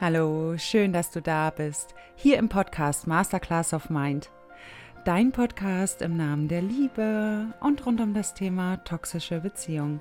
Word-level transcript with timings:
Hallo, 0.00 0.56
schön, 0.56 0.94
dass 0.94 1.10
du 1.10 1.20
da 1.20 1.50
bist. 1.50 1.94
Hier 2.16 2.38
im 2.38 2.48
Podcast 2.48 3.06
Masterclass 3.06 3.74
of 3.74 3.90
Mind. 3.90 4.30
Dein 5.04 5.30
Podcast 5.30 6.00
im 6.00 6.16
Namen 6.16 6.48
der 6.48 6.62
Liebe 6.62 7.48
und 7.60 7.84
rund 7.84 8.00
um 8.00 8.14
das 8.14 8.32
Thema 8.32 8.78
toxische 8.78 9.40
Beziehung. 9.40 10.00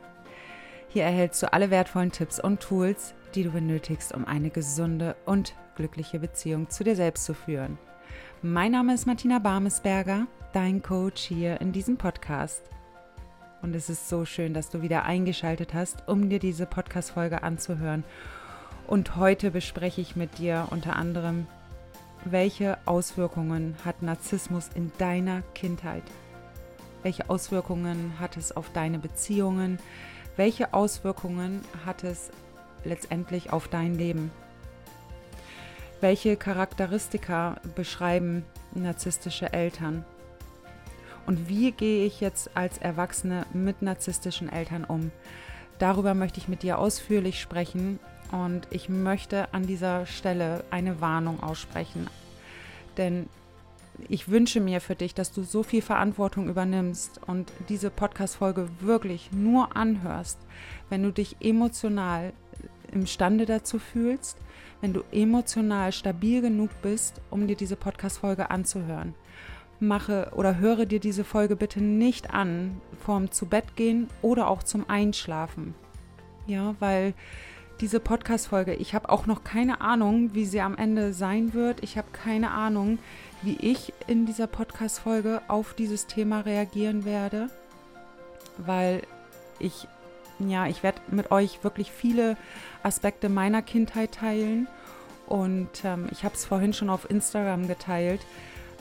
Hier 0.87 1.03
erhältst 1.03 1.43
du 1.43 1.51
alle 1.51 1.69
wertvollen 1.69 2.13
Tipps 2.13 2.39
und 2.39 2.61
Tools, 2.61 3.13
die 3.35 3.43
du 3.43 3.51
benötigst, 3.51 4.13
um 4.15 4.23
eine 4.23 4.51
gesunde 4.51 5.17
und 5.25 5.53
glückliche 5.75 6.19
Beziehung 6.19 6.69
zu 6.69 6.85
dir 6.85 6.95
selbst 6.95 7.25
zu 7.25 7.33
führen. 7.33 7.77
Mein 8.41 8.71
Name 8.71 8.93
ist 8.93 9.05
Martina 9.05 9.39
Barmesberger, 9.39 10.27
dein 10.53 10.81
Coach 10.81 11.23
hier 11.23 11.59
in 11.59 11.73
diesem 11.73 11.97
Podcast. 11.97 12.63
Und 13.61 13.75
es 13.75 13.89
ist 13.89 14.07
so 14.07 14.23
schön, 14.23 14.53
dass 14.53 14.69
du 14.69 14.81
wieder 14.81 15.03
eingeschaltet 15.03 15.73
hast, 15.73 16.07
um 16.07 16.29
dir 16.29 16.39
diese 16.39 16.65
Podcast-Folge 16.65 17.43
anzuhören 17.43 18.05
und 18.89 19.17
heute 19.17 19.51
bespreche 19.51 20.01
ich 20.01 20.15
mit 20.15 20.39
dir 20.39 20.67
unter 20.71 20.95
anderem, 20.95 21.45
welche 22.25 22.79
Auswirkungen 22.85 23.75
hat 23.85 24.01
Narzissmus 24.01 24.69
in 24.73 24.91
deiner 24.97 25.43
Kindheit? 25.53 26.01
Welche 27.03 27.29
Auswirkungen 27.29 28.13
hat 28.19 28.35
es 28.35 28.51
auf 28.51 28.73
deine 28.73 28.97
Beziehungen? 28.97 29.77
Welche 30.37 30.73
Auswirkungen 30.73 31.61
hat 31.85 32.03
es 32.03 32.31
letztendlich 32.83 33.53
auf 33.53 33.67
dein 33.67 33.93
Leben? 33.93 34.31
Welche 36.01 36.35
Charakteristika 36.35 37.61
beschreiben 37.75 38.43
narzisstische 38.73 39.53
Eltern? 39.53 40.03
Und 41.27 41.47
wie 41.47 41.73
gehe 41.73 42.07
ich 42.07 42.21
jetzt 42.21 42.57
als 42.57 42.79
Erwachsene 42.79 43.45
mit 43.53 43.83
narzisstischen 43.83 44.51
Eltern 44.51 44.83
um? 44.83 45.11
Darüber 45.77 46.15
möchte 46.15 46.39
ich 46.39 46.47
mit 46.47 46.63
dir 46.63 46.79
ausführlich 46.79 47.39
sprechen 47.39 47.99
und 48.31 48.67
ich 48.71 48.89
möchte 48.89 49.53
an 49.53 49.65
dieser 49.65 50.05
Stelle 50.05 50.63
eine 50.71 51.01
Warnung 51.01 51.41
aussprechen. 51.41 52.07
Denn 52.97 53.27
ich 54.07 54.29
wünsche 54.29 54.61
mir 54.61 54.79
für 54.81 54.95
dich, 54.95 55.13
dass 55.13 55.31
du 55.31 55.43
so 55.43 55.63
viel 55.63 55.81
Verantwortung 55.81 56.47
übernimmst 56.47 57.19
und 57.27 57.51
diese 57.67 57.89
Podcast-Folge 57.89 58.69
wirklich 58.79 59.31
nur 59.31 59.75
anhörst, 59.75 60.39
wenn 60.89 61.03
du 61.03 61.11
dich 61.11 61.37
emotional 61.41 62.33
imstande 62.91 63.45
dazu 63.45 63.79
fühlst, 63.79 64.37
wenn 64.81 64.93
du 64.93 65.03
emotional 65.11 65.91
stabil 65.91 66.41
genug 66.41 66.69
bist, 66.81 67.21
um 67.29 67.47
dir 67.47 67.55
diese 67.55 67.75
Podcast-Folge 67.75 68.49
anzuhören. 68.49 69.13
Mache 69.79 70.31
oder 70.35 70.57
höre 70.57 70.85
dir 70.85 70.99
diese 70.99 71.23
Folge 71.23 71.55
bitte 71.55 71.81
nicht 71.81 72.33
an 72.33 72.81
vorm 72.99 73.31
zu 73.31 73.45
Bett 73.45 73.75
gehen 73.75 74.09
oder 74.21 74.49
auch 74.49 74.63
zum 74.63 74.89
Einschlafen. 74.89 75.73
Ja, 76.47 76.75
weil 76.79 77.13
diese 77.81 77.99
Podcast-Folge. 77.99 78.73
Ich 78.75 78.93
habe 78.93 79.09
auch 79.09 79.25
noch 79.25 79.43
keine 79.43 79.81
Ahnung, 79.81 80.33
wie 80.33 80.45
sie 80.45 80.61
am 80.61 80.77
Ende 80.77 81.13
sein 81.13 81.53
wird. 81.53 81.81
Ich 81.83 81.97
habe 81.97 82.07
keine 82.11 82.51
Ahnung, 82.51 82.99
wie 83.41 83.57
ich 83.57 83.93
in 84.07 84.25
dieser 84.25 84.47
Podcast-Folge 84.47 85.41
auf 85.47 85.73
dieses 85.73 86.07
Thema 86.07 86.41
reagieren 86.41 87.05
werde, 87.05 87.49
weil 88.57 89.03
ich, 89.59 89.87
ja, 90.39 90.67
ich 90.67 90.83
werde 90.83 90.99
mit 91.09 91.31
euch 91.31 91.63
wirklich 91.63 91.91
viele 91.91 92.35
Aspekte 92.83 93.29
meiner 93.29 93.61
Kindheit 93.61 94.13
teilen 94.13 94.67
und 95.27 95.69
ähm, 95.85 96.07
ich 96.11 96.23
habe 96.23 96.35
es 96.35 96.45
vorhin 96.45 96.73
schon 96.73 96.89
auf 96.89 97.09
Instagram 97.09 97.67
geteilt. 97.67 98.21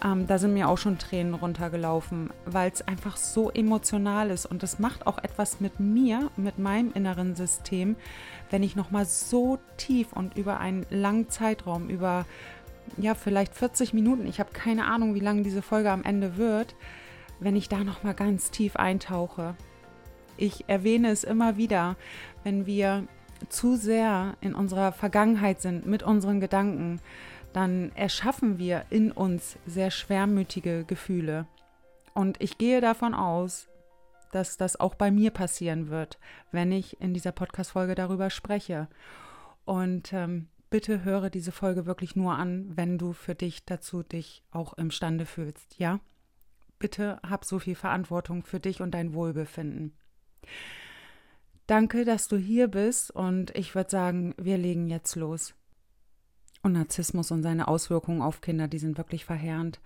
Ähm, 0.05 0.27
da 0.27 0.39
sind 0.39 0.55
mir 0.55 0.69
auch 0.69 0.79
schon 0.79 0.99
Tränen 0.99 1.35
runtergelaufen, 1.35 2.31
weil 2.47 2.71
es 2.71 2.87
einfach 2.87 3.17
so 3.17 3.51
emotional 3.51 4.31
ist 4.31 4.47
und 4.47 4.63
das 4.63 4.79
macht 4.79 5.07
auch 5.07 5.19
etwas 5.19 5.61
mit 5.61 5.81
mir, 5.81 6.31
mit 6.37 6.59
meinem 6.59 6.93
inneren 6.93 7.35
System, 7.35 7.97
wenn 8.51 8.63
ich 8.63 8.77
nochmal 8.77 9.07
so 9.07 9.59
tief 9.77 10.13
und 10.13 10.37
über 10.37 10.61
einen 10.61 10.87
langen 10.91 11.29
Zeitraum, 11.29 11.89
über 11.89 12.27
ja 12.97 13.15
vielleicht 13.15 13.55
40 13.55 13.93
Minuten, 13.93 14.27
ich 14.27 14.39
habe 14.39 14.51
keine 14.53 14.87
Ahnung, 14.87 15.15
wie 15.15 15.21
lange 15.21 15.43
diese 15.43 15.63
Folge 15.63 15.91
am 15.91 16.05
Ende 16.05 16.37
wird, 16.37 16.77
wenn 17.41 17.57
ich 17.57 17.69
da 17.69 17.83
nochmal 17.83 18.15
ganz 18.15 18.51
tief 18.51 18.77
eintauche. 18.77 19.57
Ich 20.37 20.69
erwähne 20.69 21.11
es 21.11 21.25
immer 21.25 21.57
wieder, 21.57 21.97
wenn 22.45 22.67
wir 22.67 23.05
zu 23.49 23.77
sehr 23.77 24.35
in 24.41 24.55
unserer 24.55 24.93
Vergangenheit 24.93 25.61
sind 25.61 25.87
mit 25.87 26.03
unseren 26.03 26.41
Gedanken, 26.41 27.01
dann 27.53 27.93
erschaffen 27.95 28.59
wir 28.59 28.85
in 28.91 29.13
uns 29.13 29.59
sehr 29.67 29.91
schwermütige 29.91 30.85
Gefühle. 30.85 31.47
Und 32.15 32.41
ich 32.41 32.59
gehe 32.59 32.81
davon 32.81 33.15
aus, 33.15 33.69
dass 34.33 34.57
das 34.57 34.79
auch 34.79 34.95
bei 34.95 35.11
mir 35.11 35.31
passieren 35.31 35.89
wird, 35.89 36.19
wenn 36.53 36.73
ich 36.73 37.01
in 37.01 37.15
dieser 37.15 37.33
Podcast-Folge 37.33 37.95
darüber 37.95 38.31
spreche. 38.31 38.89
Und 39.65 40.13
ähm, 40.13 40.49
bitte 40.71 41.05
höre 41.05 41.31
diese 41.31 41.53
Folge 41.53 41.87
wirklich 41.87 42.17
nur 42.17 42.35
an, 42.35 42.77
wenn 42.77 42.99
du 42.99 43.13
für 43.13 43.35
dich 43.35 43.65
dazu 43.65 44.03
dich 44.03 44.43
auch 44.51 44.75
imstande 44.75 45.27
fühlst, 45.27 45.79
ja? 45.79 46.01
Bitte 46.79 47.19
hab 47.29 47.45
so 47.45 47.59
viel 47.59 47.75
Verantwortung 47.75 48.45
für 48.45 48.61
dich 48.61 48.81
und 48.81 48.93
dein 48.93 49.13
Wohlbefinden. 49.13 49.95
Danke, 51.67 52.05
dass 52.05 52.29
du 52.29 52.37
hier 52.37 52.69
bist 52.69 53.11
und 53.11 53.55
ich 53.57 53.75
würde 53.75 53.91
sagen, 53.91 54.35
wir 54.39 54.57
legen 54.57 54.89
jetzt 54.89 55.17
los. 55.17 55.55
Und 56.69 56.75
Narzissmus 56.75 57.31
und 57.31 57.43
seine 57.43 57.67
Auswirkungen 57.67 58.21
auf 58.21 58.43
Kinder, 58.43 58.69
die 58.69 58.79
sind 58.79 58.99
wirklich 58.99 59.25
verheerend. 59.25 59.81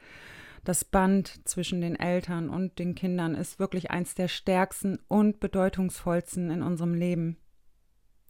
Das 0.65 0.85
Band 0.85 1.49
zwischen 1.49 1.81
den 1.81 1.95
Eltern 1.95 2.51
und 2.51 2.81
den 2.81 2.97
Kindern 2.97 3.37
ist 3.37 3.61
wirklich 3.61 3.93
eins 3.93 4.17
der 4.17 4.27
stärksten 4.27 4.99
und 5.07 5.39
bedeutungsvollsten 5.39 6.51
in 6.51 6.61
unserem 6.61 6.95
Leben. 6.95 7.37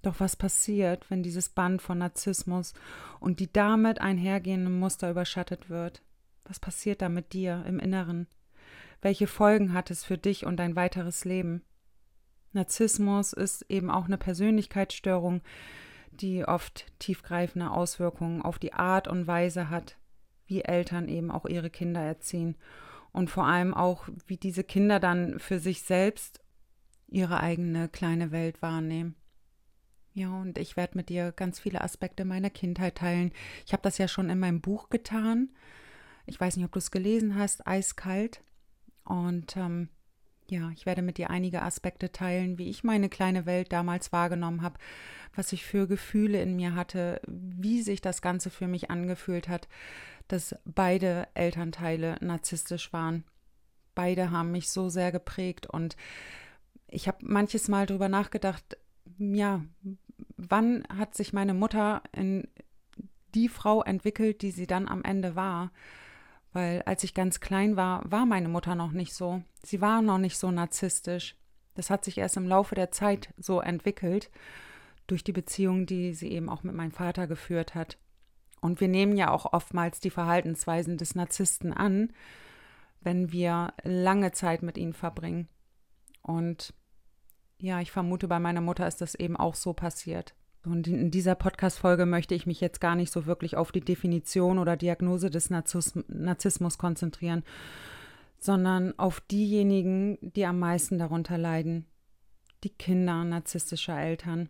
Doch 0.03 0.21
was 0.21 0.37
passiert, 0.37 1.11
wenn 1.11 1.23
dieses 1.23 1.49
Band 1.49 1.81
von 1.81 1.97
Narzissmus 1.97 2.75
und 3.21 3.41
die 3.41 3.51
damit 3.51 4.03
einhergehenden 4.03 4.79
Muster 4.79 5.11
überschattet 5.11 5.71
wird? 5.71 6.03
Was 6.45 6.61
passiert 6.61 7.01
da 7.01 7.09
mit 7.09 7.33
dir 7.33 7.65
im 7.67 7.79
Inneren? 7.79 8.27
Welche 9.01 9.29
Folgen 9.29 9.73
hat 9.73 9.91
es 9.91 10.05
für 10.05 10.19
dich 10.19 10.45
und 10.45 10.59
dein 10.59 10.77
weiteres 10.77 11.25
Leben? 11.25 11.63
Narzissmus 12.53 13.33
ist 13.33 13.65
eben 13.71 13.91
auch 13.91 14.05
eine 14.05 14.19
Persönlichkeitsstörung, 14.19 15.41
die 16.13 16.45
oft 16.45 16.87
tiefgreifende 16.99 17.71
Auswirkungen 17.71 18.43
auf 18.43 18.59
die 18.59 18.73
Art 18.73 19.09
und 19.09 19.27
Weise 19.27 19.71
hat, 19.71 19.97
wie 20.47 20.63
Eltern 20.63 21.09
eben 21.09 21.31
auch 21.31 21.47
ihre 21.47 21.71
Kinder 21.71 22.01
erziehen 22.01 22.57
und 23.13 23.31
vor 23.31 23.47
allem 23.47 23.75
auch, 23.75 24.09
wie 24.27 24.37
diese 24.37 24.65
Kinder 24.65 25.01
dann 25.01 25.39
für 25.39 25.59
sich 25.59 25.83
selbst 25.83 26.41
ihre 27.09 27.41
eigene 27.41 27.89
kleine 27.89 28.31
Welt 28.31 28.63
wahrnehmen. 28.63 29.15
Ja, 30.15 30.29
und 30.41 30.59
ich 30.59 30.77
werde 30.77 30.97
mit 30.97 31.09
dir 31.09 31.33
ganz 31.33 31.59
viele 31.59 31.81
Aspekte 31.81 32.25
meiner 32.25 32.51
Kindheit 32.51 32.97
teilen. 32.97 33.33
Ich 33.67 33.73
habe 33.73 33.83
das 33.83 33.99
ja 33.99 34.09
schon 34.09 34.29
in 34.29 34.39
meinem 34.39 34.61
Buch 34.61 34.91
getan. 34.91 35.51
Ich 36.27 36.39
weiß 36.39 36.57
nicht, 36.57 36.67
ob 36.67 36.73
du 36.73 36.79
es 36.79 36.91
gelesen 36.91 37.35
hast, 37.37 37.67
Eiskalt. 37.67 38.43
Und 39.05 39.57
ähm, 39.57 39.89
ja, 40.53 40.71
ich 40.71 40.85
werde 40.85 41.01
mit 41.01 41.17
dir 41.17 41.31
einige 41.31 41.63
Aspekte 41.63 42.13
teilen, 42.13 42.59
wie 42.59 42.69
ich 42.69 42.85
meine 42.85 43.09
kleine 43.09 43.47
Welt 43.47 43.73
damals 43.73 44.13
wahrgenommen 44.13 44.61
habe, 44.61 44.79
was 45.35 45.53
ich 45.53 45.65
für 45.65 45.89
Gefühle 45.89 46.43
in 46.43 46.57
mir 46.57 46.75
hatte, 46.75 47.23
wie 47.27 47.81
sich 47.81 48.03
das 48.03 48.21
Ganze 48.21 48.51
für 48.51 48.69
mich 48.69 48.91
angefühlt 48.91 49.49
hat, 49.49 49.67
dass 50.29 50.55
beide 50.67 51.27
Elternteile 51.33 52.17
narzisstisch 52.21 52.93
waren. 52.93 53.25
Beide 53.95 54.31
haben 54.31 54.53
mich 54.53 54.69
so 54.69 54.91
sehr 54.91 55.11
geprägt 55.11 55.67
und 55.67 55.97
ich 56.87 57.09
habe 57.09 57.19
manches 57.23 57.69
Mal 57.69 57.87
darüber 57.87 58.11
nachgedacht, 58.11 58.77
ja, 59.19 59.63
wann 60.37 60.85
hat 60.95 61.15
sich 61.15 61.33
meine 61.33 61.55
Mutter 61.55 62.03
in 62.13 62.47
die 63.35 63.49
Frau 63.49 63.83
entwickelt, 63.83 64.43
die 64.43 64.51
sie 64.51 64.67
dann 64.67 64.87
am 64.87 65.03
Ende 65.03 65.35
war? 65.35 65.71
Weil 66.53 66.83
als 66.83 67.03
ich 67.05 67.15
ganz 67.15 67.41
klein 67.41 67.77
war, 67.77 68.03
war 68.11 68.27
meine 68.27 68.49
Mutter 68.49 68.75
noch 68.75 68.93
nicht 68.93 69.15
so. 69.15 69.43
Sie 69.63 69.81
war 69.81 70.03
noch 70.03 70.19
nicht 70.19 70.37
so 70.39 70.51
narzisstisch. 70.51 71.37
Das 71.75 71.89
hat 71.89 72.05
sich 72.05 72.19
erst 72.19 72.37
im 72.37 72.47
Laufe 72.47 72.75
der 72.75 72.91
Zeit 72.91 73.33
so 73.39 73.61
entwickelt, 73.61 74.31
durch 75.07 75.25
die 75.25 75.33
Beziehung, 75.33 75.87
die 75.87 76.15
sie 76.15 76.31
eben 76.31 76.49
auch 76.49 76.63
mit 76.63 76.75
meinem 76.75 76.93
Vater 76.93 77.27
geführt 77.27 77.75
hat. 77.75 77.97
Und 78.61 78.81
wir 78.81 78.89
nehmen 78.89 79.17
ja 79.17 79.31
auch 79.31 79.53
oftmals 79.53 79.99
die 80.01 80.11
Verhaltensweisen 80.11 80.99
des 80.99 81.15
Narzissten 81.15 81.73
an, 81.73 82.13
wenn 83.01 83.33
wir 83.33 83.73
lange 83.83 84.33
Zeit 84.33 84.63
mit 84.63 84.79
ihnen 84.79 84.93
verbringen. 84.93 85.49
Und 86.21 86.75
ja, 87.59 87.81
ich 87.81 87.91
vermute, 87.91 88.29
bei 88.29 88.39
meiner 88.39 88.61
Mutter 88.61 88.87
ist 88.87 89.01
das 89.01 89.15
eben 89.15 89.37
auch 89.37 89.55
so 89.55 89.73
passiert. 89.73 90.35
Und 90.65 90.87
in 90.87 91.11
dieser 91.11 91.35
Podcast-Folge 91.35 92.07
möchte 92.07 92.35
ich 92.35 92.47
mich 92.47 92.61
jetzt 92.61 92.81
gar 92.81 92.95
nicht 92.95 93.13
so 93.13 93.27
wirklich 93.27 93.57
auf 93.57 93.73
die 93.73 93.81
Definition 93.81 94.59
oder 94.59 94.77
Diagnose 94.77 95.29
des 95.29 95.51
Narzissmus 95.51 96.79
konzentrieren, 96.79 97.43
sondern 98.39 98.97
auf 98.99 99.21
diejenigen, 99.21 100.19
die 100.21 100.47
am 100.47 100.59
meisten 100.59 100.99
darunter 100.99 101.37
leiden. 101.37 101.87
Die 102.63 102.71
Kinder 102.71 103.25
narzisstischer 103.25 103.99
Eltern. 104.01 104.49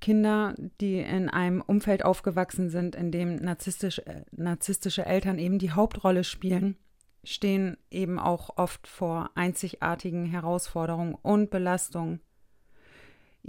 Kinder, 0.00 0.54
die 0.80 1.00
in 1.00 1.28
einem 1.28 1.60
Umfeld 1.60 2.04
aufgewachsen 2.04 2.70
sind, 2.70 2.94
in 2.94 3.10
dem 3.10 3.36
narzisstisch, 3.36 3.98
äh, 4.00 4.24
narzisstische 4.30 5.04
Eltern 5.04 5.40
eben 5.40 5.58
die 5.58 5.72
Hauptrolle 5.72 6.22
spielen, 6.22 6.76
stehen 7.24 7.76
eben 7.90 8.20
auch 8.20 8.56
oft 8.56 8.86
vor 8.86 9.30
einzigartigen 9.34 10.24
Herausforderungen 10.26 11.14
und 11.14 11.50
Belastungen. 11.50 12.20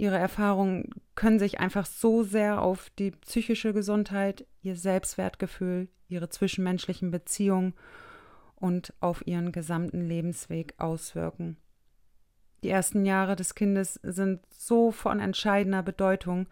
Ihre 0.00 0.16
Erfahrungen 0.16 0.88
können 1.14 1.38
sich 1.38 1.60
einfach 1.60 1.84
so 1.84 2.22
sehr 2.22 2.62
auf 2.62 2.88
die 2.98 3.10
psychische 3.10 3.74
Gesundheit, 3.74 4.46
ihr 4.62 4.74
Selbstwertgefühl, 4.74 5.88
ihre 6.08 6.30
zwischenmenschlichen 6.30 7.10
Beziehungen 7.10 7.74
und 8.56 8.94
auf 9.00 9.26
ihren 9.26 9.52
gesamten 9.52 10.00
Lebensweg 10.00 10.72
auswirken. 10.78 11.58
Die 12.62 12.70
ersten 12.70 13.04
Jahre 13.04 13.36
des 13.36 13.54
Kindes 13.54 14.00
sind 14.02 14.40
so 14.48 14.90
von 14.90 15.20
entscheidender 15.20 15.82
Bedeutung 15.82 16.48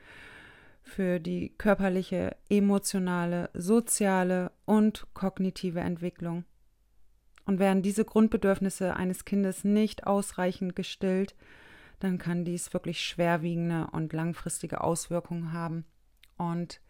für 0.82 1.18
die 1.18 1.48
körperliche, 1.56 2.36
emotionale, 2.50 3.48
soziale 3.54 4.52
und 4.66 5.06
kognitive 5.14 5.80
Entwicklung. 5.80 6.44
Und 7.46 7.60
werden 7.60 7.80
diese 7.80 8.04
Grundbedürfnisse 8.04 8.94
eines 8.94 9.24
Kindes 9.24 9.64
nicht 9.64 10.06
ausreichend 10.06 10.76
gestillt, 10.76 11.34
dann 11.98 12.18
kann 12.18 12.44
dies 12.44 12.72
wirklich 12.72 13.00
schwerwiegende 13.00 13.88
und 13.92 14.12
langfristige 14.12 14.82
Auswirkungen 14.82 15.52
haben. 15.52 15.84
Und 16.36 16.80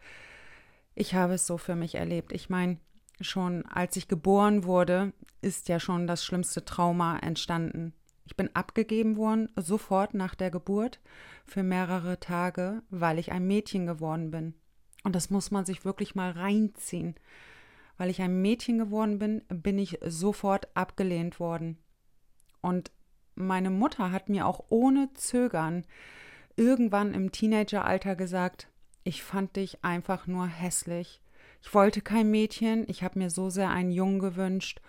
ich 0.95 1.15
habe 1.15 1.35
es 1.35 1.47
so 1.47 1.59
für 1.59 1.75
mich 1.75 1.95
erlebt. 1.95 2.33
Ich 2.33 2.51
meine, 2.51 2.79
schon 3.21 3.65
als 3.67 3.97
ich 3.97 4.09
geboren 4.09 4.65
wurde, 4.65 5.13
ist 5.41 5.69
ja 5.69 5.81
schon 5.81 6.07
das 6.07 6.25
schlimmste 6.25 6.65
Trauma 6.65 7.19
entstanden. 7.19 7.95
Ich 8.25 8.37
bin 8.37 8.55
abgegeben 8.55 9.17
worden, 9.17 9.51
sofort 9.57 10.13
nach 10.13 10.35
der 10.35 10.51
Geburt, 10.51 11.01
für 11.47 11.63
mehrere 11.63 12.21
Tage, 12.21 12.83
weil 12.91 13.19
ich 13.19 13.33
ein 13.33 13.47
Mädchen 13.47 13.87
geworden 13.87 14.31
bin. 14.31 14.55
Und 15.03 15.15
das 15.15 15.31
muss 15.31 15.51
man 15.51 15.65
sich 15.65 15.85
wirklich 15.85 16.15
mal 16.15 16.33
reinziehen. 16.33 17.15
Weil 17.97 18.11
ich 18.11 18.21
ein 18.21 18.43
Mädchen 18.43 18.79
geworden 18.79 19.19
bin, 19.19 19.43
bin 19.49 19.79
ich 19.79 19.99
sofort 20.05 20.69
abgelehnt 20.77 21.41
worden. 21.41 21.79
Und 22.61 22.91
meine 23.39 23.71
Mutter 23.71 24.13
hat 24.13 24.29
mir 24.29 24.47
auch 24.47 24.65
ohne 24.69 25.13
Zögern 25.15 25.85
irgendwann 26.57 27.15
im 27.15 27.33
Teenageralter 27.33 28.17
gesagt, 28.17 28.69
ich 29.05 29.23
fand 29.23 29.57
dich 29.57 29.85
einfach 29.85 30.27
nur 30.27 30.47
hässlich. 30.47 31.21
Ich 31.63 31.73
wollte 31.73 32.01
kein 32.01 32.31
Mädchen, 32.31 32.85
ich 32.89 33.03
habe 33.03 33.19
mir 33.19 33.31
so 33.31 33.51
sehr 33.51 33.71
einen 33.71 33.91
Jungen 33.91 34.19
gewünscht 34.19 34.81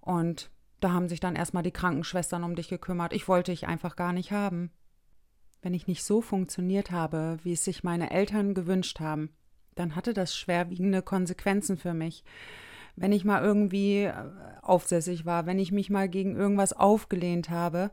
und 0.00 0.50
da 0.80 0.92
haben 0.92 1.08
sich 1.08 1.20
dann 1.20 1.34
erstmal 1.36 1.62
die 1.62 1.70
Krankenschwestern 1.70 2.44
um 2.44 2.56
dich 2.56 2.68
gekümmert. 2.68 3.12
Ich 3.12 3.26
wollte 3.26 3.52
dich 3.52 3.66
einfach 3.66 3.96
gar 3.96 4.12
nicht 4.12 4.32
haben. 4.32 4.70
Wenn 5.62 5.72
ich 5.72 5.86
nicht 5.86 6.04
so 6.04 6.20
funktioniert 6.20 6.90
habe, 6.90 7.38
wie 7.42 7.54
es 7.54 7.64
sich 7.64 7.84
meine 7.84 8.10
Eltern 8.10 8.52
gewünscht 8.52 9.00
haben, 9.00 9.30
dann 9.76 9.96
hatte 9.96 10.12
das 10.12 10.36
schwerwiegende 10.36 11.00
Konsequenzen 11.00 11.78
für 11.78 11.94
mich. 11.94 12.22
Wenn 12.96 13.12
ich 13.12 13.24
mal 13.24 13.42
irgendwie 13.42 14.04
äh, 14.04 14.14
aufsässig 14.62 15.26
war, 15.26 15.46
wenn 15.46 15.58
ich 15.58 15.72
mich 15.72 15.90
mal 15.90 16.08
gegen 16.08 16.36
irgendwas 16.36 16.72
aufgelehnt 16.72 17.50
habe, 17.50 17.90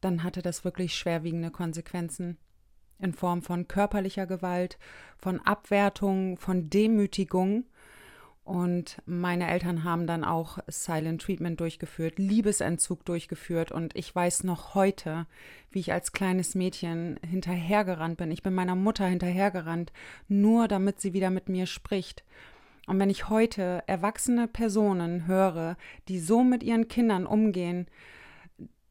dann 0.00 0.22
hatte 0.22 0.42
das 0.42 0.64
wirklich 0.64 0.94
schwerwiegende 0.94 1.50
Konsequenzen 1.50 2.36
in 2.98 3.12
Form 3.12 3.42
von 3.42 3.68
körperlicher 3.68 4.26
Gewalt, 4.26 4.78
von 5.18 5.40
Abwertung, 5.40 6.36
von 6.38 6.70
Demütigung. 6.70 7.64
Und 8.44 9.00
meine 9.06 9.48
Eltern 9.48 9.84
haben 9.84 10.06
dann 10.06 10.22
auch 10.22 10.58
Silent 10.66 11.22
Treatment 11.22 11.58
durchgeführt, 11.60 12.18
Liebesentzug 12.18 13.04
durchgeführt. 13.06 13.72
Und 13.72 13.96
ich 13.96 14.14
weiß 14.14 14.44
noch 14.44 14.74
heute, 14.74 15.26
wie 15.70 15.80
ich 15.80 15.92
als 15.92 16.12
kleines 16.12 16.54
Mädchen 16.54 17.18
hinterhergerannt 17.26 18.18
bin. 18.18 18.30
Ich 18.30 18.42
bin 18.42 18.54
meiner 18.54 18.74
Mutter 18.74 19.06
hinterhergerannt, 19.06 19.92
nur 20.28 20.68
damit 20.68 21.00
sie 21.00 21.14
wieder 21.14 21.30
mit 21.30 21.48
mir 21.48 21.64
spricht. 21.64 22.22
Und 22.86 22.98
wenn 22.98 23.10
ich 23.10 23.28
heute 23.28 23.82
erwachsene 23.86 24.46
Personen 24.46 25.26
höre, 25.26 25.76
die 26.08 26.18
so 26.18 26.44
mit 26.44 26.62
ihren 26.62 26.88
Kindern 26.88 27.26
umgehen, 27.26 27.86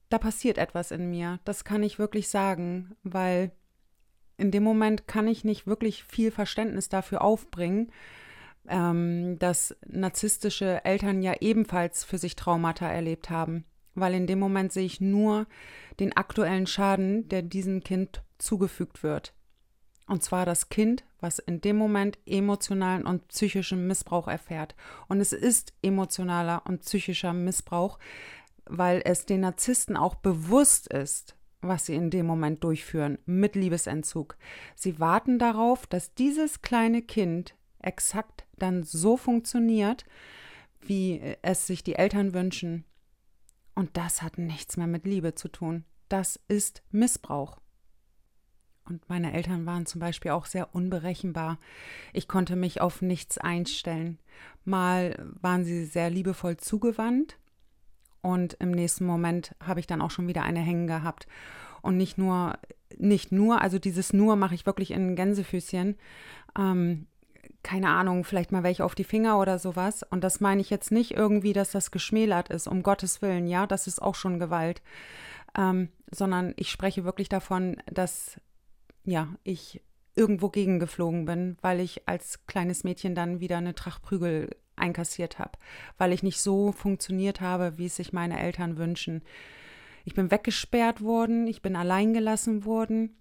da 0.10 0.18
passiert 0.18 0.58
etwas 0.58 0.92
in 0.92 1.10
mir. 1.10 1.40
Das 1.44 1.64
kann 1.64 1.84
ich 1.84 2.00
wirklich 2.00 2.30
sagen, 2.30 2.96
weil 3.04 3.52
in 4.38 4.52
dem 4.52 4.64
Moment 4.64 5.08
kann 5.08 5.28
ich 5.28 5.44
nicht 5.44 5.68
wirklich 5.68 6.04
viel 6.04 6.32
Verständnis 6.32 6.90
dafür 6.90 7.22
aufbringen, 7.22 7.92
ähm, 8.68 9.38
dass 9.40 9.76
narzisstische 9.86 10.86
Eltern 10.86 11.22
ja 11.22 11.34
ebenfalls 11.40 12.04
für 12.04 12.18
sich 12.18 12.36
Traumata 12.36 12.88
erlebt 12.88 13.30
haben. 13.30 13.66
Weil 13.96 14.16
in 14.16 14.28
dem 14.28 14.40
Moment 14.40 14.72
sehe 14.72 14.86
ich 14.86 15.02
nur 15.02 15.46
den 16.00 16.16
aktuellen 16.16 16.66
Schaden, 16.66 17.28
der 17.30 17.44
diesem 17.44 17.84
Kind 17.84 18.24
zugefügt 18.38 19.04
wird. 19.04 19.34
Und 20.08 20.24
zwar 20.24 20.46
das 20.46 20.70
Kind, 20.70 21.04
was 21.22 21.40
in 21.40 21.62
dem 21.62 21.78
Moment 21.78 22.18
emotionalen 22.26 23.06
und 23.06 23.28
psychischen 23.30 23.88
Missbrauch 23.88 24.28
erfährt. 24.28 24.76
Und 25.08 25.22
es 25.22 25.32
ist 25.32 25.74
emotionaler 25.82 26.64
und 26.66 26.82
psychischer 26.82 27.34
Missbrauch, 27.34 28.00
weil 28.66 29.02
es 29.06 29.26
den 29.26 29.42
Narzissten 29.42 29.96
auch 29.96 30.16
bewusst 30.16 30.88
ist, 30.88 31.36
was 31.62 31.86
sie 31.86 31.96
in 31.96 32.10
dem 32.10 32.26
Moment 32.26 32.64
durchführen 32.64 33.18
mit 33.26 33.56
Liebesentzug. 33.56 34.38
Sie 34.76 35.00
warten 35.00 35.40
darauf, 35.40 35.88
dass 35.88 36.14
dieses 36.14 36.62
kleine 36.62 37.02
Kind 37.02 37.56
exakt 37.80 38.46
dann 38.58 38.84
so 38.84 39.18
funktioniert, 39.18 40.06
wie 40.82 41.22
es 41.42 41.68
sich 41.68 41.84
die 41.84 41.96
Eltern 41.96 42.34
wünschen. 42.34 42.84
Und 43.76 43.96
das 43.98 44.22
hat 44.22 44.38
nichts 44.38 44.78
mehr 44.78 44.88
mit 44.88 45.06
Liebe 45.06 45.36
zu 45.36 45.48
tun. 45.48 45.86
Das 46.10 46.40
ist 46.48 46.84
Missbrauch. 46.92 47.63
Und 48.86 49.08
meine 49.10 49.34
Eltern 49.34 49.66
waren 49.66 49.86
zum 49.86 50.00
Beispiel 50.00 50.32
auch 50.32 50.46
sehr 50.46 50.76
unberechenbar. 50.76 51.58
Ich 52.12 52.28
konnte 52.28 52.56
mich 52.56 52.82
auf 52.82 53.02
nichts 53.02 53.38
einstellen. 53.38 54.20
Mal 54.66 55.16
waren 55.42 55.64
sie 55.64 55.86
sehr 55.86 56.10
liebevoll 56.10 56.58
zugewandt 56.58 57.38
und 58.24 58.54
im 58.60 58.72
nächsten 58.72 59.06
Moment 59.06 59.54
habe 59.62 59.82
ich 59.82 59.88
dann 59.88 60.02
auch 60.02 60.10
schon 60.10 60.28
wieder 60.28 60.44
eine 60.44 60.62
hängen 60.62 60.88
gehabt. 60.88 61.28
Und 61.82 61.98
nicht 61.98 62.18
nur, 62.18 62.58
nicht 62.98 63.34
nur, 63.34 63.62
also 63.62 63.80
dieses 63.80 64.14
nur 64.14 64.38
mache 64.38 64.56
ich 64.56 64.66
wirklich 64.66 64.92
in 64.92 65.16
Gänsefüßchen. 65.18 65.98
Ähm, 66.58 67.08
keine 67.64 67.90
Ahnung, 67.90 68.24
vielleicht 68.24 68.54
mal 68.54 68.64
welche 68.64 68.86
auf 68.86 68.96
die 68.96 69.04
Finger 69.04 69.40
oder 69.40 69.60
sowas. 69.60 70.04
Und 70.04 70.24
das 70.24 70.40
meine 70.40 70.62
ich 70.62 70.70
jetzt 70.70 70.92
nicht 70.92 71.12
irgendwie, 71.12 71.52
dass 71.52 71.72
das 71.72 71.92
geschmälert 71.92 72.50
ist, 72.50 72.68
um 72.68 72.82
Gottes 72.82 73.22
Willen, 73.22 73.48
ja, 73.48 73.68
das 73.68 73.88
ist 73.88 74.02
auch 74.02 74.16
schon 74.16 74.40
Gewalt. 74.40 74.82
Ähm, 75.58 75.90
sondern 76.10 76.54
ich 76.56 76.72
spreche 76.72 77.04
wirklich 77.04 77.28
davon, 77.28 77.78
dass 77.92 78.40
ja, 79.06 79.36
ich 79.44 79.82
irgendwo 80.16 80.50
gegengeflogen 80.50 81.26
bin, 81.26 81.58
weil 81.62 81.80
ich 81.80 82.08
als 82.08 82.46
kleines 82.46 82.84
Mädchen 82.84 83.16
dann 83.16 83.40
wieder 83.40 83.58
eine 83.58 83.76
Tracht 83.76 84.02
Prügel 84.04 84.56
einkassiert 84.76 85.40
habe, 85.40 85.58
weil 85.98 86.14
ich 86.14 86.24
nicht 86.24 86.40
so 86.40 86.72
funktioniert 86.72 87.42
habe, 87.42 87.78
wie 87.78 87.88
es 87.88 87.96
sich 87.96 88.14
meine 88.14 88.40
Eltern 88.40 88.78
wünschen. 88.78 89.24
Ich 90.06 90.14
bin 90.14 90.32
weggesperrt 90.32 91.02
worden, 91.02 91.48
ich 91.48 91.62
bin 91.62 91.76
allein 91.76 92.14
gelassen 92.14 92.66
worden, 92.66 93.16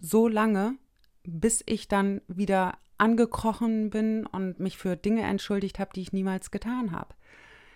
so 0.00 0.28
lange, 0.28 0.76
bis 1.24 1.62
ich 1.66 1.88
dann 1.88 2.20
wieder 2.28 2.78
angekrochen 2.96 3.90
bin 3.90 4.26
und 4.26 4.60
mich 4.60 4.78
für 4.78 4.96
Dinge 4.96 5.22
entschuldigt 5.22 5.78
habe, 5.78 5.90
die 5.94 6.02
ich 6.02 6.12
niemals 6.12 6.50
getan 6.50 6.92
habe. 6.92 7.14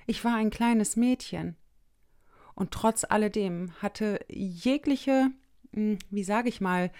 Ich 0.07 0.25
war 0.25 0.37
ein 0.37 0.50
kleines 0.50 0.97
Mädchen. 0.97 1.57
Und 2.55 2.73
trotz 2.73 3.05
alledem 3.05 3.73
hatte 3.81 4.21
jegliche 4.29 5.31
wie 5.73 6.25
sage 6.25 6.49
ich 6.49 6.61
mal, 6.61 6.91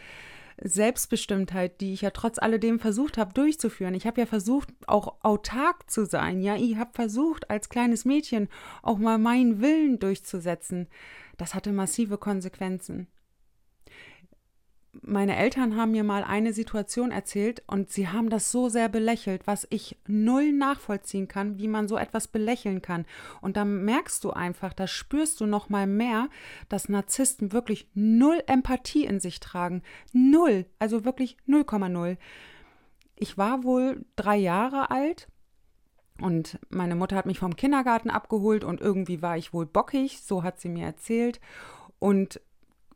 Selbstbestimmtheit, 0.62 1.81
die 1.81 1.93
ich 1.93 2.02
ja 2.02 2.11
trotz 2.11 2.38
alledem 2.38 2.79
versucht 2.79 3.19
habe 3.19 3.33
durchzuführen. 3.33 3.95
Ich 3.95 4.07
habe 4.07 4.21
ja 4.21 4.26
versucht, 4.26 4.69
auch 4.87 5.17
autark 5.23 5.91
zu 5.91 6.05
sein. 6.07 6.41
Ja, 6.41 6.57
ich 6.57 6.76
habe 6.76 6.93
versucht, 6.93 7.50
als 7.50 7.69
kleines 7.69 8.05
Mädchen 8.05 8.49
auch 8.83 8.99
mal 8.99 9.19
meinen 9.19 9.61
Willen 9.61 9.99
durchzusetzen. 9.99 10.88
Das 11.37 11.55
hatte 11.55 11.73
massive 11.73 12.19
Konsequenzen 12.19 13.09
meine 15.01 15.37
Eltern 15.37 15.77
haben 15.77 15.93
mir 15.93 16.05
mal 16.05 16.23
eine 16.23 16.53
Situation 16.53 17.11
erzählt 17.13 17.63
und 17.67 17.91
sie 17.91 18.09
haben 18.09 18.29
das 18.29 18.53
so 18.53 18.69
sehr 18.69 18.91
belächelt, 18.91 19.47
was 19.47 19.67
ich 19.71 19.97
null 20.07 20.53
nachvollziehen 20.53 21.29
kann, 21.29 21.59
wie 21.59 21.69
man 21.69 21.89
so 21.89 21.97
etwas 21.97 22.29
belächeln 22.29 22.83
kann. 22.83 23.07
Und 23.41 23.57
da 23.57 23.65
merkst 23.65 24.23
du 24.23 24.31
einfach, 24.33 24.75
da 24.75 24.87
spürst 24.87 25.41
du 25.41 25.47
noch 25.47 25.71
mal 25.71 25.87
mehr, 25.87 26.29
dass 26.69 26.91
Narzissten 26.91 27.53
wirklich 27.53 27.89
null 27.95 28.43
Empathie 28.47 29.07
in 29.07 29.19
sich 29.19 29.41
tragen. 29.41 29.83
Null, 30.13 30.67
also 30.79 31.07
wirklich 31.07 31.39
0,0. 31.49 32.19
Ich 33.17 33.39
war 33.39 33.65
wohl 33.65 34.05
drei 34.17 34.37
Jahre 34.37 34.91
alt 34.91 35.29
und 36.21 36.59
meine 36.69 36.97
Mutter 36.97 37.17
hat 37.17 37.27
mich 37.27 37.39
vom 37.39 37.57
Kindergarten 37.57 38.11
abgeholt 38.11 38.63
und 38.63 38.83
irgendwie 38.83 39.23
war 39.23 39.39
ich 39.39 39.55
wohl 39.55 39.65
bockig, 39.65 40.21
so 40.21 40.43
hat 40.43 40.61
sie 40.61 40.69
mir 40.69 40.85
erzählt. 40.85 41.41
Und 41.99 42.41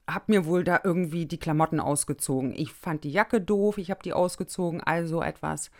habe 0.09 0.25
mir 0.29 0.47
wohl 0.47 0.65
da 0.65 0.81
irgendwie 0.85 1.27
die 1.27 1.39
Klamotten 1.39 1.81
ausgezogen. 1.81 2.55
Ich 2.55 2.73
fand 2.73 3.05
die 3.05 3.11
Jacke 3.11 3.41
doof, 3.41 3.79
ich 3.79 3.91
habe 3.91 4.03
die 4.03 4.13
ausgezogen, 4.13 4.81
also 4.81 5.23
etwas. 5.23 5.71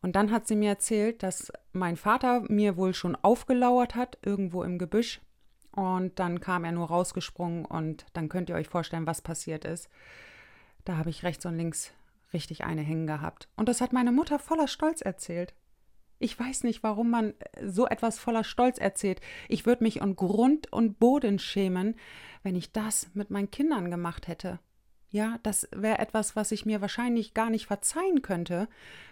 Und 0.00 0.16
dann 0.16 0.30
hat 0.30 0.46
sie 0.46 0.56
mir 0.56 0.70
erzählt, 0.70 1.22
dass 1.22 1.52
mein 1.72 1.96
Vater 1.96 2.42
mir 2.48 2.76
wohl 2.76 2.94
schon 2.94 3.16
aufgelauert 3.16 3.94
hat, 3.94 4.18
irgendwo 4.22 4.62
im 4.62 4.78
Gebüsch. 4.78 5.20
Und 5.72 6.18
dann 6.18 6.40
kam 6.40 6.64
er 6.64 6.72
nur 6.72 6.88
rausgesprungen 6.88 7.64
und 7.64 8.06
dann 8.12 8.28
könnt 8.28 8.48
ihr 8.48 8.56
euch 8.56 8.68
vorstellen, 8.68 9.06
was 9.06 9.22
passiert 9.22 9.64
ist. 9.64 9.88
Da 10.84 10.96
habe 10.96 11.10
ich 11.10 11.22
rechts 11.22 11.44
und 11.46 11.56
links 11.56 11.92
richtig 12.32 12.64
eine 12.64 12.82
hängen 12.82 13.06
gehabt. 13.06 13.48
Und 13.56 13.68
das 13.68 13.80
hat 13.80 13.92
meine 13.92 14.12
Mutter 14.12 14.38
voller 14.38 14.68
Stolz 14.68 15.00
erzählt. 15.00 15.54
Ich 16.18 16.38
weiß 16.38 16.64
nicht, 16.64 16.82
warum 16.82 17.10
man 17.10 17.34
so 17.64 17.86
etwas 17.86 18.18
voller 18.18 18.42
Stolz 18.42 18.78
erzählt. 18.78 19.20
Ich 19.48 19.66
würde 19.66 19.84
mich 19.84 20.00
um 20.00 20.16
Grund 20.16 20.72
und 20.72 20.98
Boden 20.98 21.38
schämen, 21.38 21.94
wenn 22.42 22.56
ich 22.56 22.72
das 22.72 23.08
mit 23.14 23.30
meinen 23.30 23.50
Kindern 23.50 23.90
gemacht 23.90 24.26
hätte. 24.26 24.58
Ja, 25.10 25.38
das 25.42 25.68
wäre 25.74 25.98
etwas, 25.98 26.36
was 26.36 26.52
ich 26.52 26.66
mir 26.66 26.80
wahrscheinlich 26.80 27.34
gar 27.34 27.50
nicht 27.50 27.66
verzeihen 27.66 28.20
könnte, 28.20 28.68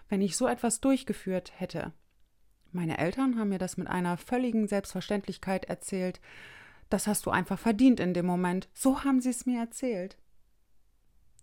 wenn 0.08 0.20
ich 0.20 0.36
so 0.36 0.46
etwas 0.46 0.80
durchgeführt 0.80 1.52
hätte. 1.56 1.92
Meine 2.72 2.98
Eltern 2.98 3.38
haben 3.38 3.48
mir 3.48 3.58
das 3.58 3.76
mit 3.76 3.88
einer 3.88 4.18
völligen 4.18 4.68
Selbstverständlichkeit 4.68 5.64
erzählt. 5.64 6.20
Das 6.90 7.06
hast 7.06 7.24
du 7.24 7.30
einfach 7.30 7.58
verdient 7.58 8.00
in 8.00 8.14
dem 8.14 8.26
Moment. 8.26 8.68
So 8.74 9.04
haben 9.04 9.20
sie 9.20 9.30
es 9.30 9.46
mir 9.46 9.60
erzählt. 9.60 10.18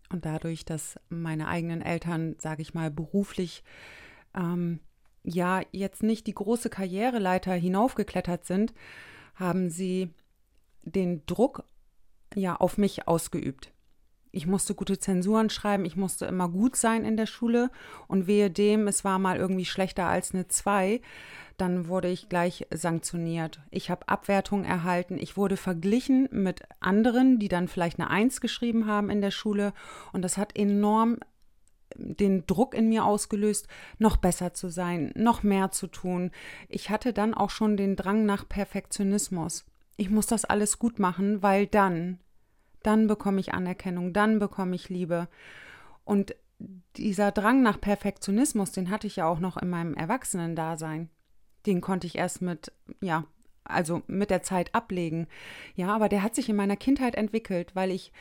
Und 0.10 0.26
dadurch, 0.26 0.66
dass 0.66 1.00
meine 1.10 1.48
eigenen 1.48 1.82
Eltern, 1.82 2.36
sage 2.38 2.62
ich 2.62 2.76
mal, 2.76 2.92
beruflich 2.92 3.64
ähm, 4.36 4.80
ja 5.24 5.62
jetzt 5.72 6.04
nicht 6.04 6.28
die 6.28 6.36
große 6.36 6.70
Karriereleiter 6.70 7.54
hinaufgeklettert 7.54 8.46
sind, 8.46 8.74
haben 9.36 9.70
sie 9.70 10.10
den 10.84 11.26
Druck 11.26 11.64
ja 12.36 12.56
auf 12.56 12.78
mich 12.78 13.08
ausgeübt. 13.08 13.72
Ich 14.36 14.48
musste 14.48 14.74
gute 14.74 14.98
Zensuren 14.98 15.52
schreiben, 15.52 15.86
ich 15.86 15.96
musste 15.96 16.26
immer 16.26 16.50
gut 16.50 16.76
sein 16.76 17.06
in 17.06 17.18
der 17.18 17.28
Schule 17.28 17.70
und 18.08 18.26
wehe 18.26 18.50
dem, 18.50 18.88
es 18.88 19.04
war 19.04 19.20
mal 19.20 19.38
irgendwie 19.38 19.66
schlechter 19.66 20.08
als 20.08 20.34
eine 20.34 20.48
2, 20.48 21.02
dann 21.58 21.88
wurde 21.88 22.08
ich 22.10 22.30
gleich 22.30 22.66
sanktioniert. 22.74 23.62
Ich 23.70 23.92
habe 23.92 24.10
Abwertungen 24.10 24.66
erhalten, 24.66 25.20
ich 25.20 25.38
wurde 25.38 25.56
verglichen 25.56 26.28
mit 26.32 26.64
anderen, 26.80 27.38
die 27.38 27.48
dann 27.48 27.68
vielleicht 27.68 28.00
eine 28.00 28.10
1 28.10 28.42
geschrieben 28.42 28.88
haben 28.88 29.12
in 29.12 29.22
der 29.22 29.30
Schule 29.30 29.72
und 30.14 30.24
das 30.24 30.38
hat 30.38 30.58
enorm 30.58 31.20
den 31.96 32.46
Druck 32.46 32.74
in 32.74 32.90
mir 32.90 33.06
ausgelöst, 33.06 33.68
noch 33.98 34.18
besser 34.18 34.54
zu 34.54 34.70
sein, 34.70 35.12
noch 35.16 35.44
mehr 35.44 35.72
zu 35.72 35.88
tun. 35.88 36.32
Ich 36.70 36.90
hatte 36.90 37.14
dann 37.14 37.34
auch 37.34 37.50
schon 37.50 37.78
den 37.78 37.96
Drang 37.96 38.26
nach 38.26 38.48
Perfektionismus. 38.48 39.66
Ich 39.98 40.10
muss 40.10 40.28
das 40.28 40.46
alles 40.46 40.80
gut 40.80 41.00
machen, 41.00 41.44
weil 41.44 41.68
dann, 41.68 42.20
dann 42.82 43.08
bekomme 43.08 43.40
ich 43.40 43.54
Anerkennung, 43.54 44.14
dann 44.14 44.40
bekomme 44.40 44.76
ich 44.76 44.90
Liebe. 44.90 45.28
Und 46.04 46.36
dieser 46.98 47.32
Drang 47.32 47.62
nach 47.62 47.80
Perfektionismus, 47.80 48.72
den 48.72 48.90
hatte 48.90 49.08
ich 49.08 49.18
ja 49.18 49.28
auch 49.28 49.40
noch 49.40 49.58
in 49.58 49.70
meinem 49.70 49.94
Erwachsenen-Dasein. 49.94 51.10
Den 51.66 51.82
konnte 51.82 52.08
ich 52.08 52.18
erst 52.18 52.42
mit, 52.42 52.72
ja, 53.02 53.26
also 53.64 54.02
mit 54.08 54.30
der 54.30 54.44
Zeit 54.44 54.74
ablegen. 54.76 55.28
Ja, 55.76 55.94
aber 55.94 56.10
der 56.10 56.24
hat 56.24 56.36
sich 56.36 56.50
in 56.50 56.56
meiner 56.56 56.76
Kindheit 56.76 57.16
entwickelt, 57.16 57.76
weil 57.76 57.92
ich 57.92 58.12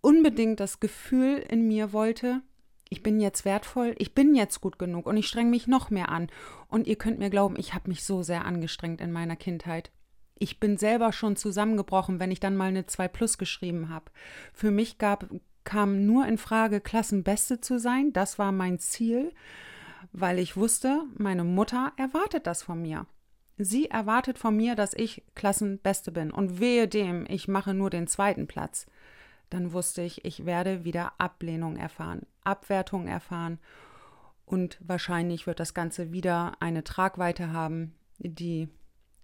unbedingt 0.00 0.60
das 0.60 0.80
Gefühl 0.80 1.38
in 1.38 1.66
mir 1.66 1.92
wollte, 1.92 2.42
ich 2.90 3.02
bin 3.02 3.20
jetzt 3.20 3.44
wertvoll, 3.44 3.94
ich 3.98 4.14
bin 4.14 4.34
jetzt 4.34 4.60
gut 4.60 4.78
genug 4.78 5.06
und 5.06 5.16
ich 5.16 5.26
strenge 5.26 5.50
mich 5.50 5.66
noch 5.66 5.90
mehr 5.90 6.08
an. 6.08 6.28
Und 6.68 6.86
ihr 6.86 6.96
könnt 6.96 7.18
mir 7.18 7.30
glauben, 7.30 7.56
ich 7.58 7.74
habe 7.74 7.88
mich 7.88 8.04
so 8.04 8.22
sehr 8.22 8.44
angestrengt 8.44 9.00
in 9.00 9.12
meiner 9.12 9.36
Kindheit. 9.36 9.90
Ich 10.38 10.60
bin 10.60 10.76
selber 10.76 11.12
schon 11.12 11.36
zusammengebrochen, 11.36 12.20
wenn 12.20 12.30
ich 12.30 12.40
dann 12.40 12.56
mal 12.56 12.68
eine 12.68 12.86
2 12.86 13.08
Plus 13.08 13.38
geschrieben 13.38 13.88
habe. 13.88 14.06
Für 14.52 14.70
mich 14.70 14.98
gab, 14.98 15.26
kam 15.64 16.06
nur 16.06 16.26
in 16.26 16.38
Frage, 16.38 16.80
Klassenbeste 16.80 17.60
zu 17.60 17.78
sein. 17.78 18.12
Das 18.12 18.38
war 18.38 18.52
mein 18.52 18.78
Ziel, 18.78 19.32
weil 20.12 20.38
ich 20.38 20.56
wusste, 20.56 21.02
meine 21.16 21.44
Mutter 21.44 21.92
erwartet 21.96 22.46
das 22.46 22.62
von 22.62 22.80
mir. 22.80 23.06
Sie 23.58 23.90
erwartet 23.90 24.38
von 24.38 24.56
mir, 24.56 24.76
dass 24.76 24.94
ich 24.94 25.24
Klassenbeste 25.34 26.12
bin. 26.12 26.30
Und 26.30 26.60
wehe 26.60 26.86
dem, 26.86 27.26
ich 27.28 27.48
mache 27.48 27.74
nur 27.74 27.90
den 27.90 28.06
zweiten 28.06 28.46
Platz 28.46 28.86
dann 29.50 29.72
wusste 29.72 30.02
ich, 30.02 30.24
ich 30.24 30.46
werde 30.46 30.84
wieder 30.84 31.12
Ablehnung 31.18 31.76
erfahren, 31.76 32.26
Abwertung 32.44 33.08
erfahren 33.08 33.58
und 34.44 34.78
wahrscheinlich 34.80 35.46
wird 35.46 35.60
das 35.60 35.74
Ganze 35.74 36.12
wieder 36.12 36.52
eine 36.60 36.84
Tragweite 36.84 37.52
haben, 37.52 37.94
die 38.18 38.68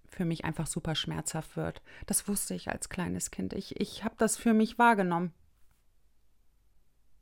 für 0.07 0.25
mich 0.25 0.45
einfach 0.45 0.67
super 0.67 0.95
schmerzhaft 0.95 1.57
wird. 1.57 1.81
Das 2.05 2.27
wusste 2.27 2.53
ich 2.53 2.69
als 2.69 2.89
kleines 2.89 3.31
Kind. 3.31 3.53
Ich, 3.53 3.79
ich 3.79 4.03
habe 4.03 4.15
das 4.17 4.37
für 4.37 4.53
mich 4.53 4.77
wahrgenommen. 4.77 5.33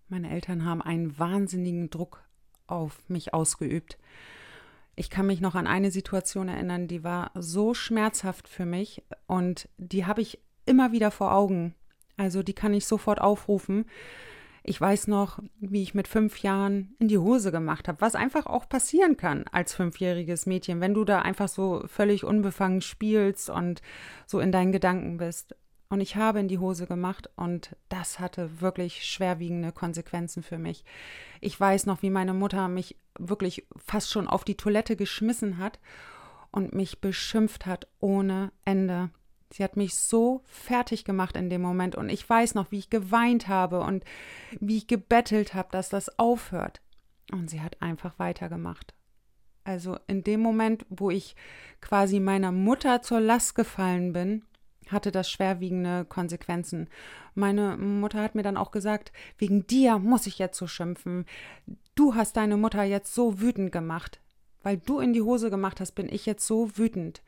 Meine 0.07 0.29
Eltern 0.29 0.65
haben 0.65 0.81
einen 0.81 1.17
wahnsinnigen 1.17 1.89
Druck 1.89 2.24
auf 2.67 3.01
mich 3.10 3.33
ausgeübt. 3.33 3.98
Ich 4.95 5.10
kann 5.10 5.25
mich 5.25 5.41
noch 5.41 5.55
an 5.55 5.65
eine 5.65 5.89
Situation 5.89 6.50
erinnern, 6.50 6.88
die 6.88 7.03
war 7.03 7.31
so 7.33 7.74
schmerzhaft 7.74 8.48
für 8.48 8.65
mich 8.65 9.01
und 9.25 9.67
die 9.77 10.05
habe 10.05 10.22
ich 10.22 10.39
immer 10.65 10.91
wieder 10.91 11.10
vor 11.10 11.33
Augen. 11.33 11.74
Also 12.17 12.43
die 12.43 12.53
kann 12.53 12.74
ich 12.74 12.86
sofort 12.86 13.20
aufrufen. 13.22 13.86
Ich 14.65 14.79
weiß 14.79 15.08
noch, 15.08 15.39
wie 15.60 15.84
ich 15.84 15.93
mit 15.93 16.08
fünf 16.08 16.41
Jahren 16.41 16.96
in 16.98 17.10
die 17.10 17.17
Hose 17.17 17.51
gemacht 17.51 17.89
habe, 17.89 18.00
was 18.00 18.15
einfach 18.15 18.46
auch 18.46 18.70
passieren 18.70 19.17
kann 19.17 19.43
als 19.51 19.74
fünfjähriges 19.75 20.46
Mädchen, 20.46 20.79
wenn 20.79 20.93
du 20.93 21.03
da 21.03 21.22
einfach 21.22 21.50
so 21.50 21.84
völlig 21.88 22.24
unbefangen 22.24 22.82
spielst 22.82 23.50
und 23.50 23.82
so 24.25 24.39
in 24.39 24.53
deinen 24.53 24.72
Gedanken 24.72 25.17
bist. 25.17 25.55
Und 25.89 26.00
ich 26.00 26.15
habe 26.15 26.39
in 26.39 26.48
die 26.48 26.60
Hose 26.60 26.88
gemacht 26.88 27.29
und 27.36 27.75
das 27.89 28.20
hatte 28.20 28.62
wirklich 28.62 29.05
schwerwiegende 29.05 29.72
Konsequenzen 29.74 30.41
für 30.41 30.58
mich. 30.58 30.86
Ich 31.41 31.60
weiß 31.60 31.86
noch, 31.86 32.01
wie 32.01 32.10
meine 32.10 32.34
Mutter 32.34 32.67
mich 32.70 32.96
wirklich 33.20 33.67
fast 33.77 34.12
schon 34.12 34.27
auf 34.27 34.46
die 34.46 34.58
Toilette 34.58 34.96
geschmissen 34.96 35.58
hat 35.58 35.79
und 36.51 36.74
mich 36.74 37.01
beschimpft 37.01 37.65
hat 37.65 37.88
ohne 38.00 38.51
Ende. 38.63 39.12
Sie 39.53 39.63
hat 39.63 39.77
mich 39.77 39.93
so 39.93 40.41
fertig 40.45 41.05
gemacht 41.05 41.38
in 41.38 41.51
dem 41.51 41.62
Moment 41.62 41.95
und 41.95 42.10
ich 42.10 42.27
weiß 42.27 42.55
noch, 42.55 42.72
wie 42.72 42.79
ich 42.79 42.89
geweint 42.89 43.48
habe 43.48 43.81
und 43.81 44.03
wie 44.60 44.77
ich 44.77 44.88
gebettelt 44.88 45.53
habe, 45.53 45.69
dass 45.72 45.89
das 45.89 46.17
aufhört. 46.17 46.81
Und 47.31 47.51
sie 47.51 47.62
hat 47.62 47.79
einfach 47.79 48.17
weitergemacht. 48.17 48.95
Also 49.63 50.00
in 50.07 50.24
dem 50.24 50.39
Moment, 50.39 50.88
wo 50.89 51.12
ich 51.12 51.36
quasi 51.81 52.19
meiner 52.19 52.51
Mutter 52.51 53.03
zur 53.03 53.19
Last 53.19 53.53
gefallen 53.53 54.12
bin, 54.12 54.43
hatte 54.88 55.12
das 55.12 55.29
schwerwiegende 55.29 56.03
Konsequenzen. 56.05 56.89
Meine 57.36 57.77
Mutter 57.77 58.24
hat 58.24 58.33
mir 58.33 58.41
dann 58.41 58.57
auch 58.57 58.72
gesagt, 58.72 59.12
wegen 59.38 59.67
dir 59.67 60.00
muss 60.00 60.25
ich 60.25 60.39
jetzt 60.39 60.57
so 60.57 60.65
schimpfen. 60.65 61.27
Du 61.93 62.15
hast 62.15 62.38
deine 62.38 62.57
Mutter 62.57 62.81
jetzt 62.81 63.13
so 63.13 63.39
wütend 63.39 63.72
gemacht. 63.72 64.19
Weil 64.63 64.77
du 64.77 65.00
in 65.00 65.13
die 65.13 65.22
Hose 65.22 65.51
gemacht 65.51 65.79
hast, 65.79 65.91
bin 65.91 66.10
ich 66.10 66.25
jetzt 66.25 66.48
so 66.48 66.75
wütend. 66.75 67.22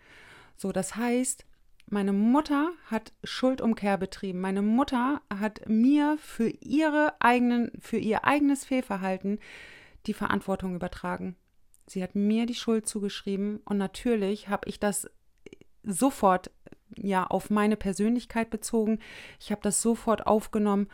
So, 0.58 0.72
das 0.72 0.96
heißt, 0.96 1.46
meine 1.88 2.14
Mutter 2.14 2.72
hat 2.90 3.14
Schuldumkehr 3.24 3.98
betrieben. 3.98 4.42
Meine 4.42 4.62
Mutter 4.62 5.22
hat 5.32 5.68
mir 5.68 6.18
für 6.20 6.50
ihre 6.50 7.14
eigenen, 7.20 7.72
für 7.80 7.98
ihr 7.98 8.26
eigenes 8.26 8.66
Fehlverhalten 8.66 9.40
die 10.08 10.14
Verantwortung 10.14 10.76
übertragen. 10.76 11.36
Sie 11.88 12.02
hat 12.02 12.16
mir 12.16 12.46
die 12.48 12.56
Schuld 12.56 12.88
zugeschrieben 12.88 13.60
und 13.66 13.78
natürlich 13.78 14.50
habe 14.50 14.68
ich 14.68 14.80
das 14.80 15.08
sofort 15.84 16.50
ja 16.98 17.26
auf 17.26 17.50
meine 17.50 17.78
Persönlichkeit 17.78 18.50
bezogen. 18.50 19.00
Ich 19.40 19.52
habe 19.52 19.62
das 19.62 19.82
sofort 19.82 20.26
aufgenommen 20.26 20.88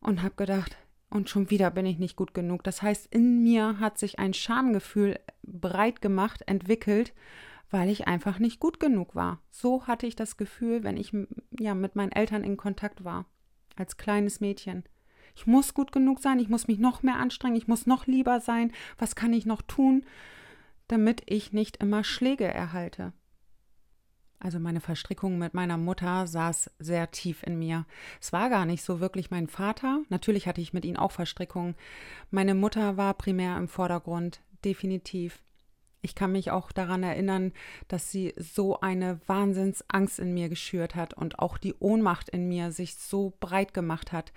und 0.00 0.22
habe 0.22 0.34
gedacht, 0.36 0.76
und 1.10 1.30
schon 1.30 1.50
wieder 1.50 1.70
bin 1.70 1.86
ich 1.86 1.98
nicht 1.98 2.16
gut 2.16 2.34
genug. 2.34 2.62
Das 2.64 2.82
heißt, 2.82 3.06
in 3.06 3.42
mir 3.42 3.80
hat 3.80 3.98
sich 3.98 4.18
ein 4.18 4.34
Schamgefühl 4.34 5.18
breit 5.42 6.02
gemacht, 6.02 6.42
entwickelt 6.46 7.14
weil 7.70 7.88
ich 7.88 8.08
einfach 8.08 8.38
nicht 8.38 8.60
gut 8.60 8.80
genug 8.80 9.14
war. 9.14 9.40
So 9.50 9.86
hatte 9.86 10.06
ich 10.06 10.16
das 10.16 10.36
Gefühl, 10.36 10.84
wenn 10.84 10.96
ich 10.96 11.12
ja 11.58 11.74
mit 11.74 11.96
meinen 11.96 12.12
Eltern 12.12 12.44
in 12.44 12.56
Kontakt 12.56 13.04
war, 13.04 13.26
als 13.76 13.96
kleines 13.96 14.40
Mädchen. 14.40 14.84
Ich 15.34 15.46
muss 15.46 15.74
gut 15.74 15.92
genug 15.92 16.20
sein, 16.20 16.40
ich 16.40 16.48
muss 16.48 16.66
mich 16.66 16.78
noch 16.78 17.02
mehr 17.02 17.16
anstrengen, 17.16 17.56
ich 17.56 17.68
muss 17.68 17.86
noch 17.86 18.06
lieber 18.06 18.40
sein. 18.40 18.72
Was 18.98 19.14
kann 19.14 19.32
ich 19.32 19.46
noch 19.46 19.62
tun, 19.62 20.04
damit 20.88 21.22
ich 21.26 21.52
nicht 21.52 21.76
immer 21.76 22.02
Schläge 22.02 22.46
erhalte? 22.46 23.12
Also 24.40 24.60
meine 24.60 24.80
Verstrickung 24.80 25.38
mit 25.38 25.54
meiner 25.54 25.76
Mutter 25.76 26.26
saß 26.26 26.70
sehr 26.78 27.10
tief 27.10 27.42
in 27.42 27.58
mir. 27.58 27.86
Es 28.20 28.32
war 28.32 28.50
gar 28.50 28.66
nicht 28.66 28.82
so 28.82 29.00
wirklich 29.00 29.30
mein 29.30 29.48
Vater. 29.48 30.02
Natürlich 30.10 30.46
hatte 30.46 30.60
ich 30.60 30.72
mit 30.72 30.84
ihm 30.84 30.96
auch 30.96 31.10
Verstrickungen. 31.10 31.74
Meine 32.30 32.54
Mutter 32.54 32.96
war 32.96 33.14
primär 33.14 33.56
im 33.56 33.66
Vordergrund, 33.68 34.40
definitiv. 34.64 35.42
Ich 36.00 36.14
kann 36.14 36.30
mich 36.30 36.52
auch 36.52 36.70
daran 36.70 37.02
erinnern, 37.02 37.52
dass 37.88 38.12
sie 38.12 38.32
so 38.36 38.80
eine 38.80 39.20
Wahnsinnsangst 39.26 40.20
in 40.20 40.32
mir 40.32 40.48
geschürt 40.48 40.94
hat 40.94 41.12
und 41.12 41.40
auch 41.40 41.58
die 41.58 41.74
Ohnmacht 41.74 42.28
in 42.28 42.48
mir 42.48 42.70
sich 42.70 42.94
so 42.94 43.32
breit 43.40 43.74
gemacht 43.74 44.12
hat. 44.12 44.32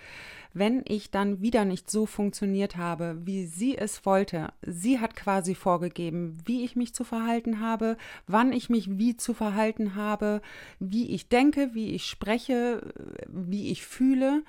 Wenn 0.53 0.83
ich 0.87 1.11
dann 1.11 1.41
wieder 1.41 1.63
nicht 1.63 1.91
so 1.91 2.07
funktioniert 2.07 2.77
habe, 2.77 3.21
wie 3.25 3.45
sie 3.45 3.77
es 3.77 4.05
wollte, 4.07 4.51
sie 4.63 4.99
hat 4.99 5.15
quasi 5.15 5.53
vorgegeben, 5.53 6.37
wie 6.45 6.63
ich 6.63 6.75
mich 6.75 6.95
zu 6.95 7.03
verhalten 7.03 7.59
habe, 7.59 7.95
wann 8.25 8.53
ich 8.53 8.69
mich 8.69 8.97
wie 8.97 9.15
zu 9.15 9.35
verhalten 9.35 9.93
habe, 9.93 10.41
wie 10.79 11.11
ich 11.11 11.29
denke, 11.29 11.75
wie 11.75 11.91
ich 11.91 12.07
spreche, 12.07 12.91
wie 13.27 13.71
ich 13.71 13.85
fühle. 13.85 14.43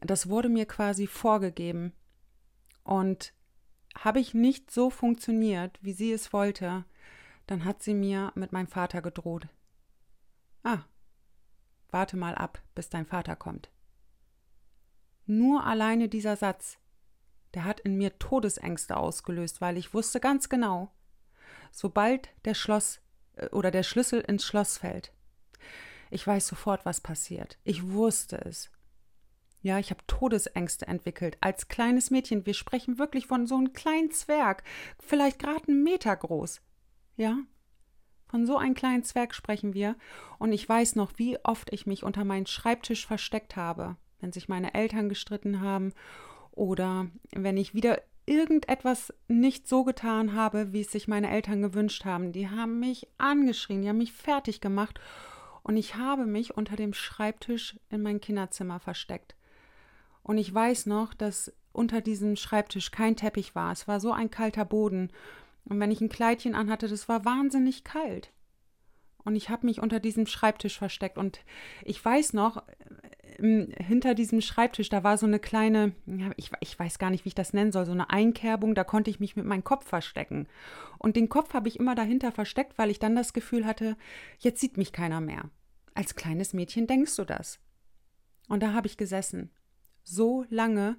Das 0.00 0.30
wurde 0.30 0.48
mir 0.48 0.64
quasi 0.64 1.06
vorgegeben. 1.06 1.92
Und 2.84 3.34
habe 4.04 4.20
ich 4.20 4.34
nicht 4.34 4.70
so 4.70 4.90
funktioniert, 4.90 5.78
wie 5.82 5.92
sie 5.92 6.12
es 6.12 6.32
wollte, 6.32 6.84
dann 7.46 7.64
hat 7.64 7.82
sie 7.82 7.94
mir 7.94 8.32
mit 8.34 8.52
meinem 8.52 8.68
Vater 8.68 9.02
gedroht. 9.02 9.48
Ah, 10.62 10.80
warte 11.90 12.16
mal 12.16 12.34
ab, 12.34 12.60
bis 12.74 12.88
dein 12.88 13.06
Vater 13.06 13.36
kommt. 13.36 13.70
Nur 15.26 15.64
alleine 15.64 16.08
dieser 16.08 16.36
Satz, 16.36 16.78
der 17.54 17.64
hat 17.64 17.80
in 17.80 17.96
mir 17.96 18.18
Todesängste 18.18 18.96
ausgelöst, 18.96 19.60
weil 19.60 19.76
ich 19.76 19.94
wusste 19.94 20.20
ganz 20.20 20.48
genau, 20.48 20.90
sobald 21.70 22.28
der 22.44 22.54
Schloss 22.54 23.00
äh, 23.36 23.48
oder 23.48 23.70
der 23.70 23.82
Schlüssel 23.82 24.20
ins 24.20 24.44
Schloss 24.44 24.78
fällt, 24.78 25.12
ich 26.10 26.26
weiß 26.26 26.46
sofort, 26.46 26.86
was 26.86 27.00
passiert. 27.00 27.58
Ich 27.64 27.90
wusste 27.90 28.38
es. 28.38 28.70
Ja, 29.60 29.78
ich 29.78 29.90
habe 29.90 30.06
Todesängste 30.06 30.86
entwickelt. 30.86 31.36
Als 31.40 31.68
kleines 31.68 32.10
Mädchen, 32.10 32.46
wir 32.46 32.54
sprechen 32.54 32.98
wirklich 32.98 33.26
von 33.26 33.46
so 33.46 33.56
einem 33.56 33.72
kleinen 33.72 34.10
Zwerg, 34.10 34.62
vielleicht 35.00 35.38
gerade 35.38 35.68
einen 35.68 35.82
Meter 35.82 36.14
groß. 36.14 36.60
Ja, 37.16 37.38
von 38.28 38.46
so 38.46 38.56
einem 38.58 38.74
kleinen 38.74 39.04
Zwerg 39.04 39.34
sprechen 39.34 39.74
wir. 39.74 39.96
Und 40.38 40.52
ich 40.52 40.68
weiß 40.68 40.96
noch, 40.96 41.12
wie 41.16 41.38
oft 41.44 41.72
ich 41.72 41.86
mich 41.86 42.04
unter 42.04 42.24
meinen 42.24 42.46
Schreibtisch 42.46 43.06
versteckt 43.06 43.56
habe, 43.56 43.96
wenn 44.20 44.32
sich 44.32 44.48
meine 44.48 44.74
Eltern 44.74 45.08
gestritten 45.08 45.60
haben 45.60 45.92
oder 46.52 47.06
wenn 47.32 47.56
ich 47.56 47.74
wieder 47.74 48.02
irgendetwas 48.26 49.14
nicht 49.26 49.66
so 49.66 49.84
getan 49.84 50.34
habe, 50.34 50.72
wie 50.72 50.82
es 50.82 50.92
sich 50.92 51.08
meine 51.08 51.30
Eltern 51.30 51.62
gewünscht 51.62 52.04
haben. 52.04 52.32
Die 52.32 52.50
haben 52.50 52.78
mich 52.78 53.08
angeschrien, 53.16 53.80
die 53.80 53.88
haben 53.88 53.98
mich 53.98 54.12
fertig 54.12 54.60
gemacht 54.60 55.00
und 55.62 55.78
ich 55.78 55.94
habe 55.94 56.26
mich 56.26 56.54
unter 56.54 56.76
dem 56.76 56.92
Schreibtisch 56.92 57.78
in 57.88 58.02
mein 58.02 58.20
Kinderzimmer 58.20 58.80
versteckt. 58.80 59.34
Und 60.28 60.36
ich 60.36 60.52
weiß 60.52 60.84
noch, 60.84 61.14
dass 61.14 61.54
unter 61.72 62.02
diesem 62.02 62.36
Schreibtisch 62.36 62.90
kein 62.90 63.16
Teppich 63.16 63.54
war. 63.54 63.72
Es 63.72 63.88
war 63.88 63.98
so 63.98 64.12
ein 64.12 64.30
kalter 64.30 64.66
Boden. 64.66 65.10
Und 65.64 65.80
wenn 65.80 65.90
ich 65.90 66.02
ein 66.02 66.10
Kleidchen 66.10 66.54
anhatte, 66.54 66.86
das 66.86 67.08
war 67.08 67.24
wahnsinnig 67.24 67.82
kalt. 67.82 68.30
Und 69.24 69.36
ich 69.36 69.48
habe 69.48 69.64
mich 69.64 69.80
unter 69.80 70.00
diesem 70.00 70.26
Schreibtisch 70.26 70.76
versteckt. 70.76 71.16
Und 71.16 71.40
ich 71.82 72.04
weiß 72.04 72.34
noch, 72.34 72.62
hinter 73.38 74.14
diesem 74.14 74.42
Schreibtisch, 74.42 74.90
da 74.90 75.02
war 75.02 75.16
so 75.16 75.24
eine 75.24 75.38
kleine, 75.38 75.92
ich, 76.36 76.50
ich 76.60 76.78
weiß 76.78 76.98
gar 76.98 77.08
nicht, 77.08 77.24
wie 77.24 77.28
ich 77.30 77.34
das 77.34 77.54
nennen 77.54 77.72
soll, 77.72 77.86
so 77.86 77.92
eine 77.92 78.10
Einkerbung, 78.10 78.74
da 78.74 78.84
konnte 78.84 79.08
ich 79.08 79.20
mich 79.20 79.34
mit 79.34 79.46
meinem 79.46 79.64
Kopf 79.64 79.86
verstecken. 79.86 80.46
Und 80.98 81.16
den 81.16 81.30
Kopf 81.30 81.54
habe 81.54 81.68
ich 81.68 81.80
immer 81.80 81.94
dahinter 81.94 82.32
versteckt, 82.32 82.76
weil 82.76 82.90
ich 82.90 82.98
dann 82.98 83.16
das 83.16 83.32
Gefühl 83.32 83.64
hatte, 83.64 83.96
jetzt 84.40 84.60
sieht 84.60 84.76
mich 84.76 84.92
keiner 84.92 85.22
mehr. 85.22 85.48
Als 85.94 86.16
kleines 86.16 86.52
Mädchen 86.52 86.86
denkst 86.86 87.16
du 87.16 87.24
das. 87.24 87.60
Und 88.50 88.62
da 88.62 88.74
habe 88.74 88.88
ich 88.88 88.98
gesessen 88.98 89.50
so 90.08 90.44
lange, 90.48 90.96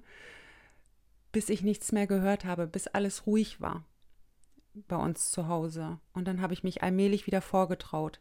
bis 1.32 1.48
ich 1.48 1.62
nichts 1.62 1.92
mehr 1.92 2.06
gehört 2.06 2.44
habe, 2.44 2.66
bis 2.66 2.86
alles 2.86 3.26
ruhig 3.26 3.60
war 3.60 3.84
bei 4.88 4.96
uns 4.96 5.30
zu 5.30 5.48
Hause. 5.48 5.98
Und 6.12 6.26
dann 6.28 6.40
habe 6.40 6.52
ich 6.52 6.62
mich 6.62 6.82
allmählich 6.82 7.26
wieder 7.26 7.40
vorgetraut. 7.40 8.20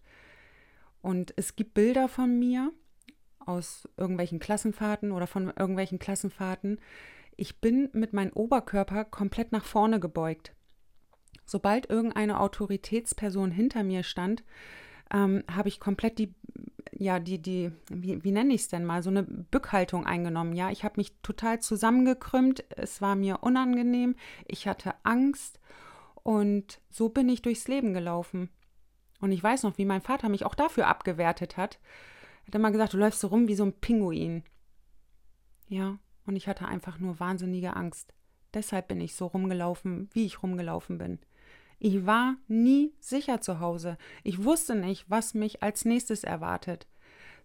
Und 1.01 1.34
es 1.38 1.55
gibt 1.55 1.74
Bilder 1.74 2.08
von 2.08 2.38
mir 2.38 2.72
aus 3.39 3.88
irgendwelchen 3.98 4.39
Klassenfahrten 4.39 5.12
oder 5.12 5.27
von 5.27 5.48
irgendwelchen 5.55 6.00
Klassenfahrten. 6.00 6.79
Ich 7.36 7.62
bin 7.62 7.89
mit 7.93 8.13
meinem 8.13 8.34
Oberkörper 8.34 9.05
komplett 9.05 9.51
nach 9.51 9.65
vorne 9.65 10.00
gebeugt. 10.00 10.53
Sobald 11.46 11.89
irgendeine 11.89 12.39
Autoritätsperson 12.39 13.51
hinter 13.51 13.84
mir 13.84 14.03
stand, 14.03 14.43
ähm, 15.12 15.43
habe 15.50 15.69
ich 15.69 15.79
komplett 15.79 16.19
die 16.19 16.36
ja, 16.91 17.19
die, 17.19 17.41
die, 17.41 17.72
wie, 17.89 18.24
wie 18.24 18.31
nenne 18.31 18.53
ich 18.53 18.62
es 18.62 18.67
denn 18.67 18.86
mal, 18.86 19.03
so 19.03 19.10
eine 19.10 19.24
Bückhaltung 19.24 20.05
eingenommen. 20.05 20.53
Ja, 20.53 20.69
ich 20.72 20.84
habe 20.84 20.96
mich 20.98 21.13
total 21.22 21.60
zusammengekrümmt. 21.60 22.63
Es 22.75 23.01
war 23.01 23.15
mir 23.15 23.43
unangenehm. 23.43 24.15
Ich 24.48 24.67
hatte 24.67 24.93
Angst. 25.03 25.60
Und 26.24 26.81
so 26.89 27.10
bin 27.10 27.29
ich 27.29 27.41
durchs 27.41 27.67
Leben 27.67 27.93
gelaufen. 27.93 28.50
Und 29.22 29.31
ich 29.31 29.43
weiß 29.43 29.63
noch, 29.63 29.77
wie 29.77 29.86
mein 29.86 30.01
Vater 30.01 30.29
mich 30.29 30.46
auch 30.46 30.55
dafür 30.55 30.88
abgewertet 30.88 31.58
hat. 31.58 31.79
Er 32.43 32.48
hat 32.48 32.55
immer 32.55 32.72
gesagt, 32.72 32.93
du 32.93 32.98
läufst 32.98 33.19
so 33.19 33.27
rum 33.27 33.48
wie 33.48 33.55
so 33.55 33.63
ein 33.63 33.74
Pinguin. 33.74 34.43
Ja, 35.67 36.00
und 36.25 36.36
ich 36.36 36.48
hatte 36.48 36.67
einfach 36.67 37.00
nur 37.00 37.19
wahnsinnige 37.19 37.75
Angst. 37.75 38.13
Deshalb 38.53 38.88
bin 38.88 39.01
ich 39.01 39.15
so 39.15 39.27
rumgelaufen, 39.27 40.10
wie 40.13 40.25
ich 40.25 40.41
rumgelaufen 40.41 40.98
bin. 40.98 41.19
Ich 41.80 42.06
war 42.06 42.36
nie 42.48 42.94
sicher 43.00 43.40
zu 43.42 43.60
Hause. 43.60 43.98
Ich 44.24 44.44
wusste 44.44 44.76
nicht, 44.76 45.10
was 45.10 45.34
mich 45.34 45.64
als 45.64 45.86
nächstes 45.86 46.24
erwartet. 46.24 46.88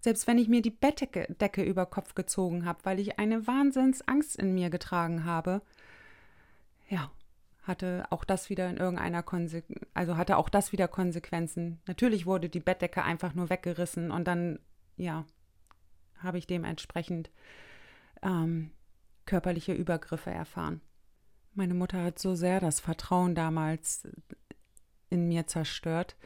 Selbst 0.01 0.27
wenn 0.27 0.39
ich 0.39 0.49
mir 0.49 0.61
die 0.61 0.71
Bettdecke 0.71 1.33
Decke 1.41 1.63
über 1.63 1.87
Kopf 1.87 2.15
gezogen 2.15 2.67
habe, 2.67 2.81
weil 2.83 2.99
ich 2.99 3.19
eine 3.19 3.47
Wahnsinnsangst 3.47 4.37
in 4.37 4.53
mir 4.53 4.71
getragen 4.71 5.25
habe, 5.25 5.63
ja, 6.89 7.11
hatte 7.63 8.05
auch 8.11 8.25
das 8.25 8.51
wieder 8.51 8.69
in 8.69 8.77
irgendeiner 8.77 9.23
Konse 9.23 9.63
also 9.95 10.17
hatte 10.17 10.37
auch 10.37 10.49
das 10.49 10.73
wieder 10.73 10.89
Konsequenzen. 10.89 11.81
Natürlich 11.87 12.27
wurde 12.27 12.49
die 12.49 12.61
Bettdecke 12.61 13.03
einfach 13.03 13.35
nur 13.35 13.49
weggerissen 13.49 14.11
und 14.11 14.27
dann, 14.27 14.59
ja, 14.97 15.25
habe 16.19 16.39
ich 16.39 16.47
dementsprechend 16.47 17.31
ähm, 18.23 18.71
körperliche 19.27 19.73
Übergriffe 19.73 20.31
erfahren. 20.31 20.81
Meine 21.55 21.75
Mutter 21.75 22.03
hat 22.03 22.19
so 22.19 22.35
sehr 22.35 22.61
das 22.61 22.81
Vertrauen 22.81 23.35
damals 23.35 24.09
in 25.09 25.29
mir 25.29 25.47
zerstört 25.47 26.17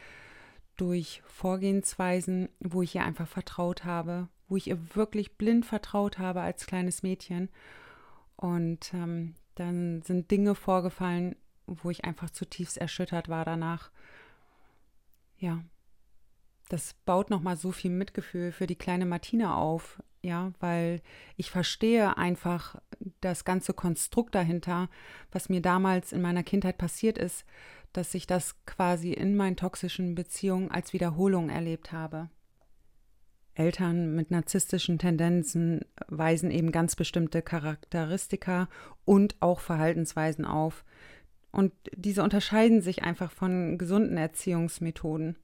durch 0.76 1.22
Vorgehensweisen, 1.26 2.48
wo 2.60 2.82
ich 2.82 2.94
ihr 2.94 3.04
einfach 3.04 3.28
vertraut 3.28 3.84
habe, 3.84 4.28
wo 4.48 4.56
ich 4.56 4.68
ihr 4.68 4.96
wirklich 4.96 5.36
blind 5.36 5.66
vertraut 5.66 6.18
habe 6.18 6.40
als 6.40 6.66
kleines 6.66 7.02
Mädchen. 7.02 7.50
Und 8.36 8.94
ähm, 8.94 9.34
dann 9.56 10.02
sind 10.02 10.30
Dinge 10.30 10.54
vorgefallen, 10.54 11.36
wo 11.66 11.90
ich 11.90 12.04
einfach 12.04 12.30
zutiefst 12.30 12.78
erschüttert 12.78 13.28
war 13.28 13.44
danach. 13.44 13.90
Ja, 15.36 15.62
das 16.68 16.94
baut 17.04 17.28
nochmal 17.28 17.56
so 17.56 17.72
viel 17.72 17.90
Mitgefühl 17.90 18.52
für 18.52 18.66
die 18.66 18.76
kleine 18.76 19.04
Martina 19.04 19.56
auf, 19.56 20.02
ja, 20.22 20.52
weil 20.60 21.00
ich 21.36 21.50
verstehe 21.50 22.16
einfach 22.16 22.76
das 23.20 23.44
ganze 23.44 23.72
Konstrukt 23.72 24.34
dahinter, 24.34 24.88
was 25.30 25.48
mir 25.48 25.62
damals 25.62 26.12
in 26.12 26.22
meiner 26.22 26.42
Kindheit 26.42 26.78
passiert 26.78 27.18
ist, 27.18 27.44
dass 27.92 28.14
ich 28.14 28.26
das 28.26 28.56
quasi 28.66 29.12
in 29.12 29.36
meinen 29.36 29.56
toxischen 29.56 30.14
Beziehungen 30.14 30.70
als 30.70 30.92
Wiederholung 30.92 31.48
erlebt 31.48 31.92
habe. 31.92 32.28
Eltern 33.54 34.14
mit 34.14 34.30
narzisstischen 34.30 34.98
Tendenzen 34.98 35.80
weisen 36.06 36.50
eben 36.50 36.70
ganz 36.70 36.94
bestimmte 36.94 37.42
Charakteristika 37.42 38.68
und 39.04 39.36
auch 39.40 39.58
Verhaltensweisen 39.60 40.44
auf. 40.44 40.84
Und 41.50 41.72
diese 41.92 42.22
unterscheiden 42.22 42.82
sich 42.82 43.02
einfach 43.02 43.32
von 43.32 43.76
gesunden 43.78 44.16
Erziehungsmethoden. 44.16 45.36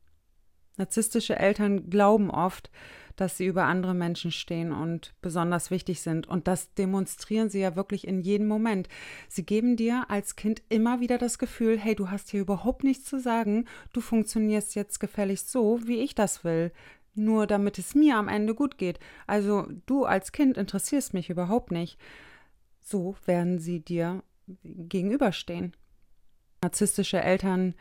Narzisstische 0.76 1.37
Eltern 1.37 1.88
glauben 1.88 2.30
oft, 2.30 2.70
dass 3.16 3.37
sie 3.37 3.46
über 3.46 3.64
andere 3.64 3.94
Menschen 3.94 4.32
stehen 4.32 4.72
und 4.72 5.14
besonders 5.22 5.70
wichtig 5.70 6.00
sind. 6.00 6.26
Und 6.26 6.48
das 6.48 6.74
demonstrieren 6.74 7.48
sie 7.48 7.60
ja 7.60 7.76
wirklich 7.76 8.06
in 8.06 8.20
jedem 8.20 8.48
Moment. 8.48 8.88
Sie 9.28 9.44
geben 9.44 9.76
dir 9.76 10.06
als 10.08 10.37
Kind 10.37 10.62
immer 10.68 11.00
wieder 11.00 11.18
das 11.18 11.38
Gefühl, 11.38 11.78
hey, 11.78 11.94
du 11.94 12.10
hast 12.10 12.30
hier 12.30 12.40
überhaupt 12.40 12.82
nichts 12.82 13.04
zu 13.04 13.20
sagen, 13.20 13.66
du 13.92 14.00
funktionierst 14.00 14.74
jetzt 14.74 14.98
gefälligst 14.98 15.50
so, 15.50 15.80
wie 15.87 16.00
ich 16.00 16.14
das 16.14 16.42
will. 16.42 16.72
Nur 17.14 17.46
damit 17.46 17.78
es 17.78 17.94
mir 17.94 18.16
am 18.16 18.26
Ende 18.26 18.54
gut 18.56 18.76
geht. 18.76 18.98
Also 19.28 19.68
du 19.87 20.04
als 20.04 20.32
Kind 20.32 20.58
interessierst 20.58 21.14
mich 21.14 21.30
überhaupt 21.30 21.70
nicht. 21.70 21.98
So 22.82 23.14
werden 23.24 23.60
sie 23.60 23.78
dir 23.78 24.24
gegenüberstehen. 24.64 25.76
Narzisstische 26.62 27.20
Eltern 27.22 27.74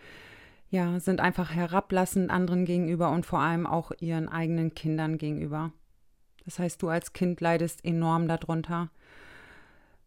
ja, 0.73 0.99
sind 0.99 1.21
einfach 1.21 1.51
herablassend 1.53 2.31
anderen 2.31 2.65
gegenüber 2.65 3.12
und 3.12 3.27
vor 3.27 3.38
allem 3.38 3.67
auch 3.67 3.91
ihren 3.99 4.27
eigenen 4.27 4.73
Kindern 4.73 5.19
gegenüber. 5.19 5.71
Das 6.45 6.57
heißt, 6.57 6.81
du 6.81 6.89
als 6.89 7.13
Kind 7.13 7.41
leidest 7.41 7.86
enorm 7.86 8.27
darunter. 8.27 8.89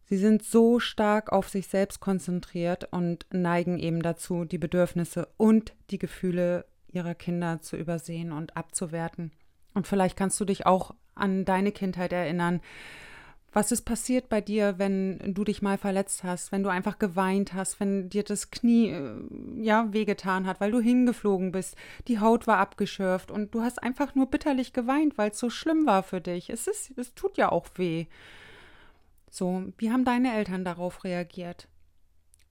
Sie 0.07 0.17
sind 0.17 0.43
so 0.43 0.81
stark 0.81 1.31
auf 1.31 1.49
sich 1.49 1.69
selbst 1.69 2.01
konzentriert 2.01 2.89
und 2.91 3.27
neigen 3.31 3.79
eben 3.79 4.03
dazu, 4.03 4.45
die 4.45 4.59
Bedürfnisse 4.59 5.29
und 5.37 5.73
die 5.91 5.99
Gefühle 5.99 6.67
ihrer 6.89 7.15
Kinder 7.15 7.63
zu 7.63 7.77
übersehen 7.77 8.33
und 8.33 8.57
abzuwerten. 8.57 9.31
Und 9.73 9.87
vielleicht 9.87 10.17
kannst 10.17 10.41
du 10.41 10.45
dich 10.45 10.67
auch 10.67 10.97
an 11.15 11.45
deine 11.45 11.71
Kindheit 11.71 12.13
erinnern, 12.13 12.61
was 13.57 13.73
ist 13.73 13.87
passiert 13.87 14.29
bei 14.29 14.43
dir, 14.43 14.79
wenn 14.79 15.33
du 15.33 15.43
dich 15.43 15.63
mal 15.63 15.79
verletzt 15.79 16.25
hast, 16.25 16.53
wenn 16.53 16.63
du 16.63 16.69
einfach 16.69 16.99
geweint 16.99 17.55
hast, 17.55 17.81
wenn 17.81 18.11
dir 18.11 18.23
das 18.23 18.51
Knie 18.51 18.91
äh, 18.91 19.19
ja 19.63 19.91
wehgetan 19.95 20.47
hat, 20.47 20.61
weil 20.61 20.71
du 20.71 20.79
hingeflogen 20.79 21.53
bist, 21.53 21.75
die 22.07 22.21
Haut 22.21 22.47
war 22.47 22.59
abgeschürft 22.59 23.31
und 23.31 23.55
du 23.55 23.63
hast 23.63 23.83
einfach 23.83 24.15
nur 24.15 24.27
bitterlich 24.27 24.75
geweint, 24.75 25.17
weil 25.17 25.31
es 25.31 25.39
so 25.39 25.49
schlimm 25.49 25.87
war 25.87 26.03
für 26.03 26.21
dich. 26.21 26.51
Es 26.51 26.67
ist, 26.67 26.99
es 26.99 27.15
tut 27.15 27.39
ja 27.39 27.51
auch 27.51 27.67
weh. 27.77 28.05
So, 29.31 29.65
wie 29.79 29.91
haben 29.91 30.05
deine 30.05 30.35
Eltern 30.35 30.63
darauf 30.63 31.03
reagiert? 31.03 31.67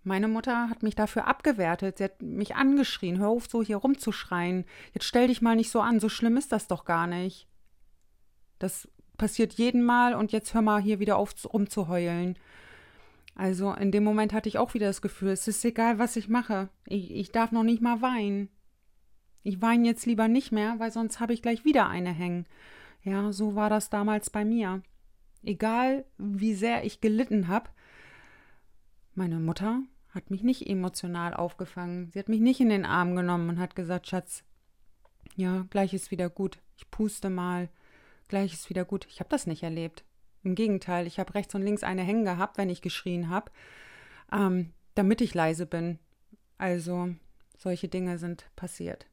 Meine 0.04 0.28
Mutter 0.28 0.72
hat 0.72 0.82
mich 0.82 0.96
dafür 0.96 1.28
abgewertet. 1.28 2.00
Sie 2.00 2.06
hat 2.06 2.20
mich 2.24 2.56
angeschrien. 2.56 3.20
Hör 3.20 3.28
auf, 3.28 3.46
so 3.48 3.62
hier 3.62 3.78
rumzuschreien. 3.78 4.66
Jetzt 4.96 5.06
stell 5.06 5.28
dich 5.28 5.44
mal 5.44 5.56
nicht 5.56 5.70
so 5.70 5.82
an. 5.82 6.00
So 6.00 6.10
schlimm 6.10 6.36
ist 6.36 6.52
das 6.52 6.68
doch 6.68 6.84
gar 6.84 7.06
nicht. 7.06 7.48
Das 8.58 8.88
passiert 9.18 9.54
jeden 9.54 9.84
Mal 9.84 10.14
und 10.14 10.32
jetzt 10.32 10.54
hör 10.54 10.62
mal 10.62 10.82
hier 10.82 11.00
wieder 11.00 11.18
auf 11.18 11.34
rumzuheulen. 11.52 12.38
Also 13.36 13.74
in 13.74 13.92
dem 13.92 14.04
Moment 14.04 14.34
hatte 14.34 14.48
ich 14.48 14.58
auch 14.58 14.74
wieder 14.74 14.88
das 14.88 15.02
Gefühl, 15.02 15.30
es 15.30 15.48
ist 15.48 15.64
egal, 15.66 16.00
was 16.00 16.16
ich 16.16 16.30
mache. 16.30 16.70
Ich, 16.86 17.12
ich 17.12 17.32
darf 17.32 17.52
noch 17.52 17.64
nicht 17.64 17.82
mal 17.82 18.02
weinen. 18.02 18.50
Ich 19.44 19.62
weine 19.62 19.86
jetzt 19.86 20.06
lieber 20.06 20.28
nicht 20.28 20.52
mehr, 20.52 20.76
weil 20.80 20.92
sonst 20.92 21.20
habe 21.20 21.34
ich 21.34 21.42
gleich 21.42 21.66
wieder 21.66 21.88
eine 21.88 22.12
hängen. 22.12 22.46
Ja, 23.04 23.32
so 23.32 23.56
war 23.56 23.70
das 23.70 23.90
damals 23.90 24.30
bei 24.30 24.46
mir. 24.46 24.82
Egal, 25.44 26.06
wie 26.18 26.56
sehr 26.56 26.86
ich 26.86 27.02
gelitten 27.02 27.48
habe, 27.48 27.70
meine 29.14 29.40
Mutter 29.40 29.84
hat 30.10 30.32
mich 30.32 30.42
nicht 30.42 30.68
emotional 30.68 31.34
aufgefangen. 31.34 32.10
Sie 32.12 32.20
hat 32.20 32.30
mich 32.30 32.40
nicht 32.40 32.62
in 32.62 32.70
den 32.70 32.86
Arm 32.86 33.16
genommen 33.16 33.50
und 33.50 33.60
hat 33.60 33.76
gesagt, 33.76 34.08
Schatz, 34.08 34.44
ja, 35.36 35.66
gleich 35.70 35.94
ist 35.94 36.10
wieder 36.10 36.30
gut. 36.30 36.58
Ich 36.78 36.90
puste 36.90 37.30
mal 37.30 37.70
gleich 38.28 38.54
ist 38.54 38.70
wieder 38.70 38.86
gut. 38.86 39.06
Ich 39.10 39.20
habe 39.20 39.30
das 39.30 39.48
nicht 39.48 39.64
erlebt. 39.64 40.04
Im 40.44 40.56
Gegenteil, 40.56 41.08
ich 41.08 41.20
habe 41.20 41.34
rechts 41.34 41.56
und 41.56 41.64
links 41.64 41.84
eine 41.84 42.04
hängen 42.04 42.26
gehabt, 42.26 42.58
wenn 42.58 42.70
ich 42.70 42.82
geschrien 42.82 43.30
habe, 43.30 43.52
ähm, 44.32 44.74
damit 44.94 45.22
ich 45.22 45.34
leise 45.34 45.66
bin. 45.66 46.00
Also 46.58 47.16
solche 47.58 47.88
Dinge 47.88 48.18
sind 48.18 48.46
passiert. 48.56 49.08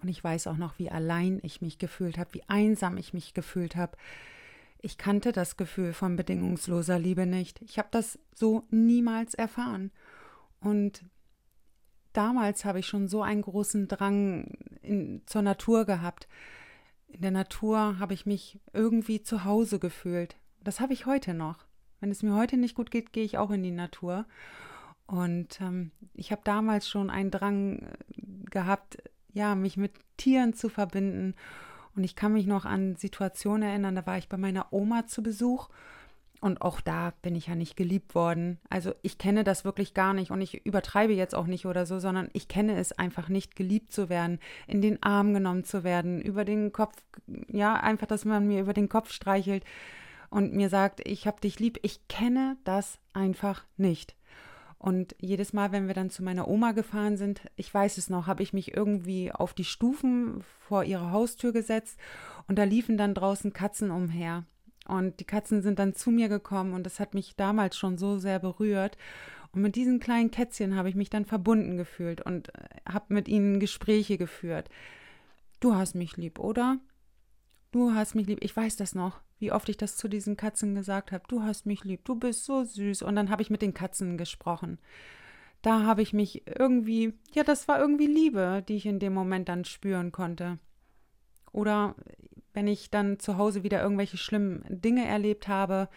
Und 0.00 0.08
ich 0.08 0.22
weiß 0.22 0.46
auch 0.46 0.56
noch, 0.56 0.78
wie 0.78 0.90
allein 0.90 1.40
ich 1.42 1.60
mich 1.60 1.78
gefühlt 1.78 2.16
habe, 2.16 2.32
wie 2.34 2.42
einsam 2.48 2.96
ich 2.96 3.12
mich 3.12 3.34
gefühlt 3.34 3.76
habe. 3.76 3.96
Ich 4.80 4.96
kannte 4.96 5.32
das 5.32 5.56
Gefühl 5.56 5.92
von 5.92 6.16
bedingungsloser 6.16 6.98
Liebe 6.98 7.26
nicht. 7.26 7.60
Ich 7.62 7.78
habe 7.78 7.88
das 7.90 8.18
so 8.34 8.64
niemals 8.70 9.34
erfahren. 9.34 9.90
Und 10.60 11.04
damals 12.12 12.64
habe 12.64 12.78
ich 12.78 12.86
schon 12.86 13.08
so 13.08 13.22
einen 13.22 13.42
großen 13.42 13.88
Drang 13.88 14.56
in, 14.80 15.22
zur 15.26 15.42
Natur 15.42 15.84
gehabt. 15.84 16.28
In 17.12 17.22
der 17.22 17.30
Natur 17.30 17.98
habe 17.98 18.14
ich 18.14 18.26
mich 18.26 18.60
irgendwie 18.72 19.22
zu 19.22 19.44
Hause 19.44 19.78
gefühlt. 19.78 20.36
Das 20.62 20.80
habe 20.80 20.92
ich 20.92 21.06
heute 21.06 21.34
noch. 21.34 21.66
Wenn 22.00 22.10
es 22.10 22.22
mir 22.22 22.34
heute 22.34 22.56
nicht 22.56 22.74
gut 22.74 22.90
geht, 22.90 23.12
gehe 23.12 23.24
ich 23.24 23.36
auch 23.36 23.50
in 23.50 23.62
die 23.62 23.70
Natur. 23.70 24.26
Und 25.06 25.60
ähm, 25.60 25.90
ich 26.14 26.30
habe 26.32 26.42
damals 26.44 26.88
schon 26.88 27.10
einen 27.10 27.30
Drang 27.30 27.80
äh, 27.80 27.92
gehabt, 28.50 29.02
ja, 29.32 29.54
mich 29.54 29.76
mit 29.76 29.92
Tieren 30.16 30.54
zu 30.54 30.68
verbinden. 30.68 31.34
Und 31.96 32.04
ich 32.04 32.14
kann 32.14 32.32
mich 32.32 32.46
noch 32.46 32.64
an 32.64 32.96
Situationen 32.96 33.68
erinnern, 33.68 33.96
da 33.96 34.06
war 34.06 34.18
ich 34.18 34.28
bei 34.28 34.36
meiner 34.36 34.72
Oma 34.72 35.06
zu 35.06 35.22
Besuch 35.22 35.68
und 36.40 36.62
auch 36.62 36.80
da 36.80 37.12
bin 37.22 37.34
ich 37.34 37.48
ja 37.48 37.54
nicht 37.54 37.76
geliebt 37.76 38.14
worden. 38.14 38.58
Also 38.70 38.94
ich 39.02 39.18
kenne 39.18 39.44
das 39.44 39.64
wirklich 39.64 39.92
gar 39.92 40.14
nicht 40.14 40.30
und 40.30 40.40
ich 40.40 40.64
übertreibe 40.64 41.12
jetzt 41.12 41.34
auch 41.34 41.46
nicht 41.46 41.66
oder 41.66 41.84
so, 41.84 41.98
sondern 41.98 42.30
ich 42.32 42.48
kenne 42.48 42.78
es 42.78 42.92
einfach 42.92 43.28
nicht, 43.28 43.56
geliebt 43.56 43.92
zu 43.92 44.08
werden, 44.08 44.38
in 44.66 44.80
den 44.80 45.02
Arm 45.02 45.34
genommen 45.34 45.64
zu 45.64 45.84
werden, 45.84 46.20
über 46.20 46.44
den 46.44 46.72
Kopf, 46.72 46.96
ja, 47.48 47.74
einfach, 47.74 48.06
dass 48.06 48.24
man 48.24 48.48
mir 48.48 48.60
über 48.60 48.72
den 48.72 48.88
Kopf 48.88 49.12
streichelt 49.12 49.64
und 50.30 50.54
mir 50.54 50.70
sagt, 50.70 51.06
ich 51.06 51.26
hab 51.26 51.40
dich 51.40 51.58
lieb. 51.58 51.78
Ich 51.82 52.08
kenne 52.08 52.56
das 52.64 52.98
einfach 53.12 53.64
nicht. 53.76 54.16
Und 54.78 55.14
jedes 55.20 55.52
Mal, 55.52 55.72
wenn 55.72 55.88
wir 55.88 55.94
dann 55.94 56.08
zu 56.08 56.24
meiner 56.24 56.48
Oma 56.48 56.72
gefahren 56.72 57.18
sind, 57.18 57.42
ich 57.56 57.72
weiß 57.72 57.98
es 57.98 58.08
noch, 58.08 58.26
habe 58.26 58.42
ich 58.42 58.54
mich 58.54 58.74
irgendwie 58.74 59.30
auf 59.30 59.52
die 59.52 59.64
Stufen 59.64 60.42
vor 60.58 60.84
ihrer 60.84 61.10
Haustür 61.10 61.52
gesetzt 61.52 61.98
und 62.48 62.58
da 62.58 62.64
liefen 62.64 62.96
dann 62.96 63.12
draußen 63.12 63.52
Katzen 63.52 63.90
umher. 63.90 64.44
Und 64.90 65.20
die 65.20 65.24
Katzen 65.24 65.62
sind 65.62 65.78
dann 65.78 65.94
zu 65.94 66.10
mir 66.10 66.28
gekommen 66.28 66.74
und 66.74 66.84
das 66.84 66.98
hat 66.98 67.14
mich 67.14 67.36
damals 67.36 67.76
schon 67.76 67.96
so 67.96 68.18
sehr 68.18 68.40
berührt. 68.40 68.98
Und 69.52 69.62
mit 69.62 69.76
diesen 69.76 70.00
kleinen 70.00 70.32
Kätzchen 70.32 70.74
habe 70.74 70.88
ich 70.88 70.96
mich 70.96 71.10
dann 71.10 71.24
verbunden 71.24 71.76
gefühlt 71.76 72.20
und 72.20 72.48
äh, 72.48 72.62
habe 72.88 73.14
mit 73.14 73.28
ihnen 73.28 73.60
Gespräche 73.60 74.18
geführt. 74.18 74.68
Du 75.60 75.76
hast 75.76 75.94
mich 75.94 76.16
lieb, 76.16 76.40
oder? 76.40 76.78
Du 77.70 77.94
hast 77.94 78.16
mich 78.16 78.26
lieb. 78.26 78.40
Ich 78.42 78.56
weiß 78.56 78.76
das 78.76 78.96
noch, 78.96 79.20
wie 79.38 79.52
oft 79.52 79.68
ich 79.68 79.76
das 79.76 79.96
zu 79.96 80.08
diesen 80.08 80.36
Katzen 80.36 80.74
gesagt 80.74 81.12
habe. 81.12 81.22
Du 81.28 81.44
hast 81.44 81.66
mich 81.66 81.84
lieb, 81.84 82.04
du 82.04 82.16
bist 82.16 82.44
so 82.44 82.64
süß. 82.64 83.02
Und 83.02 83.14
dann 83.14 83.30
habe 83.30 83.42
ich 83.42 83.50
mit 83.50 83.62
den 83.62 83.74
Katzen 83.74 84.18
gesprochen. 84.18 84.78
Da 85.62 85.84
habe 85.84 86.02
ich 86.02 86.12
mich 86.12 86.48
irgendwie, 86.48 87.12
ja, 87.32 87.44
das 87.44 87.68
war 87.68 87.78
irgendwie 87.78 88.06
Liebe, 88.08 88.64
die 88.66 88.74
ich 88.74 88.86
in 88.86 88.98
dem 88.98 89.14
Moment 89.14 89.48
dann 89.48 89.64
spüren 89.64 90.10
konnte. 90.10 90.58
Oder 91.52 91.94
wenn 92.52 92.66
ich 92.66 92.90
dann 92.90 93.18
zu 93.18 93.36
Hause 93.36 93.62
wieder 93.62 93.82
irgendwelche 93.82 94.16
schlimmen 94.16 94.64
Dinge 94.68 95.06
erlebt 95.06 95.48
habe, 95.48 95.88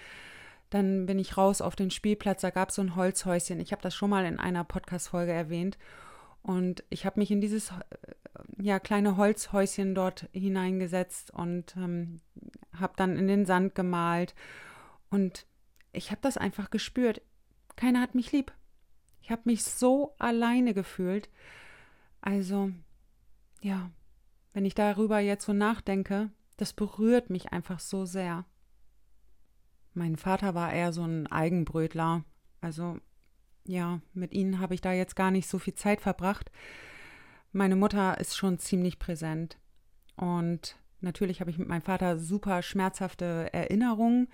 dann 0.69 1.05
bin 1.05 1.19
ich 1.19 1.37
raus 1.37 1.61
auf 1.61 1.75
den 1.75 1.91
Spielplatz. 1.91 2.41
Da 2.41 2.49
gab 2.49 2.69
es 2.69 2.75
so 2.75 2.81
ein 2.81 2.95
Holzhäuschen. 2.95 3.59
Ich 3.59 3.71
habe 3.71 3.81
das 3.81 3.93
schon 3.95 4.09
mal 4.09 4.25
in 4.25 4.39
einer 4.39 4.63
Podcast-Folge 4.63 5.31
erwähnt. 5.31 5.77
Und 6.41 6.83
ich 6.89 7.05
habe 7.05 7.19
mich 7.19 7.31
in 7.31 7.41
dieses 7.41 7.69
äh, 7.69 7.73
ja, 8.61 8.79
kleine 8.79 9.15
Holzhäuschen 9.15 9.95
dort 9.95 10.27
hineingesetzt 10.33 11.31
und 11.31 11.75
ähm, 11.77 12.19
habe 12.77 12.93
dann 12.97 13.17
in 13.17 13.27
den 13.27 13.45
Sand 13.45 13.75
gemalt. 13.75 14.33
Und 15.09 15.45
ich 15.91 16.11
habe 16.11 16.21
das 16.21 16.37
einfach 16.37 16.69
gespürt. 16.69 17.21
Keiner 17.75 18.01
hat 18.01 18.15
mich 18.15 18.31
lieb. 18.31 18.51
Ich 19.21 19.31
habe 19.31 19.43
mich 19.45 19.63
so 19.63 20.15
alleine 20.19 20.73
gefühlt. 20.73 21.29
Also, 22.19 22.71
ja, 23.61 23.89
wenn 24.53 24.65
ich 24.65 24.75
darüber 24.75 25.19
jetzt 25.19 25.45
so 25.45 25.53
nachdenke, 25.53 26.29
das 26.57 26.73
berührt 26.73 27.29
mich 27.29 27.51
einfach 27.51 27.79
so 27.79 28.05
sehr. 28.05 28.45
Mein 29.93 30.15
Vater 30.15 30.55
war 30.55 30.73
eher 30.73 30.91
so 30.93 31.03
ein 31.03 31.27
Eigenbrötler. 31.27 32.23
Also 32.61 32.97
ja, 33.65 34.01
mit 34.13 34.33
ihnen 34.33 34.59
habe 34.59 34.73
ich 34.73 34.81
da 34.81 34.91
jetzt 34.91 35.15
gar 35.15 35.31
nicht 35.31 35.47
so 35.47 35.59
viel 35.59 35.75
Zeit 35.75 36.01
verbracht. 36.01 36.51
Meine 37.51 37.75
Mutter 37.75 38.19
ist 38.19 38.35
schon 38.35 38.57
ziemlich 38.57 38.99
präsent. 38.99 39.57
Und 40.15 40.77
natürlich 41.01 41.39
habe 41.39 41.51
ich 41.51 41.57
mit 41.57 41.67
meinem 41.67 41.81
Vater 41.81 42.17
super 42.17 42.61
schmerzhafte 42.61 43.53
Erinnerungen. 43.53 44.27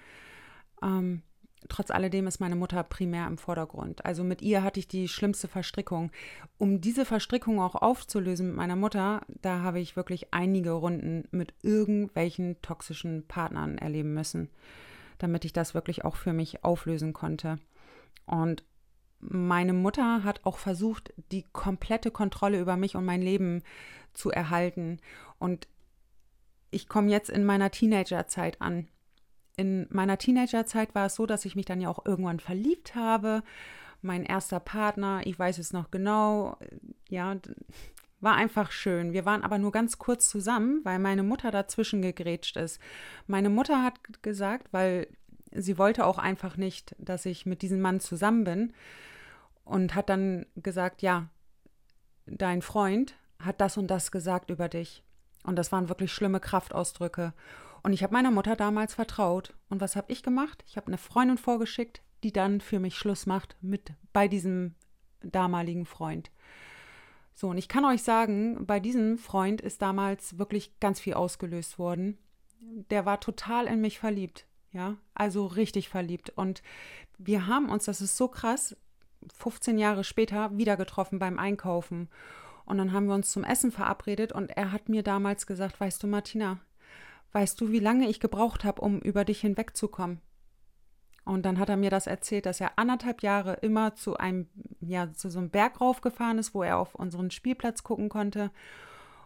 Ähm, 0.82 1.22
trotz 1.68 1.92
alledem 1.92 2.28
ist 2.28 2.40
meine 2.40 2.56
Mutter 2.56 2.84
primär 2.84 3.28
im 3.28 3.38
Vordergrund. 3.38 4.06
Also 4.06 4.24
mit 4.24 4.42
ihr 4.42 4.64
hatte 4.64 4.80
ich 4.80 4.88
die 4.88 5.08
schlimmste 5.08 5.48
Verstrickung. 5.48 6.12
Um 6.58 6.82
diese 6.82 7.06
Verstrickung 7.06 7.60
auch 7.60 7.76
aufzulösen 7.76 8.48
mit 8.48 8.56
meiner 8.56 8.76
Mutter, 8.76 9.22
da 9.42 9.62
habe 9.62 9.80
ich 9.80 9.96
wirklich 9.96 10.34
einige 10.34 10.72
Runden 10.72 11.28
mit 11.32 11.54
irgendwelchen 11.62 12.62
toxischen 12.62 13.28
Partnern 13.28 13.78
erleben 13.78 14.14
müssen, 14.14 14.50
damit 15.18 15.44
ich 15.44 15.54
das 15.54 15.74
wirklich 15.74 16.06
auch 16.06 16.16
für 16.16 16.34
mich 16.34 16.64
auflösen 16.64 17.14
konnte. 17.14 17.60
Und 18.26 18.64
meine 19.20 19.74
Mutter 19.74 20.24
hat 20.24 20.46
auch 20.46 20.58
versucht, 20.58 21.14
die 21.32 21.44
komplette 21.52 22.10
Kontrolle 22.10 22.60
über 22.60 22.78
mich 22.78 22.96
und 22.96 23.04
mein 23.04 23.22
Leben 23.22 23.64
zu 24.14 24.32
erhalten. 24.32 25.00
Und 25.40 25.68
ich 26.72 26.88
komme 26.88 27.10
jetzt 27.10 27.30
in 27.30 27.44
meiner 27.44 27.72
Teenagerzeit 27.72 28.62
an 28.62 28.88
in 29.60 29.88
meiner 29.90 30.18
Teenagerzeit 30.18 30.96
war 30.96 31.08
es 31.08 31.16
so, 31.16 31.26
dass 31.26 31.44
ich 31.44 31.58
mich 31.58 31.66
dann 31.66 31.82
ja 31.82 31.90
auch 31.90 32.06
irgendwann 32.06 32.40
verliebt 32.40 32.96
habe. 32.96 33.44
Mein 34.02 34.24
erster 34.24 34.62
Partner, 34.62 35.22
ich 35.26 35.38
weiß 35.38 35.58
es 35.58 35.74
noch 35.74 35.92
genau, 35.92 36.58
ja, 37.10 37.36
war 38.22 38.36
einfach 38.36 38.72
schön. 38.72 39.12
Wir 39.12 39.26
waren 39.26 39.44
aber 39.44 39.58
nur 39.58 39.74
ganz 39.74 39.98
kurz 39.98 40.30
zusammen, 40.30 40.80
weil 40.86 40.98
meine 40.98 41.24
Mutter 41.24 41.52
dazwischen 41.52 42.02
gegrätscht 42.02 42.56
ist. 42.56 42.80
Meine 43.28 43.50
Mutter 43.50 43.84
hat 43.84 44.24
gesagt, 44.24 44.70
weil 44.72 45.08
sie 45.52 45.78
wollte 45.78 46.06
auch 46.06 46.20
einfach 46.20 46.56
nicht, 46.56 46.96
dass 46.98 47.26
ich 47.26 47.46
mit 47.46 47.62
diesem 47.62 47.82
Mann 47.82 48.00
zusammen 48.00 48.46
bin 48.46 48.74
und 49.66 49.94
hat 49.94 50.10
dann 50.10 50.46
gesagt, 50.56 51.02
ja, 51.02 51.28
dein 52.26 52.62
Freund 52.62 53.16
hat 53.40 53.60
das 53.60 53.76
und 53.76 53.88
das 53.88 54.12
gesagt 54.12 54.50
über 54.50 54.70
dich. 54.70 55.04
Und 55.44 55.58
das 55.58 55.74
waren 55.74 55.90
wirklich 55.90 56.14
schlimme 56.14 56.40
Kraftausdrücke. 56.40 57.34
Und 57.84 57.94
ich 57.94 58.04
habe 58.04 58.14
meiner 58.14 58.32
Mutter 58.32 58.56
damals 58.56 58.94
vertraut. 58.94 59.54
Und 59.70 59.82
was 59.82 59.96
habe 59.96 60.12
ich 60.12 60.24
gemacht? 60.24 60.64
Ich 60.68 60.78
habe 60.78 60.88
eine 60.88 60.98
Freundin 60.98 61.38
vorgeschickt, 61.38 62.02
die 62.24 62.32
dann 62.32 62.62
für 62.62 62.80
mich 62.80 62.98
Schluss 62.98 63.26
macht 63.26 63.56
mit 63.62 63.94
bei 64.14 64.28
diesem 64.28 64.76
damaligen 65.22 65.86
Freund. 65.86 66.32
So, 67.34 67.48
und 67.50 67.58
ich 67.58 67.70
kann 67.70 67.86
euch 67.86 68.04
sagen, 68.04 68.66
bei 68.66 68.80
diesem 68.80 69.18
Freund 69.18 69.62
ist 69.62 69.82
damals 69.82 70.38
wirklich 70.38 70.78
ganz 70.80 71.00
viel 71.00 71.14
ausgelöst 71.14 71.80
worden. 71.80 72.18
Der 72.90 73.06
war 73.06 73.22
total 73.22 73.68
in 73.68 73.80
mich 73.80 74.00
verliebt, 74.00 74.46
ja, 74.74 74.98
also 75.14 75.46
richtig 75.46 75.88
verliebt. 75.88 76.32
Und 76.32 76.62
wir 77.18 77.48
haben 77.48 77.70
uns, 77.70 77.86
das 77.86 78.02
ist 78.02 78.18
so 78.18 78.28
krass, 78.28 78.76
15 79.38 79.78
Jahre 79.78 80.04
später 80.04 80.58
wieder 80.58 80.76
getroffen 80.76 81.20
beim 81.20 81.40
Einkaufen. 81.40 82.10
Und 82.66 82.78
dann 82.78 82.92
haben 82.92 83.08
wir 83.08 83.16
uns 83.16 83.32
zum 83.32 83.44
Essen 83.44 83.72
verabredet 83.72 84.32
und 84.32 84.50
er 84.50 84.72
hat 84.72 84.90
mir 84.90 85.02
damals 85.02 85.48
gesagt, 85.48 85.80
weißt 85.80 86.04
du, 86.04 86.08
Martina, 86.08 86.60
Weißt 87.32 87.60
du, 87.62 87.72
wie 87.72 87.80
lange 87.80 88.08
ich 88.08 88.20
gebraucht 88.20 88.64
habe, 88.64 88.82
um 88.82 89.00
über 89.00 89.26
dich 89.26 89.42
hinwegzukommen? 89.42 90.22
Und 91.26 91.44
dann 91.46 91.60
hat 91.60 91.70
er 91.70 91.78
mir 91.78 91.92
das 91.92 92.08
erzählt, 92.08 92.48
dass 92.48 92.60
er 92.60 92.80
anderthalb 92.80 93.22
Jahre 93.22 93.54
immer 93.62 93.96
zu 93.96 94.18
einem, 94.18 94.48
ja, 94.80 95.14
zu 95.14 95.30
so 95.30 95.38
einem 95.38 95.52
Berg 95.52 95.80
raufgefahren 95.80 96.40
ist, 96.40 96.56
wo 96.56 96.64
er 96.64 96.80
auf 96.80 96.96
unseren 96.96 97.30
Spielplatz 97.30 97.84
gucken 97.84 98.10
konnte. 98.10 98.52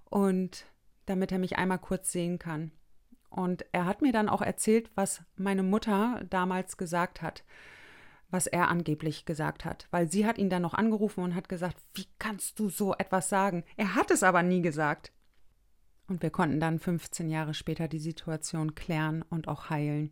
Und 0.09 0.65
damit 1.05 1.31
er 1.31 1.39
mich 1.39 1.57
einmal 1.57 1.79
kurz 1.79 2.11
sehen 2.11 2.39
kann. 2.39 2.71
Und 3.29 3.65
er 3.71 3.85
hat 3.85 4.01
mir 4.01 4.11
dann 4.11 4.29
auch 4.29 4.41
erzählt, 4.41 4.91
was 4.95 5.23
meine 5.35 5.63
Mutter 5.63 6.23
damals 6.29 6.77
gesagt 6.77 7.21
hat, 7.21 7.43
was 8.29 8.47
er 8.47 8.67
angeblich 8.67 9.25
gesagt 9.25 9.65
hat. 9.65 9.87
Weil 9.91 10.09
sie 10.09 10.25
hat 10.25 10.37
ihn 10.37 10.49
dann 10.49 10.61
noch 10.61 10.73
angerufen 10.73 11.23
und 11.23 11.35
hat 11.35 11.49
gesagt, 11.49 11.77
wie 11.93 12.07
kannst 12.19 12.59
du 12.59 12.69
so 12.69 12.93
etwas 12.93 13.29
sagen? 13.29 13.63
Er 13.75 13.95
hat 13.95 14.11
es 14.11 14.23
aber 14.23 14.43
nie 14.43 14.61
gesagt. 14.61 15.11
Und 16.13 16.21
wir 16.21 16.29
konnten 16.29 16.59
dann 16.59 16.77
15 16.77 17.27
Jahre 17.27 17.55
später 17.55 17.87
die 17.87 17.97
Situation 17.97 18.75
klären 18.75 19.25
und 19.31 19.47
auch 19.47 19.71
heilen. 19.71 20.11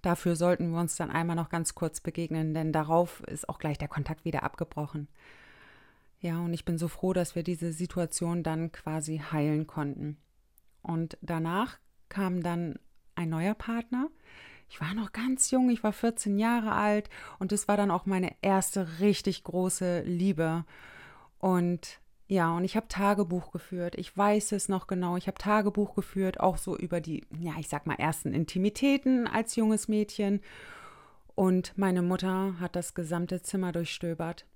Dafür 0.00 0.36
sollten 0.36 0.70
wir 0.70 0.78
uns 0.78 0.94
dann 0.94 1.10
einmal 1.10 1.34
noch 1.34 1.48
ganz 1.48 1.74
kurz 1.74 2.00
begegnen, 2.00 2.54
denn 2.54 2.70
darauf 2.70 3.18
ist 3.22 3.48
auch 3.48 3.58
gleich 3.58 3.76
der 3.76 3.88
Kontakt 3.88 4.24
wieder 4.24 4.44
abgebrochen. 4.44 5.08
Ja, 6.20 6.38
und 6.38 6.54
ich 6.54 6.64
bin 6.64 6.78
so 6.78 6.86
froh, 6.86 7.12
dass 7.12 7.34
wir 7.34 7.42
diese 7.42 7.72
Situation 7.72 8.44
dann 8.44 8.70
quasi 8.70 9.18
heilen 9.32 9.66
konnten. 9.66 10.18
Und 10.82 11.18
danach 11.20 11.80
kam 12.08 12.40
dann 12.40 12.78
ein 13.16 13.28
neuer 13.28 13.54
Partner. 13.54 14.10
Ich 14.68 14.80
war 14.80 14.94
noch 14.94 15.10
ganz 15.10 15.50
jung, 15.50 15.68
ich 15.68 15.82
war 15.82 15.92
14 15.92 16.38
Jahre 16.38 16.74
alt 16.74 17.10
und 17.40 17.50
es 17.50 17.66
war 17.66 17.76
dann 17.76 17.90
auch 17.90 18.06
meine 18.06 18.36
erste 18.40 19.00
richtig 19.00 19.42
große 19.42 20.02
Liebe. 20.02 20.64
Und 21.40 21.98
Ja, 22.26 22.56
und 22.56 22.64
ich 22.64 22.76
habe 22.76 22.88
Tagebuch 22.88 23.52
geführt. 23.52 23.96
Ich 23.96 24.16
weiß 24.16 24.52
es 24.52 24.68
noch 24.68 24.86
genau. 24.86 25.16
Ich 25.16 25.26
habe 25.26 25.36
Tagebuch 25.36 25.94
geführt, 25.94 26.40
auch 26.40 26.56
so 26.56 26.76
über 26.76 27.00
die, 27.00 27.26
ja, 27.38 27.52
ich 27.58 27.68
sag 27.68 27.86
mal, 27.86 27.96
ersten 27.96 28.32
Intimitäten 28.32 29.26
als 29.26 29.56
junges 29.56 29.88
Mädchen. 29.88 30.40
Und 31.34 31.76
meine 31.76 32.00
Mutter 32.00 32.58
hat 32.60 32.76
das 32.76 32.94
gesamte 32.94 33.42
Zimmer 33.42 33.72
durchstöbert. 33.72 34.46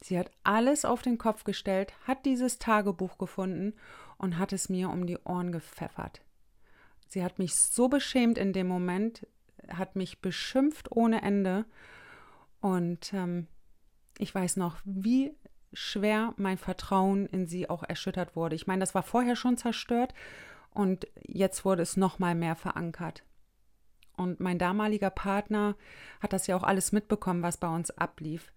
Sie 0.00 0.18
hat 0.18 0.30
alles 0.44 0.84
auf 0.84 1.02
den 1.02 1.18
Kopf 1.18 1.44
gestellt, 1.44 1.92
hat 2.06 2.24
dieses 2.24 2.58
Tagebuch 2.58 3.18
gefunden 3.18 3.74
und 4.16 4.38
hat 4.38 4.52
es 4.52 4.68
mir 4.68 4.88
um 4.88 5.06
die 5.06 5.18
Ohren 5.18 5.52
gepfeffert. 5.52 6.22
Sie 7.08 7.24
hat 7.24 7.38
mich 7.38 7.54
so 7.56 7.88
beschämt 7.88 8.38
in 8.38 8.52
dem 8.52 8.68
Moment, 8.68 9.26
hat 9.68 9.96
mich 9.96 10.20
beschimpft 10.20 10.92
ohne 10.92 11.22
Ende. 11.22 11.64
Und 12.60 13.12
ähm, 13.12 13.48
ich 14.18 14.34
weiß 14.34 14.56
noch, 14.56 14.76
wie 14.84 15.34
schwer 15.72 16.34
mein 16.36 16.58
Vertrauen 16.58 17.26
in 17.26 17.46
sie 17.46 17.68
auch 17.68 17.82
erschüttert 17.82 18.36
wurde. 18.36 18.56
Ich 18.56 18.66
meine, 18.66 18.80
das 18.80 18.94
war 18.94 19.02
vorher 19.02 19.36
schon 19.36 19.56
zerstört 19.56 20.14
und 20.70 21.06
jetzt 21.26 21.64
wurde 21.64 21.82
es 21.82 21.96
noch 21.96 22.18
mal 22.18 22.34
mehr 22.34 22.56
verankert. 22.56 23.24
Und 24.16 24.40
mein 24.40 24.58
damaliger 24.58 25.10
Partner 25.10 25.76
hat 26.20 26.32
das 26.32 26.46
ja 26.46 26.56
auch 26.56 26.64
alles 26.64 26.92
mitbekommen, 26.92 27.42
was 27.42 27.56
bei 27.56 27.68
uns 27.68 27.90
ablief. 27.90 28.52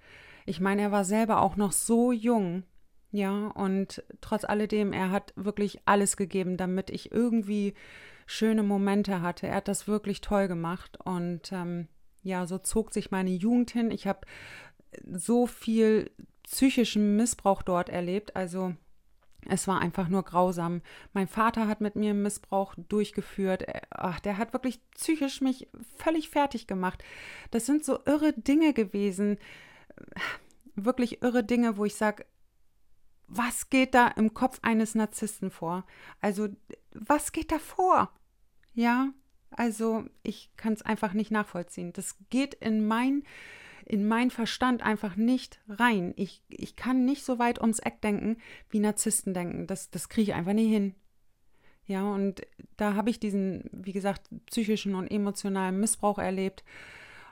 Ich 0.46 0.60
meine, 0.60 0.82
er 0.82 0.92
war 0.92 1.06
selber 1.06 1.42
auch 1.42 1.56
noch 1.56 1.72
so 1.72 2.12
jung, 2.12 2.64
ja, 3.12 3.48
und 3.48 4.04
trotz 4.22 4.46
alledem, 4.46 4.94
er 4.94 5.12
hat 5.12 5.34
wirklich 5.36 5.82
alles 5.86 6.16
gegeben, 6.16 6.58
damit 6.58 6.90
ich 6.90 7.12
irgendwie 7.12 7.74
schöne 8.26 8.64
Momente 8.64 9.22
hatte. 9.22 9.48
Er 9.48 9.56
hat 9.56 9.68
das 9.68 9.88
wirklich 9.88 10.22
toll 10.22 10.48
gemacht 10.48 10.98
und 11.04 11.52
ähm, 11.52 11.90
ja, 12.24 12.46
so 12.46 12.58
zog 12.58 12.94
sich 12.94 13.12
meine 13.12 13.32
Jugend 13.32 13.72
hin. 13.72 13.92
Ich 13.92 14.08
habe 14.08 14.22
so 15.12 15.46
viel 15.46 16.12
psychischen 16.52 17.16
Missbrauch 17.16 17.64
dort 17.64 17.90
erlebt. 17.90 18.36
Also 18.36 18.76
es 19.48 19.68
war 19.68 19.82
einfach 19.82 20.10
nur 20.10 20.24
grausam. 20.24 20.82
Mein 21.14 21.28
Vater 21.28 21.68
hat 21.68 21.82
mit 21.82 21.96
mir 21.96 22.14
Missbrauch 22.14 22.76
durchgeführt. 22.78 23.66
Ach, 23.90 24.20
der 24.20 24.38
hat 24.38 24.54
wirklich 24.54 24.80
psychisch 24.92 25.42
mich 25.42 25.68
völlig 25.98 26.30
fertig 26.30 26.68
gemacht. 26.68 27.04
Das 27.50 27.66
sind 27.66 27.84
so 27.84 28.00
irre 28.06 28.34
Dinge 28.34 28.74
gewesen. 28.74 29.38
Wirklich 30.76 31.22
irre 31.24 31.44
Dinge, 31.44 31.78
wo 31.78 31.86
ich 31.86 31.96
sage, 31.96 32.26
was 33.28 33.70
geht 33.70 33.96
da 33.96 34.10
im 34.10 34.34
Kopf 34.34 34.60
eines 34.62 34.94
Narzissten 34.94 35.52
vor? 35.52 35.86
Also, 36.20 36.50
was 36.94 37.32
geht 37.32 37.52
da 37.52 37.60
vor? 37.60 38.12
Ja, 38.74 39.14
also 39.52 40.06
ich 40.22 40.52
kann 40.58 40.74
es 40.74 40.82
einfach 40.82 41.14
nicht 41.14 41.32
nachvollziehen. 41.32 41.94
Das 41.94 42.18
geht 42.30 42.54
in 42.56 42.86
mein 42.86 43.24
in 43.92 44.08
meinen 44.08 44.32
Verstand 44.32 44.82
einfach 44.84 45.18
nicht 45.18 45.60
rein. 45.68 46.14
Ich, 46.16 46.42
ich 46.48 46.78
kann 46.78 47.04
nicht 47.04 47.26
so 47.26 47.40
weit 47.40 47.60
ums 47.60 47.80
Eck 47.80 48.00
denken, 48.00 48.38
wie 48.70 48.80
Narzissten 48.80 49.34
denken. 49.34 49.68
Das, 49.68 49.90
das 49.92 50.08
kriege 50.08 50.32
ich 50.32 50.34
einfach 50.34 50.54
nie 50.54 50.70
hin. 50.70 50.96
Ja, 51.88 52.04
und 52.04 52.42
da 52.78 52.94
habe 52.94 53.10
ich 53.10 53.20
diesen, 53.20 53.70
wie 53.74 53.92
gesagt, 53.92 54.30
psychischen 54.46 54.96
und 54.96 55.12
emotionalen 55.12 55.78
Missbrauch 55.78 56.20
erlebt. 56.20 56.64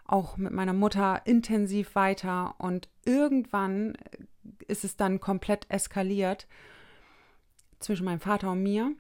Auch 0.03 0.35
mit 0.35 0.51
meiner 0.51 0.73
Mutter 0.73 1.21
intensiv 1.23 1.95
weiter. 1.95 2.55
Und 2.57 2.89
irgendwann 3.05 3.93
ist 4.67 4.83
es 4.83 4.97
dann 4.97 5.21
komplett 5.21 5.65
eskaliert 5.69 6.45
zwischen 7.79 8.03
meinem 8.03 8.19
Vater 8.19 8.51
und 8.51 8.63
mir. 8.63 8.91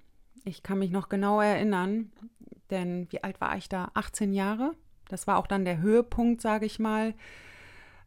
Ich 0.45 0.63
kann 0.63 0.79
mich 0.79 0.91
noch 0.91 1.09
genau 1.09 1.41
erinnern, 1.41 2.13
denn 2.69 3.11
wie 3.11 3.21
alt 3.21 3.41
war 3.41 3.57
ich 3.57 3.67
da? 3.67 3.91
18 3.95 4.31
Jahre. 4.31 4.75
Das 5.09 5.27
war 5.27 5.37
auch 5.37 5.47
dann 5.47 5.65
der 5.65 5.79
Höhepunkt, 5.79 6.39
sage 6.39 6.65
ich 6.65 6.79
mal, 6.79 7.15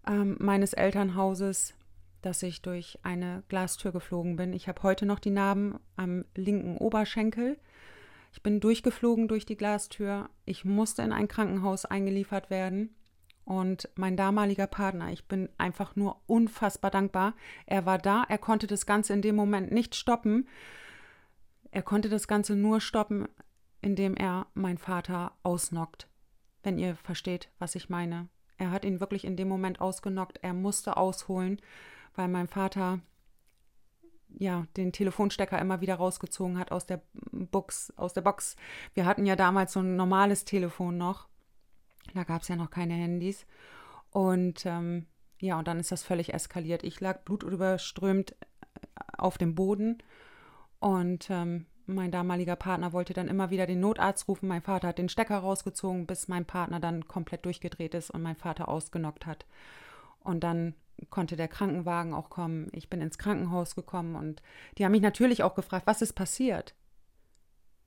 ähm, 0.07 0.37
meines 0.41 0.73
Elternhauses, 0.73 1.75
dass 2.21 2.43
ich 2.43 2.63
durch 2.63 2.99
eine 3.03 3.43
Glastür 3.49 3.93
geflogen 3.93 4.37
bin. 4.37 4.53
Ich 4.53 4.69
habe 4.69 4.83
heute 4.83 5.07
noch 5.07 5.19
die 5.19 5.31
Narben 5.31 5.79
am 5.97 6.25
linken 6.37 6.77
Oberschenkel. 6.77 7.59
Ich 8.33 8.43
bin 8.43 8.61
durchgeflogen 8.61 9.29
durch 9.29 9.45
die 9.45 9.57
Glastür. 9.57 10.31
Ich 10.45 10.65
musste 10.65 11.03
in 11.03 11.13
ein 11.13 11.29
Krankenhaus 11.29 11.85
eingeliefert 11.85 12.51
werden. 12.51 12.95
Und 13.45 13.89
mein 13.97 14.17
damaliger 14.17 14.69
Partner, 14.69 15.11
ich 15.11 15.27
bin 15.27 15.49
einfach 15.59 15.97
nur 15.97 16.21
unfassbar 16.27 16.93
dankbar. 16.93 17.35
Er 17.67 17.87
war 17.87 17.99
da, 17.99 18.25
er 18.29 18.39
konnte 18.39 18.69
das 18.69 18.87
Ganze 18.87 19.13
in 19.13 19.23
dem 19.23 19.35
Moment 19.35 19.73
nicht 19.73 19.97
stoppen. 19.97 20.49
Er 21.73 21.83
konnte 21.83 22.09
das 22.09 22.29
Ganze 22.29 22.55
nur 22.55 22.81
stoppen, 22.81 23.27
indem 23.81 24.15
er 24.15 24.47
meinen 24.55 24.79
Vater 24.79 25.33
ausnockt 25.43 26.07
wenn 26.63 26.79
ihr 26.79 26.97
versteht, 26.97 27.51
was 27.59 27.75
ich 27.75 27.89
meine. 27.89 28.29
Er 28.63 28.71
hat 28.71 28.85
ihn 28.85 29.01
wirklich 29.01 29.25
in 29.25 29.35
dem 29.37 29.49
Moment 29.49 29.81
ausgenockt. 29.81 30.39
Er 30.43 30.55
musste 30.55 30.97
ausholen, 30.97 31.61
weil 32.15 32.29
mein 32.29 32.47
Vater 32.47 33.01
ja 34.39 34.69
den 34.77 34.93
Telefonstecker 34.93 35.59
immer 35.59 35.81
wieder 35.81 35.97
rausgezogen 35.97 36.59
hat 36.61 36.71
aus 36.71 36.87
der 36.87 37.03
Box, 37.33 37.93
aus 37.97 38.13
der 38.13 38.21
Box. 38.21 38.55
Wir 38.95 39.05
hatten 39.05 39.27
ja 39.27 39.35
damals 39.35 39.73
so 39.73 39.81
ein 39.81 39.97
normales 39.97 40.45
Telefon 40.45 40.97
noch. 40.97 41.27
Da 42.15 42.23
gab 42.23 42.43
es 42.43 42.49
ja 42.49 42.55
noch 42.55 42.71
keine 42.71 42.95
Handys. 42.95 43.47
Und 44.11 44.65
ähm, 44.65 45.07
ja, 45.41 45.59
und 45.59 45.67
dann 45.67 45.81
ist 45.81 45.91
das 45.91 46.05
völlig 46.05 46.33
eskaliert. 46.33 46.85
Ich 46.85 47.01
lag 47.01 47.25
blutüberströmt 47.25 48.37
auf 49.19 49.39
dem 49.39 49.57
Boden 49.57 49.99
und 50.79 51.29
ähm, 51.31 51.67
mein 51.93 52.11
damaliger 52.11 52.57
Partner 52.57 52.93
wollte 52.93 53.15
dann 53.15 53.29
immer 53.29 53.51
wieder 53.51 53.67
den 53.67 53.81
Notarzt 53.81 54.29
rufen. 54.29 54.49
Mein 54.49 54.63
Vater 54.63 54.89
hat 54.89 54.99
den 54.99 55.09
Stecker 55.09 55.39
rausgezogen, 55.39 56.07
bis 56.07 56.29
mein 56.29 56.45
Partner 56.45 56.81
dann 56.81 57.09
komplett 57.09 57.45
durchgedreht 57.45 57.95
ist 57.95 58.11
und 58.11 58.23
mein 58.23 58.37
Vater 58.37 58.69
ausgenockt 58.69 59.27
hat. 59.27 59.47
Und 60.21 60.45
dann 60.45 60.75
konnte 61.11 61.37
der 61.37 61.49
Krankenwagen 61.49 62.15
auch 62.15 62.31
kommen. 62.31 62.69
Ich 62.73 62.89
bin 62.89 63.01
ins 63.01 63.19
Krankenhaus 63.19 63.75
gekommen 63.75 64.15
und 64.15 64.43
die 64.79 64.85
haben 64.85 64.93
mich 64.93 65.03
natürlich 65.03 65.43
auch 65.43 65.55
gefragt, 65.55 65.87
was 65.87 66.03
ist 66.03 66.13
passiert? 66.13 66.75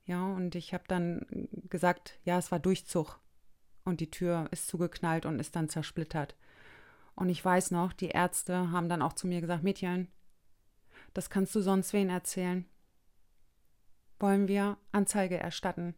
Ja, 0.05 0.25
und 0.25 0.55
ich 0.55 0.73
habe 0.73 0.83
dann 0.87 1.25
gesagt, 1.69 2.19
ja, 2.23 2.37
es 2.37 2.51
war 2.51 2.59
Durchzug. 2.59 3.19
Und 3.85 4.01
die 4.01 4.11
Tür 4.11 4.47
ist 4.51 4.67
zugeknallt 4.67 5.25
und 5.25 5.39
ist 5.39 5.55
dann 5.55 5.69
zersplittert. 5.69 6.35
Und 7.15 7.29
ich 7.29 7.43
weiß 7.43 7.71
noch, 7.71 7.93
die 7.93 8.09
Ärzte 8.09 8.71
haben 8.71 8.89
dann 8.89 9.01
auch 9.01 9.13
zu 9.13 9.27
mir 9.27 9.41
gesagt, 9.41 9.63
Mädchen, 9.63 10.07
das 11.13 11.29
kannst 11.29 11.55
du 11.55 11.61
sonst 11.61 11.93
wen 11.93 12.09
erzählen 12.09 12.65
wollen 14.19 14.47
wir 14.47 14.77
Anzeige 14.91 15.37
erstatten. 15.37 15.95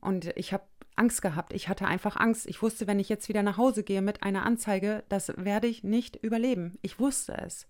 Und 0.00 0.26
ich 0.36 0.52
habe 0.52 0.64
Angst 0.96 1.20
gehabt. 1.22 1.52
Ich 1.52 1.68
hatte 1.68 1.86
einfach 1.86 2.16
Angst. 2.16 2.46
Ich 2.46 2.62
wusste, 2.62 2.86
wenn 2.86 2.98
ich 2.98 3.08
jetzt 3.08 3.28
wieder 3.28 3.42
nach 3.42 3.58
Hause 3.58 3.84
gehe 3.84 4.02
mit 4.02 4.22
einer 4.22 4.44
Anzeige, 4.44 5.04
das 5.08 5.32
werde 5.36 5.66
ich 5.66 5.84
nicht 5.84 6.16
überleben. 6.16 6.78
Ich 6.82 6.98
wusste 6.98 7.36
es. 7.38 7.66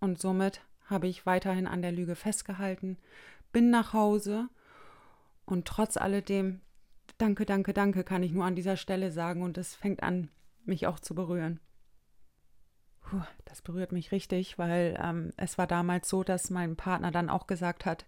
Und 0.00 0.20
somit 0.20 0.60
habe 0.84 1.08
ich 1.08 1.26
weiterhin 1.26 1.66
an 1.66 1.82
der 1.82 1.92
Lüge 1.92 2.14
festgehalten, 2.14 2.96
bin 3.52 3.70
nach 3.70 3.92
Hause 3.92 4.48
und 5.44 5.66
trotz 5.66 5.96
alledem, 5.96 6.60
danke, 7.18 7.44
danke, 7.44 7.72
danke, 7.72 8.04
kann 8.04 8.22
ich 8.22 8.32
nur 8.32 8.44
an 8.44 8.54
dieser 8.54 8.76
Stelle 8.76 9.10
sagen 9.10 9.42
und 9.42 9.58
es 9.58 9.74
fängt 9.74 10.02
an, 10.02 10.28
mich 10.64 10.86
auch 10.86 11.00
zu 11.00 11.14
berühren. 11.14 11.60
Das 13.44 13.62
berührt 13.62 13.92
mich 13.92 14.12
richtig, 14.12 14.58
weil 14.58 14.98
ähm, 15.02 15.30
es 15.36 15.58
war 15.58 15.66
damals 15.66 16.08
so, 16.08 16.24
dass 16.24 16.50
mein 16.50 16.76
Partner 16.76 17.10
dann 17.10 17.30
auch 17.30 17.46
gesagt 17.46 17.86
hat, 17.86 18.06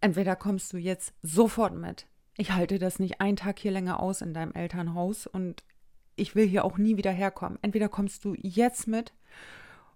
entweder 0.00 0.36
kommst 0.36 0.72
du 0.72 0.78
jetzt 0.78 1.14
sofort 1.22 1.74
mit. 1.74 2.06
Ich 2.36 2.52
halte 2.52 2.78
das 2.78 2.98
nicht 2.98 3.20
einen 3.20 3.36
Tag 3.36 3.58
hier 3.58 3.72
länger 3.72 4.00
aus 4.00 4.20
in 4.20 4.34
deinem 4.34 4.52
Elternhaus 4.52 5.26
und 5.26 5.64
ich 6.16 6.34
will 6.34 6.46
hier 6.46 6.64
auch 6.64 6.78
nie 6.78 6.96
wieder 6.96 7.12
herkommen. 7.12 7.58
Entweder 7.62 7.88
kommst 7.88 8.24
du 8.24 8.34
jetzt 8.38 8.86
mit 8.86 9.12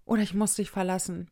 oder 0.04 0.22
ich 0.22 0.34
muss 0.34 0.54
dich 0.54 0.70
verlassen. 0.70 1.30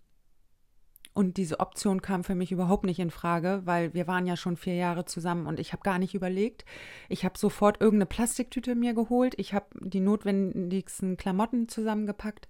Und 1.12 1.37
diese 1.38 1.59
Option 1.59 2.03
kam 2.03 2.23
für 2.23 2.37
mich 2.37 2.53
überhaupt 2.53 2.85
nicht 2.85 3.01
in 3.01 3.11
Frage, 3.11 3.62
weil 3.64 3.92
wir 3.94 4.07
waren 4.07 4.27
ja 4.27 4.37
schon 4.37 4.57
vier 4.57 4.77
Jahre 4.77 5.05
zusammen 5.05 5.46
und 5.46 5.59
ich 5.59 5.73
habe 5.73 5.83
gar 5.83 5.99
nicht 5.99 6.14
überlegt. 6.14 6.64
Ich 7.09 7.25
habe 7.25 7.37
sofort 7.37 7.81
irgendeine 7.81 8.07
Plastiktüte 8.07 8.77
mir 8.77 8.94
geholt. 8.94 9.35
Ich 9.37 9.53
habe 9.53 9.66
die 9.81 10.01
notwendigsten 10.01 11.16
Klamotten 11.16 11.68
zusammengepackt 11.68 12.49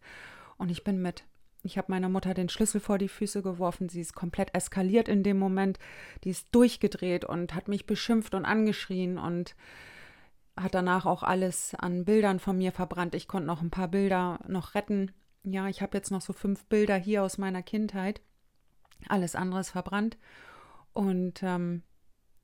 und 0.58 0.70
ich 0.70 0.84
bin 0.84 1.00
mit. 1.00 1.24
Ich 1.62 1.78
habe 1.78 1.90
meiner 1.90 2.08
Mutter 2.08 2.34
den 2.34 2.48
Schlüssel 2.48 2.80
vor 2.80 2.98
die 2.98 3.08
Füße 3.08 3.42
geworfen. 3.42 3.88
Sie 3.88 4.00
ist 4.00 4.14
komplett 4.14 4.54
eskaliert 4.54 5.08
in 5.08 5.22
dem 5.22 5.38
Moment. 5.38 5.78
Die 6.24 6.30
ist 6.30 6.48
durchgedreht 6.52 7.24
und 7.24 7.54
hat 7.54 7.68
mich 7.68 7.86
beschimpft 7.86 8.34
und 8.34 8.44
angeschrien 8.44 9.18
und 9.18 9.56
hat 10.56 10.74
danach 10.74 11.06
auch 11.06 11.22
alles 11.22 11.74
an 11.74 12.04
Bildern 12.04 12.38
von 12.38 12.58
mir 12.58 12.72
verbrannt. 12.72 13.14
Ich 13.14 13.28
konnte 13.28 13.46
noch 13.46 13.62
ein 13.62 13.70
paar 13.70 13.88
Bilder 13.88 14.40
noch 14.48 14.74
retten. 14.74 15.12
Ja, 15.44 15.68
ich 15.68 15.80
habe 15.80 15.96
jetzt 15.96 16.10
noch 16.10 16.20
so 16.20 16.32
fünf 16.32 16.64
Bilder 16.66 16.96
hier 16.96 17.22
aus 17.22 17.38
meiner 17.38 17.62
Kindheit. 17.62 18.20
Alles 19.08 19.34
andere 19.34 19.60
ist 19.60 19.70
verbrannt. 19.70 20.18
Und 20.92 21.42
ähm, 21.42 21.82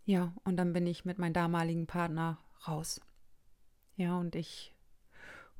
ja, 0.04 0.32
und 0.44 0.56
dann 0.56 0.72
bin 0.72 0.86
ich 0.86 1.04
mit 1.04 1.18
meinem 1.18 1.32
damaligen 1.32 1.86
Partner 1.86 2.38
raus. 2.66 3.00
Ja, 3.96 4.18
und 4.18 4.36
ich, 4.36 4.74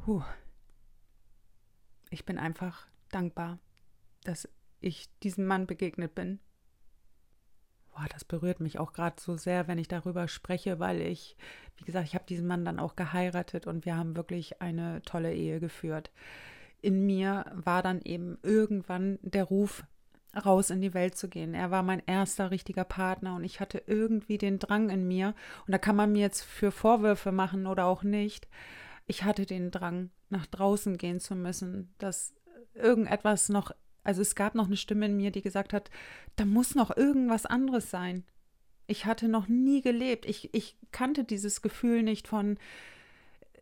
huh, 0.07 0.23
ich 2.11 2.25
bin 2.25 2.39
einfach 2.39 2.87
dankbar, 3.11 3.59
dass 4.25 4.49
ich 4.81 5.09
diesem 5.21 5.47
Mann 5.47 5.67
begegnet 5.67 6.15
bin. 6.15 6.39
Boah, 7.91 8.07
das 8.11 8.25
berührt 8.25 8.61
mich 8.61 8.79
auch 8.79 8.93
gerade 8.93 9.21
so 9.21 9.37
sehr, 9.37 9.69
wenn 9.69 9.79
ich 9.79 9.89
darüber 9.89 10.29
spreche, 10.29 10.79
weil 10.79 11.01
ich, 11.01 11.37
wie 11.77 11.85
gesagt, 11.85 12.07
ich 12.07 12.15
habe 12.15 12.27
diesen 12.27 12.47
Mann 12.47 12.65
dann 12.65 12.79
auch 12.79 12.95
geheiratet 12.95 13.67
und 13.67 13.87
wir 13.87 13.97
haben 13.97 14.17
wirklich 14.17 14.61
eine 14.61 15.01
tolle 15.03 15.35
Ehe 15.35 15.61
geführt 15.61 16.11
in 16.87 17.05
mir 17.05 17.45
war 17.53 17.83
dann 17.83 18.01
eben 18.03 18.39
irgendwann 18.43 19.19
der 19.23 19.45
Ruf, 19.45 19.85
raus 20.44 20.70
in 20.70 20.81
die 20.81 20.94
Welt 20.94 21.16
zu 21.16 21.29
gehen. 21.29 21.55
Er 21.55 21.70
war 21.70 21.83
mein 21.83 22.03
erster 22.07 22.51
richtiger 22.51 22.85
Partner 22.85 23.37
und 23.37 23.44
ich 23.44 23.61
hatte 23.61 23.83
irgendwie 23.87 24.38
den 24.38 24.59
Drang 24.59 24.90
in 24.90 25.07
mir. 25.07 25.35
Und 25.66 25.72
da 25.72 25.79
kann 25.79 25.96
man 25.96 26.12
mir 26.12 26.20
jetzt 26.20 26.42
für 26.42 26.70
Vorwürfe 26.70 27.33
machen 27.33 27.66
oder 27.66 27.87
auch 27.87 28.03
nicht. 28.03 28.49
Ich 29.07 29.25
hatte 29.25 29.46
den 29.46 29.70
Drang, 29.70 30.11
nach 30.29 30.46
draußen 30.46 30.99
gehen 30.99 31.20
zu 31.20 31.37
müssen, 31.37 31.94
dass 31.99 32.35
irgendetwas 32.75 33.49
noch, 33.49 33.70
also 34.03 34.22
es 34.22 34.35
gab 34.35 34.55
noch 34.55 34.66
eine 34.66 34.77
Stimme 34.77 35.07
in 35.07 35.16
mir, 35.16 35.31
die 35.31 35.42
gesagt 35.42 35.72
hat, 35.72 35.90
da 36.37 36.44
muss 36.44 36.75
noch 36.75 36.96
irgendwas 36.96 37.46
anderes 37.46 37.90
sein. 37.90 38.25
Ich 38.88 39.07
hatte 39.07 39.29
noch 39.29 39.49
nie 39.49 39.83
gelebt. 39.83 40.27
Ich, 40.27 40.53
ich 40.55 40.77
kannte 40.92 41.25
dieses 41.25 41.62
Gefühl 41.62 42.03
nicht 42.03 42.29
von 42.29 42.59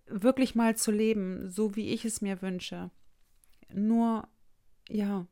wirklich 0.07 0.55
mal 0.55 0.77
zu 0.77 0.91
leben, 0.91 1.49
so 1.49 1.77
wie 1.77 1.91
ich 1.91 2.05
es 2.05 2.21
mir 2.21 2.43
wünsche 2.43 2.91
nur, 3.75 4.29
ja, 4.89 5.27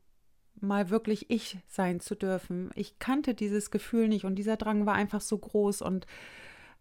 mal 0.63 0.89
wirklich 0.89 1.29
ich 1.29 1.57
sein 1.67 1.99
zu 1.99 2.15
dürfen. 2.15 2.71
Ich 2.75 2.99
kannte 2.99 3.33
dieses 3.33 3.71
Gefühl 3.71 4.07
nicht 4.07 4.25
und 4.25 4.35
dieser 4.35 4.57
Drang 4.57 4.85
war 4.85 4.95
einfach 4.95 5.21
so 5.21 5.37
groß 5.37 5.81
und 5.81 6.07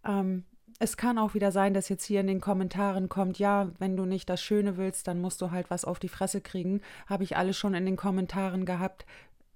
ähm, 0.04 0.44
es 0.78 0.96
kann 0.96 1.18
auch 1.18 1.34
wieder 1.34 1.52
sein, 1.52 1.74
dass 1.74 1.88
jetzt 1.88 2.04
hier 2.04 2.20
in 2.20 2.26
den 2.26 2.40
Kommentaren 2.40 3.08
kommt, 3.08 3.38
ja, 3.38 3.70
wenn 3.78 3.96
du 3.96 4.04
nicht 4.04 4.28
das 4.28 4.42
Schöne 4.42 4.76
willst, 4.76 5.06
dann 5.06 5.20
musst 5.20 5.40
du 5.40 5.50
halt 5.50 5.70
was 5.70 5.84
auf 5.84 5.98
die 5.98 6.08
Fresse 6.08 6.40
kriegen. 6.40 6.80
Habe 7.06 7.24
ich 7.24 7.36
alles 7.36 7.56
schon 7.56 7.74
in 7.74 7.86
den 7.86 7.96
Kommentaren 7.96 8.64
gehabt. 8.64 9.06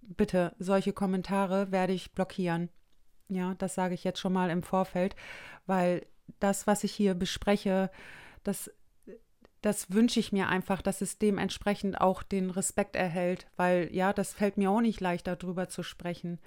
Bitte, 0.02 0.54
solche 0.58 0.92
Kommentare 0.92 1.72
werde 1.72 1.94
ich 1.94 2.12
blockieren. 2.12 2.68
Ja, 3.28 3.54
das 3.58 3.74
sage 3.74 3.94
ich 3.94 4.04
jetzt 4.04 4.20
schon 4.20 4.32
mal 4.32 4.50
im 4.50 4.62
Vorfeld, 4.62 5.16
weil 5.66 6.06
das, 6.38 6.66
was 6.66 6.84
ich 6.84 6.92
hier 6.92 7.14
bespreche, 7.14 7.90
das 8.44 8.70
das 9.66 9.92
wünsche 9.92 10.20
ich 10.20 10.30
mir 10.30 10.48
einfach, 10.48 10.80
dass 10.80 11.00
es 11.00 11.18
dementsprechend 11.18 12.00
auch 12.00 12.22
den 12.22 12.50
Respekt 12.50 12.94
erhält, 12.94 13.48
weil 13.56 13.88
ja, 13.92 14.12
das 14.12 14.32
fällt 14.32 14.58
mir 14.58 14.70
auch 14.70 14.80
nicht 14.80 15.00
leicht, 15.00 15.26
darüber 15.26 15.68
zu 15.68 15.82
sprechen. 15.82 16.38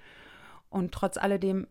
Und 0.69 0.93
trotz 0.93 1.17
alledem 1.17 1.67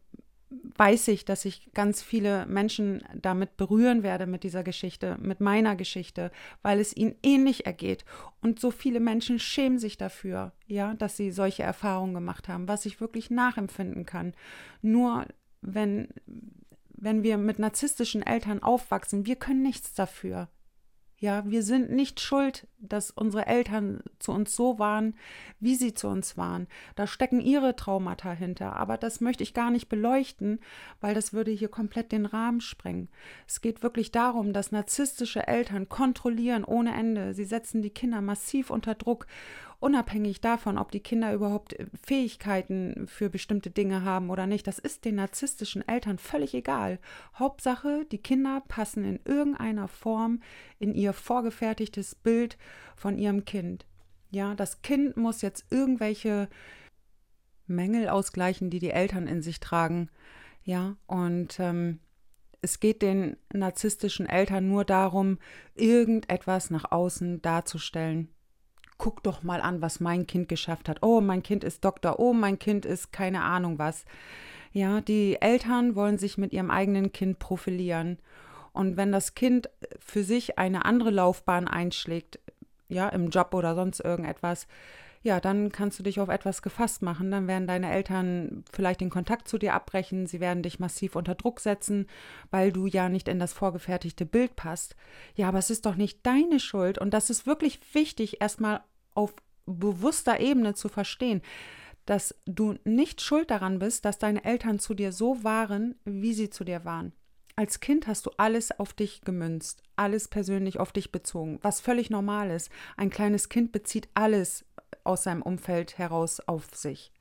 weiß 0.50 1.08
ich, 1.08 1.24
dass 1.24 1.46
ich 1.46 1.70
ganz 1.72 2.02
viele 2.02 2.44
Menschen 2.44 3.02
damit 3.14 3.56
berühren 3.56 4.02
werde 4.02 4.26
mit 4.26 4.42
dieser 4.42 4.62
Geschichte, 4.62 5.16
mit 5.22 5.40
meiner 5.40 5.74
Geschichte, 5.74 6.32
weil 6.60 6.80
es 6.80 6.94
ihnen 6.94 7.16
ähnlich 7.22 7.64
ergeht. 7.64 8.04
Und 8.42 8.60
so 8.60 8.70
viele 8.70 9.00
Menschen 9.00 9.38
schämen 9.38 9.78
sich 9.78 9.96
dafür, 9.96 10.52
ja, 10.66 10.92
dass 10.94 11.16
sie 11.16 11.30
solche 11.30 11.62
Erfahrungen 11.62 12.12
gemacht 12.12 12.48
haben, 12.48 12.68
was 12.68 12.84
ich 12.84 13.00
wirklich 13.00 13.30
nachempfinden 13.30 14.04
kann. 14.04 14.34
Nur 14.82 15.24
wenn, 15.62 16.08
wenn 16.90 17.22
wir 17.22 17.38
mit 17.38 17.58
narzisstischen 17.58 18.22
Eltern 18.22 18.62
aufwachsen, 18.62 19.24
wir 19.24 19.36
können 19.36 19.62
nichts 19.62 19.94
dafür. 19.94 20.50
Ja, 21.20 21.44
wir 21.46 21.62
sind 21.64 21.90
nicht 21.90 22.20
schuld, 22.20 22.68
dass 22.80 23.10
unsere 23.10 23.46
Eltern 23.46 24.02
zu 24.18 24.32
uns 24.32 24.54
so 24.54 24.78
waren, 24.78 25.14
wie 25.60 25.74
sie 25.74 25.94
zu 25.94 26.08
uns 26.08 26.36
waren. 26.36 26.68
Da 26.94 27.06
stecken 27.06 27.40
ihre 27.40 27.76
Traumata 27.76 28.32
hinter. 28.32 28.76
Aber 28.76 28.96
das 28.96 29.20
möchte 29.20 29.42
ich 29.42 29.54
gar 29.54 29.70
nicht 29.70 29.88
beleuchten, 29.88 30.60
weil 31.00 31.14
das 31.14 31.32
würde 31.32 31.50
hier 31.50 31.68
komplett 31.68 32.12
den 32.12 32.26
Rahmen 32.26 32.60
sprengen. 32.60 33.08
Es 33.46 33.60
geht 33.60 33.82
wirklich 33.82 34.12
darum, 34.12 34.52
dass 34.52 34.72
narzisstische 34.72 35.46
Eltern 35.46 35.88
kontrollieren 35.88 36.64
ohne 36.64 36.94
Ende. 36.94 37.34
Sie 37.34 37.44
setzen 37.44 37.82
die 37.82 37.90
Kinder 37.90 38.20
massiv 38.20 38.70
unter 38.70 38.94
Druck 38.94 39.26
unabhängig 39.80 40.40
davon, 40.40 40.76
ob 40.76 40.90
die 40.90 41.00
Kinder 41.00 41.32
überhaupt 41.32 41.74
äh, 41.74 41.86
Fähigkeiten 42.02 43.06
für 43.06 43.30
bestimmte 43.30 43.70
Dinge 43.70 44.04
haben 44.04 44.30
oder 44.30 44.46
nicht. 44.46 44.66
Das 44.66 44.78
ist 44.78 45.04
den 45.04 45.16
narzisstischen 45.16 45.86
Eltern 45.86 46.18
völlig 46.18 46.54
egal. 46.54 46.98
Hauptsache, 47.34 48.04
die 48.10 48.18
Kinder 48.18 48.62
passen 48.66 49.04
in 49.04 49.20
irgendeiner 49.24 49.88
Form 49.88 50.40
in 50.78 50.94
ihr 50.94 51.12
vorgefertigtes 51.12 52.14
Bild 52.14 52.58
von 52.96 53.18
ihrem 53.18 53.44
Kind. 53.44 53.86
Ja, 54.30 54.54
das 54.54 54.82
Kind 54.82 55.16
muss 55.16 55.42
jetzt 55.42 55.66
irgendwelche 55.70 56.48
Mängel 57.66 58.08
ausgleichen, 58.08 58.70
die 58.70 58.78
die 58.78 58.90
Eltern 58.90 59.26
in 59.26 59.42
sich 59.42 59.60
tragen. 59.60 60.10
Ja, 60.64 60.96
und 61.06 61.58
ähm, 61.60 62.00
es 62.60 62.80
geht 62.80 63.02
den 63.02 63.36
narzisstischen 63.52 64.26
Eltern 64.26 64.68
nur 64.68 64.84
darum, 64.84 65.38
irgendetwas 65.74 66.70
nach 66.70 66.90
außen 66.90 67.40
darzustellen 67.40 68.28
guck 68.98 69.22
doch 69.22 69.42
mal 69.42 69.60
an, 69.60 69.80
was 69.80 70.00
mein 70.00 70.26
Kind 70.26 70.48
geschafft 70.48 70.88
hat. 70.88 70.98
Oh, 71.02 71.20
mein 71.20 71.42
Kind 71.42 71.64
ist 71.64 71.84
Doktor. 71.84 72.18
Oh, 72.18 72.32
mein 72.34 72.58
Kind 72.58 72.84
ist 72.84 73.12
keine 73.12 73.42
Ahnung 73.42 73.78
was. 73.78 74.04
Ja, 74.72 75.00
die 75.00 75.40
Eltern 75.40 75.94
wollen 75.94 76.18
sich 76.18 76.36
mit 76.36 76.52
ihrem 76.52 76.70
eigenen 76.70 77.12
Kind 77.12 77.38
profilieren. 77.38 78.18
Und 78.72 78.96
wenn 78.96 79.12
das 79.12 79.34
Kind 79.34 79.70
für 79.98 80.22
sich 80.22 80.58
eine 80.58 80.84
andere 80.84 81.10
Laufbahn 81.10 81.68
einschlägt, 81.68 82.38
ja, 82.88 83.08
im 83.08 83.30
Job 83.30 83.54
oder 83.54 83.74
sonst 83.74 84.00
irgendetwas, 84.00 84.66
ja, 85.22 85.40
dann 85.40 85.72
kannst 85.72 85.98
du 85.98 86.02
dich 86.02 86.20
auf 86.20 86.28
etwas 86.28 86.62
gefasst 86.62 87.02
machen. 87.02 87.30
Dann 87.30 87.48
werden 87.48 87.66
deine 87.66 87.90
Eltern 87.90 88.64
vielleicht 88.72 89.00
den 89.00 89.10
Kontakt 89.10 89.48
zu 89.48 89.58
dir 89.58 89.74
abbrechen. 89.74 90.26
Sie 90.26 90.40
werden 90.40 90.62
dich 90.62 90.78
massiv 90.78 91.16
unter 91.16 91.34
Druck 91.34 91.60
setzen, 91.60 92.06
weil 92.50 92.72
du 92.72 92.86
ja 92.86 93.08
nicht 93.08 93.28
in 93.28 93.38
das 93.38 93.52
vorgefertigte 93.52 94.24
Bild 94.24 94.54
passt. 94.54 94.94
Ja, 95.34 95.48
aber 95.48 95.58
es 95.58 95.70
ist 95.70 95.86
doch 95.86 95.96
nicht 95.96 96.24
deine 96.24 96.60
Schuld. 96.60 96.98
Und 96.98 97.12
das 97.14 97.30
ist 97.30 97.46
wirklich 97.46 97.80
wichtig, 97.94 98.40
erstmal 98.40 98.82
auf 99.14 99.34
bewusster 99.66 100.40
Ebene 100.40 100.74
zu 100.74 100.88
verstehen, 100.88 101.42
dass 102.06 102.34
du 102.46 102.76
nicht 102.84 103.20
schuld 103.20 103.50
daran 103.50 103.80
bist, 103.80 104.04
dass 104.04 104.18
deine 104.18 104.44
Eltern 104.44 104.78
zu 104.78 104.94
dir 104.94 105.12
so 105.12 105.44
waren, 105.44 105.96
wie 106.04 106.32
sie 106.32 106.48
zu 106.48 106.64
dir 106.64 106.84
waren. 106.84 107.12
Als 107.58 107.80
Kind 107.80 108.06
hast 108.06 108.24
du 108.24 108.30
alles 108.36 108.70
auf 108.78 108.92
dich 108.92 109.22
gemünzt, 109.22 109.82
alles 109.96 110.28
persönlich 110.28 110.78
auf 110.78 110.92
dich 110.92 111.10
bezogen, 111.10 111.58
was 111.60 111.80
völlig 111.80 112.08
normal 112.08 112.52
ist. 112.52 112.70
Ein 112.96 113.10
kleines 113.10 113.48
Kind 113.48 113.72
bezieht 113.72 114.08
alles 114.14 114.64
aus 115.02 115.24
seinem 115.24 115.42
Umfeld 115.42 115.98
heraus 115.98 116.38
auf 116.38 116.72
sich. 116.72 117.12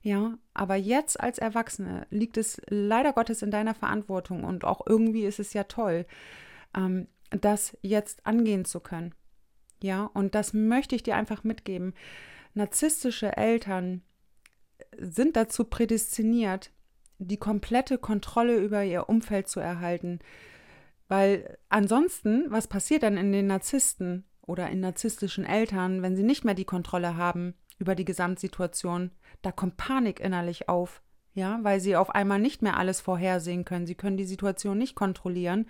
Ja, 0.00 0.38
aber 0.54 0.76
jetzt 0.76 1.20
als 1.20 1.36
Erwachsene 1.36 2.06
liegt 2.08 2.38
es 2.38 2.58
leider 2.70 3.12
Gottes 3.12 3.42
in 3.42 3.50
deiner 3.50 3.74
Verantwortung 3.74 4.44
und 4.44 4.64
auch 4.64 4.80
irgendwie 4.86 5.26
ist 5.26 5.40
es 5.40 5.52
ja 5.52 5.64
toll, 5.64 6.06
ähm, 6.74 7.06
das 7.28 7.76
jetzt 7.82 8.24
angehen 8.24 8.64
zu 8.64 8.80
können. 8.80 9.14
Ja, 9.82 10.04
und 10.14 10.34
das 10.34 10.54
möchte 10.54 10.96
ich 10.96 11.02
dir 11.02 11.16
einfach 11.16 11.44
mitgeben. 11.44 11.92
Narzisstische 12.54 13.36
Eltern 13.36 14.00
sind 14.96 15.36
dazu 15.36 15.64
prädestiniert, 15.64 16.70
die 17.18 17.36
komplette 17.36 17.98
Kontrolle 17.98 18.56
über 18.56 18.84
ihr 18.84 19.08
Umfeld 19.08 19.48
zu 19.48 19.60
erhalten. 19.60 20.18
Weil 21.08 21.56
ansonsten, 21.68 22.46
was 22.48 22.66
passiert 22.66 23.02
dann 23.02 23.16
in 23.16 23.32
den 23.32 23.46
Narzissten 23.46 24.24
oder 24.42 24.68
in 24.68 24.80
narzisstischen 24.80 25.44
Eltern, 25.44 26.02
wenn 26.02 26.16
sie 26.16 26.22
nicht 26.22 26.44
mehr 26.44 26.54
die 26.54 26.64
Kontrolle 26.64 27.16
haben 27.16 27.54
über 27.78 27.94
die 27.94 28.04
Gesamtsituation? 28.04 29.10
Da 29.42 29.52
kommt 29.52 29.76
Panik 29.76 30.20
innerlich 30.20 30.68
auf, 30.68 31.02
ja, 31.34 31.60
weil 31.62 31.80
sie 31.80 31.96
auf 31.96 32.10
einmal 32.10 32.40
nicht 32.40 32.62
mehr 32.62 32.76
alles 32.76 33.00
vorhersehen 33.00 33.64
können. 33.64 33.86
Sie 33.86 33.94
können 33.94 34.16
die 34.16 34.24
Situation 34.24 34.78
nicht 34.78 34.94
kontrollieren 34.94 35.66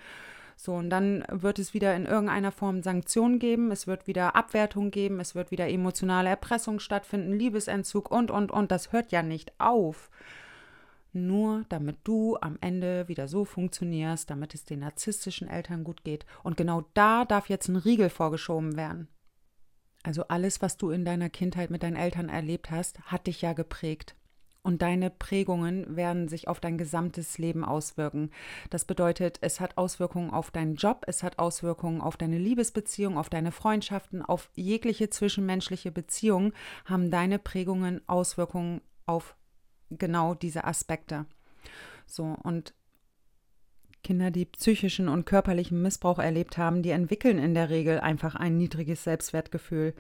so, 0.57 0.73
und 0.73 0.89
dann 0.89 1.23
wird 1.31 1.59
es 1.59 1.75
wieder 1.75 1.95
in 1.95 2.07
irgendeiner 2.07 2.51
Form 2.51 2.83
Sanktionen 2.83 3.39
geben, 3.39 3.71
es 3.71 3.87
wird 3.87 4.07
wieder 4.07 4.35
Abwertung 4.35 4.91
geben, 4.91 5.21
es 5.21 5.35
wird 5.35 5.51
wieder 5.51 5.69
emotionale 5.69 6.31
Erpressung 6.31 6.81
stattfinden, 6.81 7.35
Liebesentzug 7.35 8.11
und, 8.11 8.31
und, 8.31 8.51
und. 8.51 8.71
Das 8.71 8.91
hört 8.93 9.13
ja 9.13 9.23
nicht 9.23 9.53
auf. 9.61 10.11
Nur 11.17 11.65
damit 11.69 11.97
du 12.05 12.37
am 12.41 12.59
Ende 12.61 13.09
wieder 13.09 13.27
so 13.27 13.45
funktionierst, 13.45 14.29
damit 14.29 14.55
es 14.55 14.65
den 14.65 14.81
narzisstischen 14.81 15.49
Eltern 15.49 15.83
gut 15.83 16.05
geht. 16.05 16.27
Und 16.43 16.57
genau 16.57 16.85
da 16.95 17.25
darf 17.25 17.49
jetzt 17.49 17.69
ein 17.69 17.77
Riegel 17.77 18.11
vorgeschoben 18.11 18.77
werden. 18.77 19.09
Also 20.03 20.29
alles, 20.29 20.63
was 20.63 20.77
du 20.77 20.91
in 20.91 21.05
deiner 21.05 21.31
Kindheit 21.31 21.71
mit 21.71 21.83
deinen 21.83 21.97
Eltern 21.97 22.29
erlebt 22.29 22.71
hast, 22.71 23.01
hat 23.03 23.27
dich 23.27 23.43
ja 23.43 23.55
geprägt 23.55 24.15
und 24.67 24.83
deine 24.83 25.11
Prägungen 25.11 25.95
werden 25.95 26.27
sich 26.27 26.49
auf 26.49 26.59
dein 26.59 26.77
gesamtes 26.77 27.39
Leben 27.39 27.65
auswirken. 27.65 28.33
Das 28.69 28.85
bedeutet, 28.85 29.39
es 29.41 29.61
hat 29.61 29.79
Auswirkungen 29.79 30.31
auf 30.31 30.51
deinen 30.51 30.75
Job, 30.75 31.05
es 31.07 31.23
hat 31.23 31.39
Auswirkungen 31.39 32.01
auf 32.01 32.17
deine 32.17 32.37
Liebesbeziehung, 32.37 33.17
auf 33.17 33.31
deine 33.31 33.53
Freundschaften, 33.53 34.23
auf 34.23 34.51
jegliche 34.57 35.09
zwischenmenschliche 35.09 35.93
Beziehung 35.93 36.53
haben 36.85 37.13
deine 37.13 37.39
Prägungen 37.39 38.01
Auswirkungen 38.09 38.81
auf 39.07 39.37
genau 39.91 40.35
diese 40.35 40.65
Aspekte. 40.65 41.27
So 42.07 42.37
und 42.43 42.75
Kinder, 44.03 44.31
die 44.31 44.45
psychischen 44.45 45.09
und 45.09 45.27
körperlichen 45.27 45.83
Missbrauch 45.83 46.21
erlebt 46.21 46.59
haben, 46.59 46.83
die 46.83 46.91
entwickeln 46.91 47.39
in 47.39 47.55
der 47.55 47.71
Regel 47.71 47.99
einfach 47.99 48.37
ein 48.37 48.57
niedriges 48.57 49.03
Selbstwertgefühl. 49.03 49.95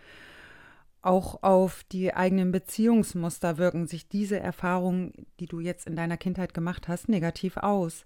Auch 1.03 1.43
auf 1.43 1.84
die 1.91 2.14
eigenen 2.14 2.53
Beziehungsmuster 2.53 3.59
wirken 3.59 3.89
sich 3.89 4.09
diese 4.09 4.39
Erfahrungen, 4.39 5.26
die 5.41 5.47
du 5.47 5.59
jetzt 5.59 5.87
in 5.89 5.97
deiner 5.97 6.16
Kindheit 6.16 6.55
gemacht 6.55 6.87
hast, 6.87 7.09
negativ 7.09 7.57
aus. 7.57 8.05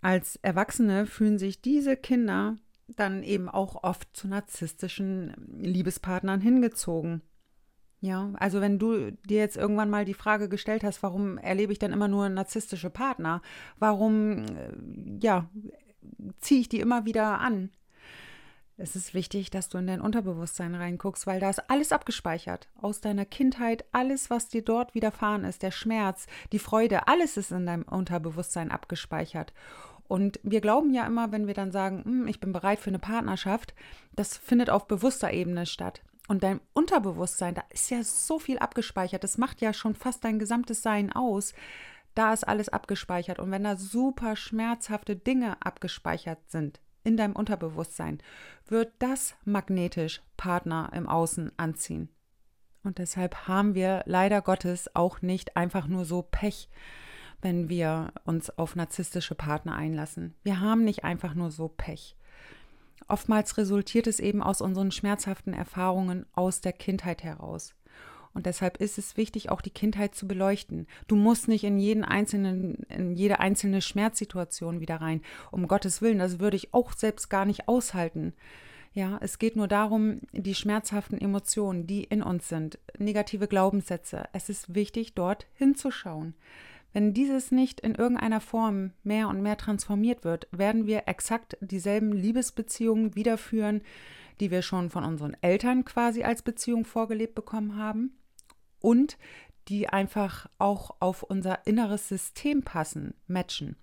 Als 0.00 0.36
Erwachsene 0.42 1.06
fühlen 1.06 1.38
sich 1.38 1.60
diese 1.60 1.96
Kinder 1.96 2.56
dann 2.88 3.22
eben 3.22 3.48
auch 3.48 3.82
oft 3.84 4.08
zu 4.16 4.26
narzisstischen 4.28 5.34
Liebespartnern 5.60 6.40
hingezogen. 6.40 7.22
Ja, 8.00 8.30
also 8.34 8.60
wenn 8.60 8.78
du 8.78 9.10
dir 9.10 9.38
jetzt 9.38 9.56
irgendwann 9.56 9.90
mal 9.90 10.04
die 10.04 10.14
Frage 10.14 10.48
gestellt 10.48 10.84
hast, 10.84 11.02
warum 11.02 11.36
erlebe 11.38 11.72
ich 11.72 11.80
denn 11.80 11.92
immer 11.92 12.06
nur 12.06 12.28
narzisstische 12.28 12.90
Partner? 12.90 13.42
Warum, 13.78 14.44
äh, 14.44 14.72
ja, 15.20 15.48
ziehe 16.38 16.60
ich 16.60 16.68
die 16.68 16.80
immer 16.80 17.06
wieder 17.06 17.40
an? 17.40 17.70
Es 18.80 18.94
ist 18.94 19.12
wichtig, 19.12 19.50
dass 19.50 19.68
du 19.68 19.78
in 19.78 19.88
dein 19.88 20.00
Unterbewusstsein 20.00 20.76
reinguckst, 20.76 21.26
weil 21.26 21.40
da 21.40 21.50
ist 21.50 21.68
alles 21.68 21.90
abgespeichert. 21.90 22.68
Aus 22.80 23.00
deiner 23.00 23.24
Kindheit, 23.24 23.84
alles, 23.90 24.30
was 24.30 24.46
dir 24.46 24.62
dort 24.62 24.94
widerfahren 24.94 25.42
ist, 25.42 25.64
der 25.64 25.72
Schmerz, 25.72 26.28
die 26.52 26.60
Freude, 26.60 27.08
alles 27.08 27.36
ist 27.36 27.50
in 27.50 27.66
deinem 27.66 27.82
Unterbewusstsein 27.82 28.70
abgespeichert. 28.70 29.52
Und 30.06 30.38
wir 30.44 30.60
glauben 30.60 30.94
ja 30.94 31.04
immer, 31.06 31.32
wenn 31.32 31.48
wir 31.48 31.54
dann 31.54 31.72
sagen, 31.72 32.04
hm, 32.04 32.28
ich 32.28 32.38
bin 32.38 32.52
bereit 32.52 32.78
für 32.78 32.90
eine 32.90 33.00
Partnerschaft, 33.00 33.74
das 34.14 34.36
findet 34.36 34.70
auf 34.70 34.86
bewusster 34.86 35.32
Ebene 35.32 35.66
statt. 35.66 36.02
Und 36.28 36.42
dein 36.42 36.60
Unterbewusstsein, 36.74 37.54
da 37.54 37.64
ist 37.70 37.90
ja 37.90 38.04
so 38.04 38.38
viel 38.38 38.58
abgespeichert, 38.58 39.24
das 39.24 39.38
macht 39.38 39.62
ja 39.62 39.72
schon 39.72 39.94
fast 39.94 40.24
dein 40.24 40.38
gesamtes 40.38 40.82
Sein 40.82 41.10
aus. 41.10 41.54
Da 42.14 42.32
ist 42.32 42.46
alles 42.46 42.68
abgespeichert. 42.68 43.38
Und 43.38 43.50
wenn 43.50 43.64
da 43.64 43.76
super 43.76 44.36
schmerzhafte 44.36 45.16
Dinge 45.16 45.56
abgespeichert 45.64 46.38
sind 46.50 46.80
in 47.02 47.16
deinem 47.16 47.34
Unterbewusstsein, 47.34 48.18
wird 48.66 48.92
das 48.98 49.34
magnetisch 49.44 50.20
Partner 50.36 50.90
im 50.94 51.08
Außen 51.08 51.50
anziehen. 51.56 52.10
Und 52.84 52.98
deshalb 52.98 53.48
haben 53.48 53.74
wir 53.74 54.02
leider 54.04 54.42
Gottes 54.42 54.94
auch 54.94 55.22
nicht 55.22 55.56
einfach 55.56 55.86
nur 55.86 56.04
so 56.04 56.22
Pech, 56.22 56.68
wenn 57.40 57.68
wir 57.68 58.12
uns 58.24 58.50
auf 58.50 58.76
narzisstische 58.76 59.34
Partner 59.34 59.74
einlassen. 59.76 60.34
Wir 60.42 60.60
haben 60.60 60.84
nicht 60.84 61.04
einfach 61.04 61.34
nur 61.34 61.50
so 61.50 61.68
Pech. 61.68 62.16
Oftmals 63.08 63.56
resultiert 63.56 64.06
es 64.06 64.20
eben 64.20 64.42
aus 64.42 64.60
unseren 64.60 64.90
schmerzhaften 64.90 65.54
Erfahrungen 65.54 66.26
aus 66.34 66.60
der 66.60 66.72
Kindheit 66.72 67.24
heraus. 67.24 67.74
Und 68.34 68.46
deshalb 68.46 68.76
ist 68.76 68.98
es 68.98 69.16
wichtig, 69.16 69.50
auch 69.50 69.62
die 69.62 69.70
Kindheit 69.70 70.14
zu 70.14 70.28
beleuchten. 70.28 70.86
Du 71.08 71.16
musst 71.16 71.48
nicht 71.48 71.64
in 71.64 71.78
jeden 71.78 72.04
einzelnen, 72.04 72.74
in 72.88 73.14
jede 73.14 73.40
einzelne 73.40 73.80
Schmerzsituation 73.80 74.80
wieder 74.80 75.00
rein. 75.00 75.22
Um 75.50 75.66
Gottes 75.66 76.02
Willen, 76.02 76.18
das 76.18 76.38
würde 76.38 76.56
ich 76.56 76.72
auch 76.74 76.92
selbst 76.92 77.30
gar 77.30 77.46
nicht 77.46 77.66
aushalten. 77.66 78.34
Ja, 78.92 79.18
es 79.22 79.38
geht 79.38 79.56
nur 79.56 79.68
darum, 79.68 80.20
die 80.32 80.54
schmerzhaften 80.54 81.20
Emotionen, 81.20 81.86
die 81.86 82.04
in 82.04 82.22
uns 82.22 82.48
sind, 82.48 82.78
negative 82.98 83.48
Glaubenssätze. 83.48 84.24
Es 84.32 84.48
ist 84.48 84.74
wichtig, 84.74 85.14
dort 85.14 85.46
hinzuschauen. 85.54 86.34
Wenn 86.92 87.12
dieses 87.12 87.50
nicht 87.50 87.80
in 87.80 87.94
irgendeiner 87.94 88.40
Form 88.40 88.92
mehr 89.02 89.28
und 89.28 89.42
mehr 89.42 89.56
transformiert 89.56 90.24
wird, 90.24 90.48
werden 90.50 90.86
wir 90.86 91.06
exakt 91.06 91.56
dieselben 91.60 92.12
Liebesbeziehungen 92.12 93.14
wiederführen, 93.14 93.82
die 94.40 94.50
wir 94.50 94.62
schon 94.62 94.90
von 94.90 95.04
unseren 95.04 95.36
Eltern 95.40 95.84
quasi 95.84 96.22
als 96.22 96.42
Beziehung 96.42 96.84
vorgelebt 96.84 97.34
bekommen 97.34 97.76
haben 97.76 98.16
und 98.80 99.18
die 99.68 99.88
einfach 99.88 100.48
auch 100.58 100.96
auf 101.00 101.22
unser 101.22 101.66
inneres 101.66 102.08
System 102.08 102.62
passen, 102.62 103.14
matchen. 103.26 103.76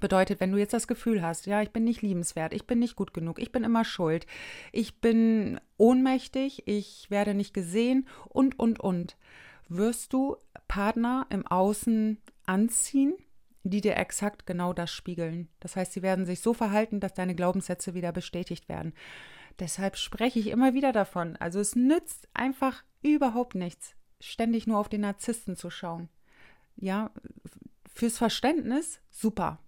Bedeutet, 0.00 0.40
wenn 0.40 0.52
du 0.52 0.58
jetzt 0.58 0.72
das 0.72 0.88
Gefühl 0.88 1.22
hast, 1.22 1.46
ja, 1.46 1.60
ich 1.62 1.70
bin 1.70 1.84
nicht 1.84 2.02
liebenswert, 2.02 2.54
ich 2.54 2.66
bin 2.66 2.78
nicht 2.78 2.96
gut 2.96 3.12
genug, 3.12 3.38
ich 3.38 3.52
bin 3.52 3.62
immer 3.62 3.84
schuld, 3.84 4.26
ich 4.72 5.00
bin 5.00 5.60
ohnmächtig, 5.76 6.66
ich 6.66 7.10
werde 7.10 7.34
nicht 7.34 7.52
gesehen 7.52 8.08
und, 8.28 8.58
und, 8.58 8.80
und, 8.80 9.16
wirst 9.68 10.12
du 10.12 10.36
Partner 10.72 11.26
im 11.28 11.46
Außen 11.46 12.16
anziehen, 12.46 13.12
die 13.62 13.82
dir 13.82 13.98
exakt 13.98 14.46
genau 14.46 14.72
das 14.72 14.90
spiegeln. 14.90 15.50
Das 15.60 15.76
heißt, 15.76 15.92
sie 15.92 16.00
werden 16.00 16.24
sich 16.24 16.40
so 16.40 16.54
verhalten, 16.54 16.98
dass 16.98 17.12
deine 17.12 17.34
Glaubenssätze 17.34 17.92
wieder 17.92 18.10
bestätigt 18.10 18.70
werden. 18.70 18.94
Deshalb 19.58 19.98
spreche 19.98 20.38
ich 20.38 20.46
immer 20.46 20.72
wieder 20.72 20.92
davon. 20.92 21.36
Also 21.36 21.60
es 21.60 21.76
nützt 21.76 22.26
einfach 22.32 22.84
überhaupt 23.02 23.54
nichts, 23.54 23.96
ständig 24.18 24.66
nur 24.66 24.78
auf 24.78 24.88
den 24.88 25.02
Narzissten 25.02 25.56
zu 25.56 25.68
schauen. 25.68 26.08
Ja, 26.76 27.10
fürs 27.94 28.16
Verständnis 28.16 28.98
super. 29.10 29.58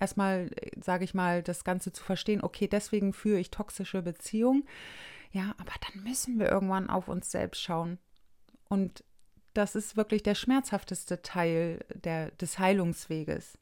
Erstmal, 0.00 0.50
sage 0.82 1.04
ich 1.04 1.14
mal, 1.14 1.44
das 1.44 1.62
Ganze 1.62 1.92
zu 1.92 2.02
verstehen, 2.02 2.42
okay, 2.42 2.66
deswegen 2.66 3.12
führe 3.12 3.38
ich 3.38 3.52
toxische 3.52 4.02
Beziehungen. 4.02 4.64
Ja, 5.30 5.54
aber 5.58 5.74
dann 5.86 6.02
müssen 6.02 6.40
wir 6.40 6.50
irgendwann 6.50 6.90
auf 6.90 7.06
uns 7.06 7.30
selbst 7.30 7.62
schauen. 7.62 8.00
Und 8.68 9.04
das 9.54 9.74
ist 9.74 9.96
wirklich 9.96 10.22
der 10.22 10.34
schmerzhafteste 10.34 11.22
Teil 11.22 11.84
der, 11.94 12.30
des 12.32 12.58
Heilungsweges. 12.58 13.58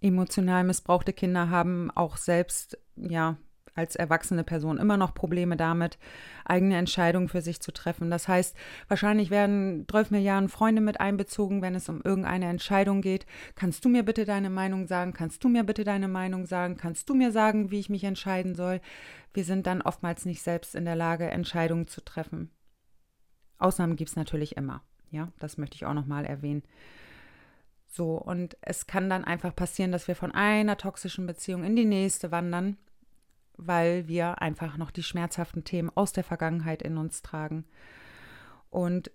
Emotional 0.00 0.64
missbrauchte 0.64 1.12
Kinder 1.12 1.50
haben 1.50 1.90
auch 1.92 2.16
selbst, 2.16 2.78
ja, 2.96 3.36
als 3.74 3.96
erwachsene 3.96 4.44
Person 4.44 4.78
immer 4.78 4.96
noch 4.96 5.14
Probleme 5.14 5.56
damit, 5.56 5.98
eigene 6.44 6.76
Entscheidungen 6.76 7.28
für 7.28 7.40
sich 7.40 7.60
zu 7.60 7.72
treffen. 7.72 8.10
Das 8.10 8.28
heißt, 8.28 8.54
wahrscheinlich 8.88 9.30
werden 9.30 9.86
12 9.90 10.10
Milliarden 10.10 10.48
Freunde 10.48 10.82
mit 10.82 11.00
einbezogen, 11.00 11.62
wenn 11.62 11.74
es 11.74 11.88
um 11.88 12.02
irgendeine 12.02 12.46
Entscheidung 12.46 13.00
geht. 13.00 13.26
Kannst 13.54 13.84
du 13.84 13.88
mir 13.88 14.02
bitte 14.02 14.24
deine 14.24 14.50
Meinung 14.50 14.86
sagen? 14.86 15.12
Kannst 15.12 15.42
du 15.44 15.48
mir 15.48 15.64
bitte 15.64 15.84
deine 15.84 16.08
Meinung 16.08 16.46
sagen? 16.46 16.76
Kannst 16.76 17.08
du 17.08 17.14
mir 17.14 17.32
sagen, 17.32 17.70
wie 17.70 17.80
ich 17.80 17.88
mich 17.88 18.04
entscheiden 18.04 18.54
soll? 18.54 18.80
Wir 19.32 19.44
sind 19.44 19.66
dann 19.66 19.80
oftmals 19.80 20.26
nicht 20.26 20.42
selbst 20.42 20.74
in 20.74 20.84
der 20.84 20.96
Lage, 20.96 21.30
Entscheidungen 21.30 21.88
zu 21.88 22.04
treffen. 22.04 22.50
Ausnahmen 23.62 23.96
gibt 23.96 24.10
es 24.10 24.16
natürlich 24.16 24.56
immer. 24.56 24.82
Ja, 25.10 25.28
das 25.38 25.58
möchte 25.58 25.76
ich 25.76 25.86
auch 25.86 25.94
nochmal 25.94 26.24
erwähnen. 26.24 26.62
So, 27.86 28.14
und 28.14 28.56
es 28.62 28.86
kann 28.86 29.10
dann 29.10 29.24
einfach 29.24 29.54
passieren, 29.54 29.92
dass 29.92 30.08
wir 30.08 30.16
von 30.16 30.32
einer 30.32 30.78
toxischen 30.78 31.26
Beziehung 31.26 31.62
in 31.62 31.76
die 31.76 31.84
nächste 31.84 32.30
wandern, 32.30 32.78
weil 33.58 34.08
wir 34.08 34.40
einfach 34.40 34.78
noch 34.78 34.90
die 34.90 35.02
schmerzhaften 35.02 35.64
Themen 35.64 35.90
aus 35.94 36.12
der 36.12 36.24
Vergangenheit 36.24 36.80
in 36.80 36.96
uns 36.96 37.20
tragen. 37.20 37.66
Und 38.70 39.10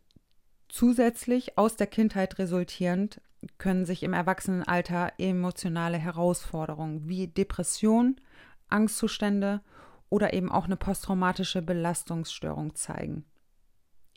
zusätzlich 0.69 1.57
aus 1.57 1.75
der 1.75 1.87
Kindheit 1.87 2.37
resultierend 2.37 3.19
können 3.57 3.85
sich 3.85 4.03
im 4.03 4.13
Erwachsenenalter 4.13 5.13
emotionale 5.17 5.97
Herausforderungen 5.97 7.07
wie 7.07 7.27
Depression, 7.27 8.21
Angstzustände 8.69 9.61
oder 10.09 10.33
eben 10.33 10.51
auch 10.51 10.65
eine 10.65 10.77
posttraumatische 10.77 11.63
Belastungsstörung 11.63 12.75
zeigen. 12.75 13.25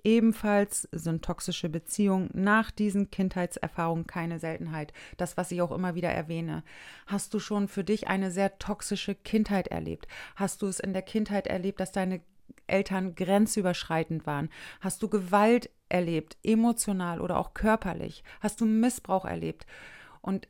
Ebenfalls 0.05 0.89
sind 0.93 1.25
toxische 1.25 1.69
Beziehungen 1.69 2.31
nach 2.33 2.71
diesen 2.71 3.11
Kindheitserfahrungen 3.11 4.07
keine 4.07 4.39
Seltenheit. 4.39 4.93
Das, 5.17 5.37
was 5.37 5.51
ich 5.51 5.63
auch 5.63 5.73
immer 5.73 5.95
wieder 5.95 6.11
erwähne. 6.11 6.63
Hast 7.07 7.35
du 7.35 7.39
schon 7.39 7.69
für 7.69 7.85
dich 7.85 8.09
eine 8.09 8.31
sehr 8.31 8.59
toxische 8.59 9.15
Kindheit 9.15 9.69
erlebt? 9.69 10.09
Hast 10.37 10.63
du 10.63 10.67
es 10.67 10.81
in 10.81 10.93
der 10.93 11.03
Kindheit 11.03 11.47
erlebt, 11.47 11.81
dass 11.81 11.93
deine 11.93 12.21
Eltern 12.67 13.15
grenzüberschreitend 13.15 14.27
waren? 14.27 14.49
Hast 14.81 15.03
du 15.03 15.09
Gewalt 15.09 15.71
erlebt, 15.89 16.39
emotional 16.43 17.21
oder 17.21 17.39
auch 17.39 17.53
körperlich? 17.55 18.25
Hast 18.41 18.61
du 18.61 18.67
Missbrauch 18.67 19.25
erlebt? 19.25 19.67
Und 20.23 20.49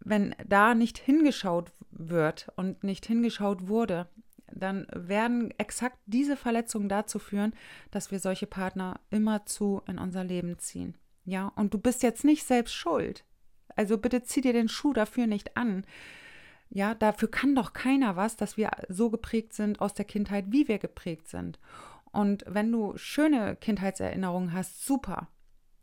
wenn 0.00 0.34
da 0.46 0.74
nicht 0.74 0.98
hingeschaut 0.98 1.70
wird 1.90 2.50
und 2.56 2.82
nicht 2.84 3.04
hingeschaut 3.04 3.68
wurde, 3.68 4.08
dann 4.54 4.86
werden 4.92 5.52
exakt 5.58 5.98
diese 6.06 6.36
Verletzungen 6.36 6.88
dazu 6.88 7.18
führen, 7.18 7.54
dass 7.90 8.10
wir 8.10 8.18
solche 8.18 8.46
Partner 8.46 9.00
immerzu 9.10 9.82
in 9.86 9.98
unser 9.98 10.24
Leben 10.24 10.58
ziehen. 10.58 10.96
Ja, 11.24 11.52
und 11.56 11.74
du 11.74 11.78
bist 11.78 12.02
jetzt 12.02 12.24
nicht 12.24 12.44
selbst 12.44 12.74
schuld. 12.74 13.24
Also 13.76 13.98
bitte 13.98 14.22
zieh 14.22 14.40
dir 14.40 14.52
den 14.52 14.68
Schuh 14.68 14.92
dafür 14.92 15.26
nicht 15.26 15.56
an. 15.56 15.84
Ja, 16.70 16.94
dafür 16.94 17.30
kann 17.30 17.54
doch 17.54 17.72
keiner 17.72 18.16
was, 18.16 18.36
dass 18.36 18.56
wir 18.56 18.70
so 18.88 19.10
geprägt 19.10 19.52
sind 19.52 19.80
aus 19.80 19.94
der 19.94 20.04
Kindheit, 20.04 20.46
wie 20.48 20.68
wir 20.68 20.78
geprägt 20.78 21.28
sind. 21.28 21.58
Und 22.12 22.44
wenn 22.46 22.70
du 22.70 22.96
schöne 22.96 23.56
Kindheitserinnerungen 23.56 24.52
hast, 24.52 24.84
super. 24.84 25.28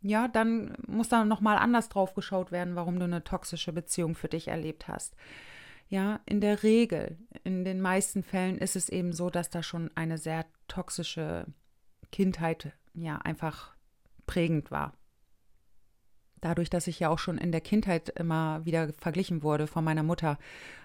Ja, 0.01 0.27
dann 0.27 0.77
muss 0.87 1.09
da 1.09 1.25
nochmal 1.25 1.57
anders 1.57 1.89
drauf 1.89 2.13
geschaut 2.13 2.51
werden, 2.51 2.75
warum 2.75 2.99
du 2.99 3.05
eine 3.05 3.23
toxische 3.23 3.73
Beziehung 3.73 4.15
für 4.15 4.27
dich 4.27 4.47
erlebt 4.47 4.87
hast. 4.87 5.15
Ja, 5.89 6.19
in 6.25 6.41
der 6.41 6.63
Regel, 6.63 7.17
in 7.43 7.63
den 7.63 7.79
meisten 7.79 8.23
Fällen 8.23 8.57
ist 8.57 8.75
es 8.75 8.89
eben 8.89 9.13
so, 9.13 9.29
dass 9.29 9.49
da 9.49 9.63
schon 9.63 9.89
eine 9.95 10.17
sehr 10.17 10.45
toxische 10.67 11.45
Kindheit 12.11 12.73
ja 12.93 13.17
einfach 13.17 13.73
prägend 14.25 14.69
war. 14.69 14.93
Dadurch, 16.41 16.69
dass 16.69 16.87
ich 16.87 16.99
ja 16.99 17.09
auch 17.09 17.19
schon 17.19 17.37
in 17.37 17.51
der 17.51 17.61
Kindheit 17.61 18.09
immer 18.09 18.65
wieder 18.65 18.93
verglichen 18.93 19.43
wurde 19.43 19.65
von 19.65 19.83
meiner 19.83 20.03
Mutter. 20.03 20.37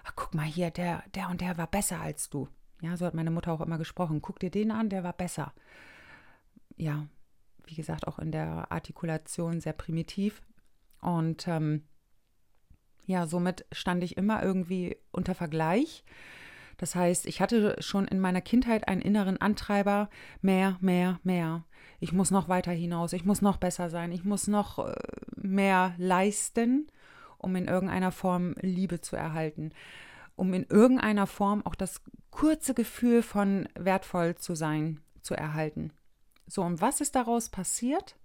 Ach, 0.03 0.13
guck 0.15 0.33
mal 0.33 0.45
hier, 0.45 0.71
der, 0.71 1.03
der 1.13 1.29
und 1.29 1.41
der 1.41 1.57
war 1.57 1.67
besser 1.67 1.99
als 1.99 2.29
du. 2.29 2.47
Ja, 2.81 2.97
so 2.97 3.05
hat 3.05 3.13
meine 3.13 3.31
Mutter 3.31 3.51
auch 3.51 3.61
immer 3.61 3.77
gesprochen. 3.77 4.21
Guck 4.21 4.39
dir 4.39 4.49
den 4.49 4.71
an, 4.71 4.89
der 4.89 5.03
war 5.03 5.13
besser. 5.13 5.53
Ja, 6.75 7.05
wie 7.65 7.75
gesagt, 7.75 8.07
auch 8.07 8.19
in 8.19 8.31
der 8.31 8.71
Artikulation 8.71 9.61
sehr 9.61 9.73
primitiv. 9.73 10.41
Und 10.99 11.47
ähm, 11.47 11.83
ja, 13.05 13.27
somit 13.27 13.65
stand 13.71 14.03
ich 14.03 14.17
immer 14.17 14.43
irgendwie 14.43 14.97
unter 15.11 15.35
Vergleich. 15.35 16.03
Das 16.77 16.95
heißt, 16.95 17.27
ich 17.27 17.39
hatte 17.39 17.75
schon 17.79 18.07
in 18.07 18.19
meiner 18.19 18.41
Kindheit 18.41 18.87
einen 18.87 19.01
inneren 19.01 19.37
Antreiber, 19.37 20.09
mehr, 20.41 20.77
mehr, 20.81 21.19
mehr. 21.23 21.63
Ich 21.99 22.11
muss 22.11 22.31
noch 22.31 22.49
weiter 22.49 22.71
hinaus, 22.71 23.13
ich 23.13 23.25
muss 23.25 23.41
noch 23.41 23.57
besser 23.57 23.89
sein, 23.89 24.11
ich 24.11 24.23
muss 24.23 24.47
noch 24.47 24.79
äh, 24.79 24.95
mehr 25.35 25.93
leisten, 25.97 26.87
um 27.37 27.55
in 27.55 27.67
irgendeiner 27.67 28.11
Form 28.11 28.55
Liebe 28.59 29.01
zu 29.01 29.15
erhalten, 29.15 29.71
um 30.35 30.53
in 30.53 30.63
irgendeiner 30.63 31.27
Form 31.27 31.65
auch 31.65 31.75
das 31.75 32.01
kurze 32.31 32.73
Gefühl 32.73 33.21
von 33.21 33.69
wertvoll 33.75 34.35
zu 34.35 34.55
sein 34.55 34.99
zu 35.21 35.35
erhalten. 35.35 35.91
So, 36.47 36.63
und 36.63 36.81
was 36.81 37.01
ist 37.01 37.15
daraus 37.15 37.49
passiert? 37.49 38.15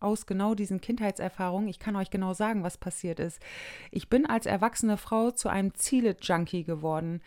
Aus 0.00 0.26
genau 0.26 0.54
diesen 0.54 0.80
Kindheitserfahrungen. 0.80 1.68
Ich 1.68 1.78
kann 1.78 1.96
euch 1.96 2.10
genau 2.10 2.34
sagen, 2.34 2.62
was 2.62 2.78
passiert 2.78 3.20
ist. 3.20 3.40
Ich 3.90 4.08
bin 4.08 4.26
als 4.26 4.46
erwachsene 4.46 4.96
Frau 4.96 5.30
zu 5.30 5.48
einem 5.48 5.74
Ziele-Junkie 5.74 6.64
geworden. 6.64 7.20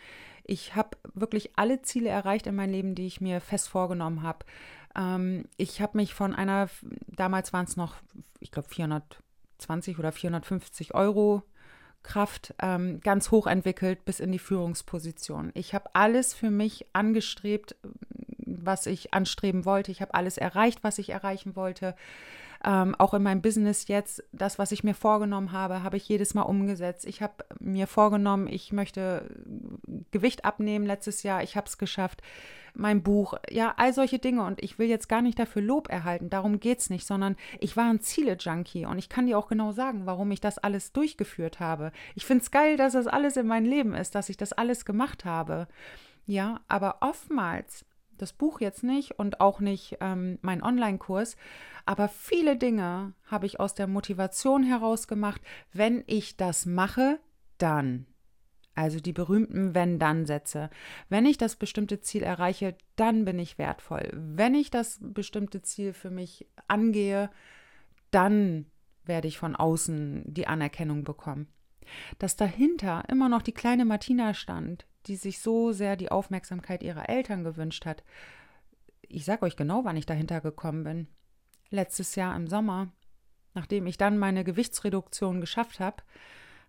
Ich 0.44 0.74
habe 0.74 0.96
wirklich 1.14 1.52
alle 1.56 1.82
Ziele 1.82 2.08
erreicht 2.08 2.46
in 2.46 2.56
meinem 2.56 2.72
Leben, 2.72 2.94
die 2.94 3.06
ich 3.06 3.20
mir 3.20 3.40
fest 3.40 3.68
vorgenommen 3.68 4.22
habe. 4.22 4.44
Ähm, 4.96 5.44
ich 5.56 5.80
habe 5.80 5.96
mich 5.96 6.14
von 6.14 6.34
einer, 6.34 6.68
damals 7.06 7.52
waren 7.52 7.64
es 7.64 7.76
noch, 7.76 7.96
ich 8.40 8.50
glaube, 8.50 8.68
420 8.68 9.98
oder 9.98 10.12
450 10.12 10.94
Euro 10.94 11.42
Kraft 12.02 12.54
ähm, 12.60 13.00
ganz 13.00 13.30
hoch 13.30 13.46
entwickelt 13.46 14.04
bis 14.04 14.20
in 14.20 14.32
die 14.32 14.38
Führungsposition. 14.38 15.50
Ich 15.54 15.74
habe 15.74 15.90
alles 15.94 16.34
für 16.34 16.50
mich 16.50 16.86
angestrebt, 16.92 17.76
was 18.38 18.86
ich 18.86 19.14
anstreben 19.14 19.64
wollte. 19.64 19.92
Ich 19.92 20.02
habe 20.02 20.14
alles 20.14 20.36
erreicht, 20.36 20.82
was 20.82 20.98
ich 20.98 21.10
erreichen 21.10 21.56
wollte. 21.56 21.94
Ähm, 22.64 22.94
auch 22.96 23.12
in 23.12 23.22
meinem 23.22 23.42
Business 23.42 23.88
jetzt, 23.88 24.22
das, 24.32 24.58
was 24.58 24.70
ich 24.70 24.84
mir 24.84 24.94
vorgenommen 24.94 25.50
habe, 25.50 25.82
habe 25.82 25.96
ich 25.96 26.08
jedes 26.08 26.34
Mal 26.34 26.42
umgesetzt. 26.42 27.04
Ich 27.06 27.20
habe 27.20 27.44
mir 27.58 27.88
vorgenommen, 27.88 28.46
ich 28.46 28.72
möchte 28.72 29.28
Gewicht 30.12 30.44
abnehmen 30.44 30.86
letztes 30.86 31.24
Jahr. 31.24 31.42
Ich 31.42 31.56
habe 31.56 31.66
es 31.66 31.76
geschafft. 31.76 32.22
Mein 32.74 33.02
Buch, 33.02 33.34
ja, 33.50 33.74
all 33.76 33.92
solche 33.92 34.20
Dinge. 34.20 34.44
Und 34.44 34.62
ich 34.62 34.78
will 34.78 34.88
jetzt 34.88 35.08
gar 35.08 35.22
nicht 35.22 35.38
dafür 35.38 35.60
Lob 35.60 35.88
erhalten. 35.90 36.30
Darum 36.30 36.60
geht 36.60 36.78
es 36.78 36.88
nicht, 36.88 37.04
sondern 37.04 37.36
ich 37.58 37.76
war 37.76 37.90
ein 37.90 38.00
Ziele-Junkie. 38.00 38.86
Und 38.86 38.98
ich 38.98 39.08
kann 39.08 39.26
dir 39.26 39.38
auch 39.38 39.48
genau 39.48 39.72
sagen, 39.72 40.06
warum 40.06 40.30
ich 40.30 40.40
das 40.40 40.58
alles 40.58 40.92
durchgeführt 40.92 41.58
habe. 41.58 41.90
Ich 42.14 42.24
finde 42.24 42.44
es 42.44 42.52
geil, 42.52 42.76
dass 42.76 42.92
das 42.92 43.08
alles 43.08 43.36
in 43.36 43.48
meinem 43.48 43.66
Leben 43.66 43.94
ist, 43.94 44.14
dass 44.14 44.28
ich 44.28 44.36
das 44.36 44.52
alles 44.52 44.84
gemacht 44.84 45.24
habe. 45.24 45.66
Ja, 46.26 46.60
aber 46.68 46.98
oftmals 47.00 47.84
das 48.18 48.32
Buch 48.32 48.60
jetzt 48.60 48.82
nicht 48.82 49.18
und 49.18 49.40
auch 49.40 49.60
nicht 49.60 49.98
ähm, 50.00 50.38
mein 50.42 50.62
Online-Kurs, 50.62 51.36
aber 51.86 52.08
viele 52.08 52.56
Dinge 52.56 53.14
habe 53.24 53.46
ich 53.46 53.58
aus 53.60 53.74
der 53.74 53.86
Motivation 53.86 54.62
heraus 54.62 55.08
gemacht, 55.08 55.40
wenn 55.72 56.04
ich 56.06 56.36
das 56.36 56.66
mache, 56.66 57.18
dann. 57.58 58.06
Also 58.74 59.00
die 59.00 59.12
berühmten 59.12 59.74
Wenn-Dann-Sätze. 59.74 60.70
Wenn 61.08 61.26
ich 61.26 61.36
das 61.36 61.56
bestimmte 61.56 62.00
Ziel 62.00 62.22
erreiche, 62.22 62.74
dann 62.96 63.24
bin 63.24 63.38
ich 63.38 63.58
wertvoll. 63.58 64.10
Wenn 64.14 64.54
ich 64.54 64.70
das 64.70 64.98
bestimmte 65.00 65.60
Ziel 65.60 65.92
für 65.92 66.10
mich 66.10 66.46
angehe, 66.68 67.30
dann 68.10 68.66
werde 69.04 69.28
ich 69.28 69.38
von 69.38 69.56
außen 69.56 70.22
die 70.26 70.46
Anerkennung 70.46 71.04
bekommen. 71.04 71.48
Dass 72.18 72.36
dahinter 72.36 73.04
immer 73.08 73.28
noch 73.28 73.42
die 73.42 73.52
kleine 73.52 73.84
Martina 73.84 74.32
stand, 74.32 74.86
die 75.06 75.16
sich 75.16 75.40
so 75.40 75.72
sehr 75.72 75.96
die 75.96 76.10
Aufmerksamkeit 76.10 76.82
ihrer 76.82 77.08
Eltern 77.08 77.44
gewünscht 77.44 77.86
hat. 77.86 78.04
Ich 79.02 79.24
sage 79.24 79.44
euch 79.44 79.56
genau, 79.56 79.84
wann 79.84 79.96
ich 79.96 80.06
dahinter 80.06 80.40
gekommen 80.40 80.84
bin. 80.84 81.08
Letztes 81.70 82.14
Jahr 82.14 82.34
im 82.36 82.46
Sommer, 82.46 82.92
nachdem 83.54 83.86
ich 83.86 83.98
dann 83.98 84.18
meine 84.18 84.44
Gewichtsreduktion 84.44 85.40
geschafft 85.40 85.80
habe, 85.80 86.02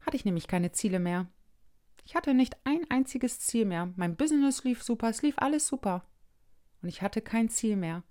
hatte 0.01 0.17
ich 0.17 0.25
nämlich 0.25 0.47
keine 0.47 0.71
Ziele 0.71 0.99
mehr. 0.99 1.27
Ich 2.05 2.15
hatte 2.15 2.33
nicht 2.33 2.57
ein 2.65 2.85
einziges 2.89 3.39
Ziel 3.39 3.65
mehr. 3.65 3.93
Mein 3.95 4.15
Business 4.15 4.63
lief 4.63 4.83
super, 4.83 5.09
es 5.09 5.21
lief 5.21 5.35
alles 5.37 5.67
super. 5.67 6.03
Und 6.81 6.89
ich 6.89 7.01
hatte 7.01 7.21
kein 7.21 7.49
Ziel 7.49 7.77
mehr. 7.77 8.03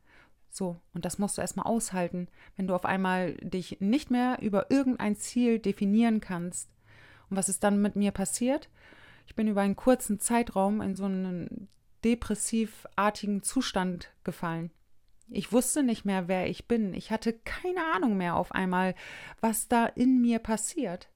So, 0.49 0.77
und 0.93 1.05
das 1.05 1.18
musst 1.18 1.37
du 1.37 1.41
erstmal 1.41 1.66
aushalten, 1.66 2.29
wenn 2.57 2.66
du 2.66 2.75
auf 2.75 2.85
einmal 2.85 3.35
dich 3.37 3.81
nicht 3.81 4.11
mehr 4.11 4.39
über 4.43 4.70
irgendein 4.70 5.16
Ziel 5.16 5.59
definieren 5.59 6.20
kannst. 6.20 6.70
Und 7.31 7.37
was 7.37 7.49
ist 7.49 7.64
dann 7.64 7.81
mit 7.81 7.97
mir 7.97 8.11
passiert? 8.11 8.68
Ich 9.27 9.35
bin 9.35 9.49
über 9.49 9.62
einen 9.62 9.77
kurzen 9.77 10.18
Zeitraum 10.18 10.81
in 10.81 10.95
so 10.95 11.05
einen 11.05 11.68
depressivartigen 12.05 13.43
Zustand 13.43 14.12
gefallen. 14.25 14.70
Ich 15.29 15.53
wusste 15.53 15.83
nicht 15.83 16.05
mehr, 16.05 16.29
wer 16.29 16.49
ich 16.49 16.68
bin. 16.68 16.95
Ich 16.95 17.11
hatte 17.11 17.33
keine 17.33 17.81
Ahnung 17.95 18.16
mehr 18.16 18.37
auf 18.37 18.53
einmal, 18.53 18.95
was 19.41 19.68
da 19.68 19.87
in 19.87 20.20
mir 20.20 20.39
passiert. 20.39 21.09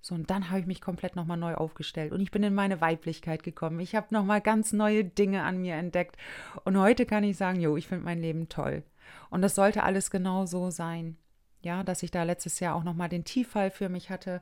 So, 0.00 0.14
und 0.14 0.28
dann 0.28 0.50
habe 0.50 0.60
ich 0.60 0.66
mich 0.66 0.80
komplett 0.80 1.16
nochmal 1.16 1.38
neu 1.38 1.54
aufgestellt 1.54 2.12
und 2.12 2.20
ich 2.20 2.30
bin 2.30 2.42
in 2.42 2.54
meine 2.54 2.82
Weiblichkeit 2.82 3.42
gekommen. 3.42 3.80
Ich 3.80 3.94
habe 3.94 4.08
nochmal 4.10 4.42
ganz 4.42 4.72
neue 4.74 5.02
Dinge 5.02 5.44
an 5.44 5.62
mir 5.62 5.76
entdeckt. 5.76 6.16
Und 6.64 6.78
heute 6.78 7.06
kann 7.06 7.24
ich 7.24 7.38
sagen, 7.38 7.60
jo, 7.60 7.76
ich 7.76 7.86
finde 7.86 8.04
mein 8.04 8.20
Leben 8.20 8.50
toll. 8.50 8.82
Und 9.30 9.40
das 9.40 9.54
sollte 9.54 9.82
alles 9.82 10.10
genau 10.10 10.44
so 10.44 10.70
sein 10.70 11.16
ja, 11.64 11.82
dass 11.82 12.02
ich 12.02 12.10
da 12.10 12.22
letztes 12.22 12.60
Jahr 12.60 12.74
auch 12.74 12.84
nochmal 12.84 13.08
den 13.08 13.24
Tieffall 13.24 13.70
für 13.70 13.88
mich 13.88 14.10
hatte. 14.10 14.40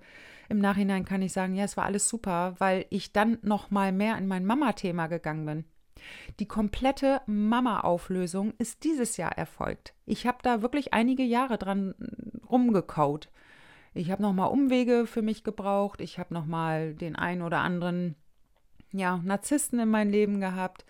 Im 0.48 0.58
Nachhinein 0.58 1.04
kann 1.04 1.22
ich 1.22 1.32
sagen, 1.32 1.54
ja, 1.54 1.64
es 1.64 1.76
war 1.76 1.84
alles 1.84 2.08
super, 2.08 2.54
weil 2.58 2.86
ich 2.90 3.12
dann 3.12 3.38
nochmal 3.42 3.92
mehr 3.92 4.18
in 4.18 4.26
mein 4.26 4.44
Mama-Thema 4.44 5.06
gegangen 5.06 5.46
bin. 5.46 5.64
Die 6.40 6.46
komplette 6.46 7.20
Mama-Auflösung 7.26 8.54
ist 8.58 8.84
dieses 8.84 9.16
Jahr 9.16 9.36
erfolgt. 9.38 9.94
Ich 10.06 10.26
habe 10.26 10.38
da 10.42 10.62
wirklich 10.62 10.92
einige 10.92 11.22
Jahre 11.22 11.58
dran 11.58 11.94
rumgekaut. 12.50 13.30
Ich 13.94 14.10
habe 14.10 14.22
nochmal 14.22 14.50
Umwege 14.50 15.06
für 15.06 15.22
mich 15.22 15.44
gebraucht. 15.44 16.00
Ich 16.00 16.18
habe 16.18 16.34
nochmal 16.34 16.94
den 16.94 17.14
einen 17.16 17.42
oder 17.42 17.58
anderen, 17.58 18.16
ja, 18.90 19.18
Narzissten 19.18 19.78
in 19.78 19.88
mein 19.88 20.10
Leben 20.10 20.40
gehabt. 20.40 20.84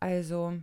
Also 0.00 0.54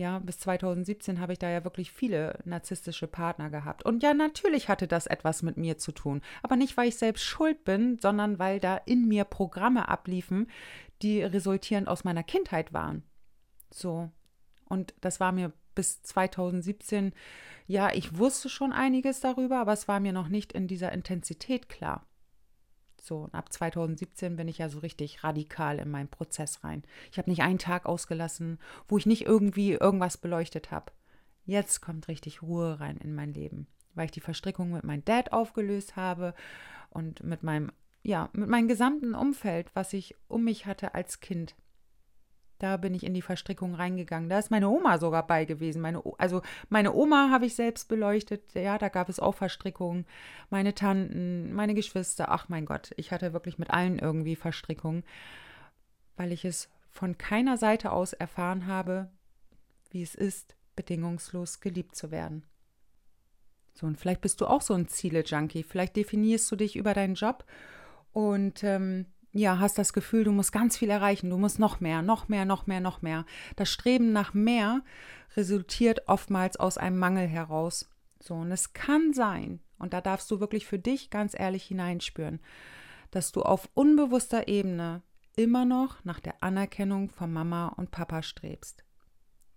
ja, 0.00 0.18
bis 0.18 0.38
2017 0.38 1.20
habe 1.20 1.34
ich 1.34 1.38
da 1.38 1.50
ja 1.50 1.62
wirklich 1.62 1.92
viele 1.92 2.38
narzisstische 2.44 3.06
Partner 3.06 3.50
gehabt. 3.50 3.84
Und 3.84 4.02
ja, 4.02 4.14
natürlich 4.14 4.70
hatte 4.70 4.88
das 4.88 5.06
etwas 5.06 5.42
mit 5.42 5.58
mir 5.58 5.76
zu 5.76 5.92
tun. 5.92 6.22
Aber 6.42 6.56
nicht, 6.56 6.76
weil 6.78 6.88
ich 6.88 6.96
selbst 6.96 7.22
schuld 7.22 7.64
bin, 7.64 7.98
sondern 7.98 8.38
weil 8.38 8.60
da 8.60 8.78
in 8.78 9.06
mir 9.06 9.24
Programme 9.24 9.88
abliefen, 9.88 10.48
die 11.02 11.22
resultierend 11.22 11.86
aus 11.86 12.02
meiner 12.02 12.22
Kindheit 12.22 12.72
waren. 12.72 13.02
So. 13.70 14.10
Und 14.70 14.94
das 15.02 15.20
war 15.20 15.32
mir 15.32 15.52
bis 15.74 16.02
2017, 16.02 17.12
ja, 17.66 17.92
ich 17.92 18.16
wusste 18.16 18.48
schon 18.48 18.72
einiges 18.72 19.20
darüber, 19.20 19.58
aber 19.58 19.74
es 19.74 19.86
war 19.86 20.00
mir 20.00 20.14
noch 20.14 20.28
nicht 20.28 20.54
in 20.54 20.66
dieser 20.66 20.92
Intensität 20.92 21.68
klar. 21.68 22.06
So, 23.00 23.18
und 23.18 23.34
ab 23.34 23.52
2017 23.52 24.36
bin 24.36 24.48
ich 24.48 24.58
ja 24.58 24.68
so 24.68 24.80
richtig 24.80 25.24
radikal 25.24 25.78
in 25.78 25.90
meinen 25.90 26.08
Prozess 26.08 26.62
rein. 26.64 26.82
Ich 27.10 27.18
habe 27.18 27.30
nicht 27.30 27.42
einen 27.42 27.58
Tag 27.58 27.86
ausgelassen, 27.86 28.58
wo 28.88 28.98
ich 28.98 29.06
nicht 29.06 29.24
irgendwie 29.26 29.72
irgendwas 29.72 30.18
beleuchtet 30.18 30.70
habe. 30.70 30.92
Jetzt 31.46 31.80
kommt 31.80 32.08
richtig 32.08 32.42
Ruhe 32.42 32.78
rein 32.78 32.98
in 32.98 33.14
mein 33.14 33.32
Leben, 33.32 33.66
weil 33.94 34.04
ich 34.04 34.10
die 34.12 34.20
Verstrickung 34.20 34.70
mit 34.72 34.84
meinem 34.84 35.04
Dad 35.04 35.32
aufgelöst 35.32 35.96
habe 35.96 36.34
und 36.90 37.24
mit 37.24 37.42
meinem, 37.42 37.72
ja, 38.02 38.28
mit 38.32 38.48
meinem 38.48 38.68
gesamten 38.68 39.14
Umfeld, 39.14 39.70
was 39.74 39.92
ich 39.92 40.14
um 40.28 40.44
mich 40.44 40.66
hatte 40.66 40.94
als 40.94 41.20
Kind. 41.20 41.54
Da 42.60 42.76
bin 42.76 42.94
ich 42.94 43.04
in 43.04 43.14
die 43.14 43.22
Verstrickung 43.22 43.74
reingegangen. 43.74 44.28
Da 44.28 44.38
ist 44.38 44.50
meine 44.50 44.68
Oma 44.68 44.98
sogar 44.98 45.26
bei 45.26 45.46
gewesen. 45.46 45.80
Meine, 45.80 46.02
also 46.18 46.42
meine 46.68 46.92
Oma 46.92 47.30
habe 47.30 47.46
ich 47.46 47.54
selbst 47.54 47.88
beleuchtet. 47.88 48.54
Ja, 48.54 48.76
da 48.76 48.90
gab 48.90 49.08
es 49.08 49.18
auch 49.18 49.34
Verstrickungen. 49.34 50.04
Meine 50.50 50.74
Tanten, 50.74 51.54
meine 51.54 51.74
Geschwister. 51.74 52.30
Ach 52.30 52.50
mein 52.50 52.66
Gott, 52.66 52.92
ich 52.96 53.12
hatte 53.12 53.32
wirklich 53.32 53.58
mit 53.58 53.70
allen 53.70 53.98
irgendwie 53.98 54.36
Verstrickungen, 54.36 55.04
weil 56.16 56.32
ich 56.32 56.44
es 56.44 56.68
von 56.90 57.16
keiner 57.16 57.56
Seite 57.56 57.92
aus 57.92 58.12
erfahren 58.12 58.66
habe, 58.66 59.08
wie 59.90 60.02
es 60.02 60.14
ist, 60.14 60.54
bedingungslos 60.76 61.60
geliebt 61.60 61.96
zu 61.96 62.10
werden. 62.10 62.44
So, 63.72 63.86
und 63.86 63.96
vielleicht 63.96 64.20
bist 64.20 64.42
du 64.42 64.46
auch 64.46 64.60
so 64.60 64.74
ein 64.74 64.86
Ziele-Junkie. 64.86 65.62
Vielleicht 65.62 65.96
definierst 65.96 66.50
du 66.52 66.56
dich 66.56 66.76
über 66.76 66.92
deinen 66.92 67.14
Job 67.14 67.46
und 68.12 68.62
ähm, 68.64 69.06
ja, 69.32 69.58
hast 69.58 69.78
das 69.78 69.92
Gefühl, 69.92 70.24
du 70.24 70.32
musst 70.32 70.52
ganz 70.52 70.76
viel 70.76 70.90
erreichen, 70.90 71.30
du 71.30 71.38
musst 71.38 71.58
noch 71.58 71.80
mehr, 71.80 72.02
noch 72.02 72.28
mehr, 72.28 72.44
noch 72.44 72.66
mehr, 72.66 72.80
noch 72.80 73.02
mehr. 73.02 73.24
Das 73.56 73.70
Streben 73.70 74.12
nach 74.12 74.34
mehr 74.34 74.82
resultiert 75.36 76.08
oftmals 76.08 76.56
aus 76.56 76.78
einem 76.78 76.98
Mangel 76.98 77.26
heraus. 77.26 77.88
So, 78.18 78.34
und 78.34 78.50
es 78.50 78.72
kann 78.72 79.12
sein, 79.12 79.60
und 79.78 79.92
da 79.92 80.00
darfst 80.00 80.30
du 80.30 80.40
wirklich 80.40 80.66
für 80.66 80.78
dich 80.78 81.10
ganz 81.10 81.38
ehrlich 81.38 81.64
hineinspüren, 81.64 82.40
dass 83.12 83.32
du 83.32 83.42
auf 83.42 83.68
unbewusster 83.74 84.48
Ebene 84.48 85.02
immer 85.36 85.64
noch 85.64 86.04
nach 86.04 86.20
der 86.20 86.42
Anerkennung 86.42 87.08
von 87.08 87.32
Mama 87.32 87.68
und 87.68 87.90
Papa 87.90 88.22
strebst. 88.22 88.84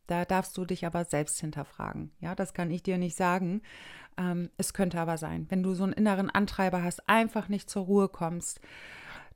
Da 0.07 0.25
darfst 0.25 0.57
du 0.57 0.65
dich 0.65 0.85
aber 0.85 1.05
selbst 1.05 1.39
hinterfragen. 1.39 2.11
Ja, 2.19 2.35
das 2.35 2.53
kann 2.53 2.71
ich 2.71 2.83
dir 2.83 2.97
nicht 2.97 3.15
sagen. 3.15 3.61
Ähm, 4.17 4.49
es 4.57 4.73
könnte 4.73 4.99
aber 4.99 5.17
sein, 5.17 5.47
wenn 5.49 5.63
du 5.63 5.73
so 5.73 5.83
einen 5.83 5.93
inneren 5.93 6.29
Antreiber 6.29 6.83
hast, 6.83 7.07
einfach 7.09 7.47
nicht 7.47 7.69
zur 7.69 7.85
Ruhe 7.85 8.09
kommst, 8.09 8.59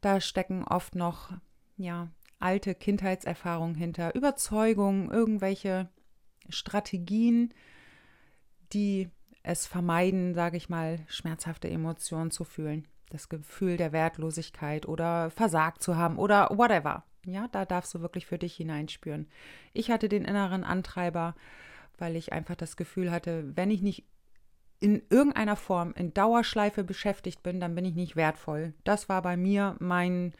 da 0.02 0.22
stecken 0.22 0.64
oft 0.64 0.95
noch, 0.95 1.32
ja, 1.78 2.10
alte 2.39 2.76
Kindheitserfahrungen 2.76 3.76
hinter, 3.76 4.16
Überzeugungen, 4.16 5.10
irgendwelche 5.10 5.89
Strategien, 6.50 7.54
die 8.74 9.10
es 9.43 9.66
vermeiden, 9.66 10.34
sage 10.34 10.58
ich 10.58 10.70
mal, 10.70 11.00
schmerzhafte 11.08 11.70
Emotionen 11.70 12.32
zu 12.32 12.43
fühlen. 12.43 12.88
Das 13.10 13.30
Gefühl 13.30 13.78
der 13.78 13.93
Wertlosigkeit 13.93 14.88
oder 14.88 15.30
versagt 15.30 15.82
zu 15.82 15.95
haben 15.95 16.18
oder 16.18 16.50
whatever. 16.52 17.06
Ja, 17.26 17.48
da 17.52 17.66
darfst 17.66 17.93
du 17.93 18.02
wirklich 18.02 18.26
für 18.26 18.38
dich 18.38 18.56
hineinspüren. 18.56 19.28
Ich 19.74 19.89
hatte 19.89 20.10
den 20.10 20.26
inneren 20.26 20.64
Antreiber, 20.64 21.36
weil 21.98 22.16
ich 22.16 22.34
einfach 22.34 22.56
das 22.56 22.78
Gefühl 22.78 23.12
hatte, 23.12 23.56
wenn 23.56 23.72
ich 23.72 23.82
nicht 23.82 24.06
in 24.80 25.02
irgendeiner 25.10 25.56
Form 25.56 25.94
in 25.94 26.14
Dauerschleife 26.14 26.84
beschäftigt 26.84 27.42
bin, 27.44 27.60
dann 27.60 27.76
bin 27.76 27.86
ich 27.86 27.96
nicht 27.96 28.16
wertvoll. 28.16 28.74
Das 28.84 29.10
war 29.10 29.22
bei 29.22 29.36
mir 29.36 29.76
mein, 29.80 30.34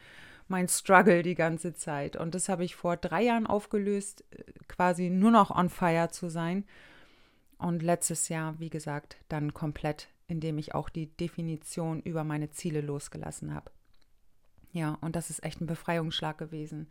mein 0.46 0.68
Struggle 0.68 1.22
die 1.22 1.34
ganze 1.34 1.74
Zeit. 1.74 2.16
Und 2.16 2.34
das 2.34 2.48
habe 2.48 2.64
ich 2.64 2.76
vor 2.76 2.96
drei 2.96 3.22
Jahren 3.22 3.46
aufgelöst, 3.46 4.24
quasi 4.68 5.10
nur 5.10 5.30
noch 5.30 5.50
on 5.50 5.68
fire 5.68 6.10
zu 6.10 6.28
sein. 6.28 6.64
Und 7.58 7.82
letztes 7.82 8.28
Jahr, 8.28 8.58
wie 8.60 8.70
gesagt, 8.70 9.16
dann 9.28 9.52
komplett, 9.52 10.08
indem 10.28 10.58
ich 10.58 10.74
auch 10.74 10.88
die 10.88 11.06
Definition 11.16 12.00
über 12.02 12.22
meine 12.22 12.50
Ziele 12.50 12.80
losgelassen 12.80 13.52
habe. 13.52 13.72
Ja, 14.72 14.96
und 15.00 15.16
das 15.16 15.30
ist 15.30 15.42
echt 15.42 15.60
ein 15.60 15.66
Befreiungsschlag 15.66 16.38
gewesen. 16.38 16.88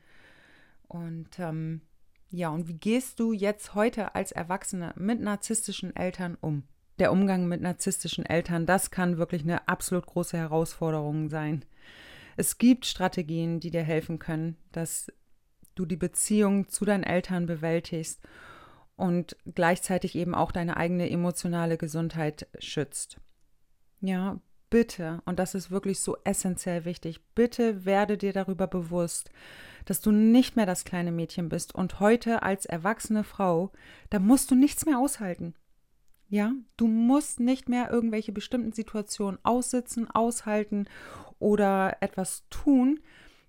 Und 0.90 1.40
ähm, 1.40 1.82
ja, 2.30 2.50
und 2.50 2.68
wie 2.68 2.74
gehst 2.74 3.22
du 3.22 3.32
jetzt 3.32 3.76
heute 3.76 4.16
als 4.16 4.34
Erwachsene 4.34 4.94
mit 4.98 5.22
narzisstischen 5.22 5.96
Eltern 5.96 6.38
um? 6.42 6.64
Der 7.00 7.12
Umgang 7.12 7.48
mit 7.48 7.62
narzisstischen 7.62 8.26
Eltern, 8.26 8.66
das 8.66 8.90
kann 8.90 9.18
wirklich 9.18 9.44
eine 9.44 9.68
absolut 9.68 10.08
große 10.08 10.38
Herausforderung 10.38 11.30
sein. 11.30 11.64
Es 12.38 12.58
gibt 12.58 12.86
Strategien, 12.86 13.60
die 13.60 13.72
dir 13.72 13.84
helfen 13.84 14.20
können, 14.20 14.58
dass 14.72 15.12
du 15.76 15.86
die 15.86 15.96
Beziehung 15.96 16.70
zu 16.70 16.86
deinen 16.86 17.04
Eltern 17.04 17.46
bewältigst 17.46 18.20
und 18.96 19.38
gleichzeitig 19.54 20.16
eben 20.16 20.34
auch 20.34 20.52
deine 20.52 20.78
eigene 20.78 21.10
emotionale 21.10 21.78
Gesundheit 21.78 22.48
schützt. 22.60 23.20
Ja, 24.02 24.40
bitte, 24.70 25.22
und 25.26 25.40
das 25.40 25.56
ist 25.56 25.72
wirklich 25.72 26.00
so 26.00 26.18
essentiell 26.24 26.86
wichtig, 26.86 27.22
bitte 27.36 27.86
werde 27.86 28.18
dir 28.18 28.34
darüber 28.34 28.68
bewusst, 28.68 29.30
dass 29.86 30.02
du 30.02 30.12
nicht 30.12 30.56
mehr 30.56 30.66
das 30.66 30.84
kleine 30.84 31.12
Mädchen 31.12 31.48
bist 31.48 31.74
und 31.74 32.00
heute 32.00 32.44
als 32.44 32.66
erwachsene 32.66 33.24
Frau, 33.24 33.72
da 34.10 34.20
musst 34.20 34.52
du 34.52 34.56
nichts 34.56 34.86
mehr 34.86 35.00
aushalten. 35.00 35.54
Ja, 36.30 36.54
du 36.76 36.88
musst 36.88 37.40
nicht 37.40 37.70
mehr 37.70 37.90
irgendwelche 37.90 38.34
bestimmten 38.34 38.74
Situationen 38.74 39.40
aussitzen, 39.44 40.10
aushalten 40.12 40.88
oder 41.40 41.98
etwas 42.02 42.44
tun, 42.50 43.00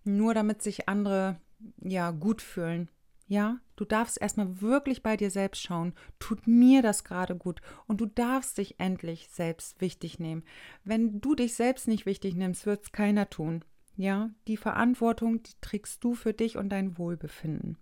nur 0.05 0.33
damit 0.35 0.63
sich 0.63 0.89
andere 0.89 1.41
ja 1.83 2.13
gut 2.13 2.41
fühlen. 2.41 2.89
Ja, 3.27 3.59
du 3.77 3.85
darfst 3.85 4.21
erstmal 4.21 4.63
wirklich 4.63 5.03
bei 5.03 5.17
dir 5.17 5.31
selbst 5.31 5.61
schauen, 5.61 5.93
tut 6.19 6.47
mir 6.47 6.81
das 6.81 7.05
gerade 7.05 7.37
gut 7.37 7.61
und 7.87 8.01
du 8.01 8.07
darfst 8.07 8.57
dich 8.57 8.81
endlich 8.81 9.29
selbst 9.29 9.81
wichtig 9.83 10.19
nehmen. 10.19 10.45
Wenn 10.85 11.21
du 11.21 11.35
dich 11.35 11.55
selbst 11.55 11.89
nicht 11.89 12.07
wichtig 12.07 12.37
nimmst, 12.37 12.65
wird 12.65 12.85
es 12.85 12.93
keiner 12.93 13.29
tun. 13.29 13.65
Ja, 13.97 14.31
die 14.47 14.57
Verantwortung, 14.57 15.43
die 15.43 15.53
trägst 15.61 16.03
du 16.05 16.15
für 16.15 16.33
dich 16.33 16.57
und 16.57 16.71
dein 16.71 16.97
Wohlbefinden. 16.97 17.77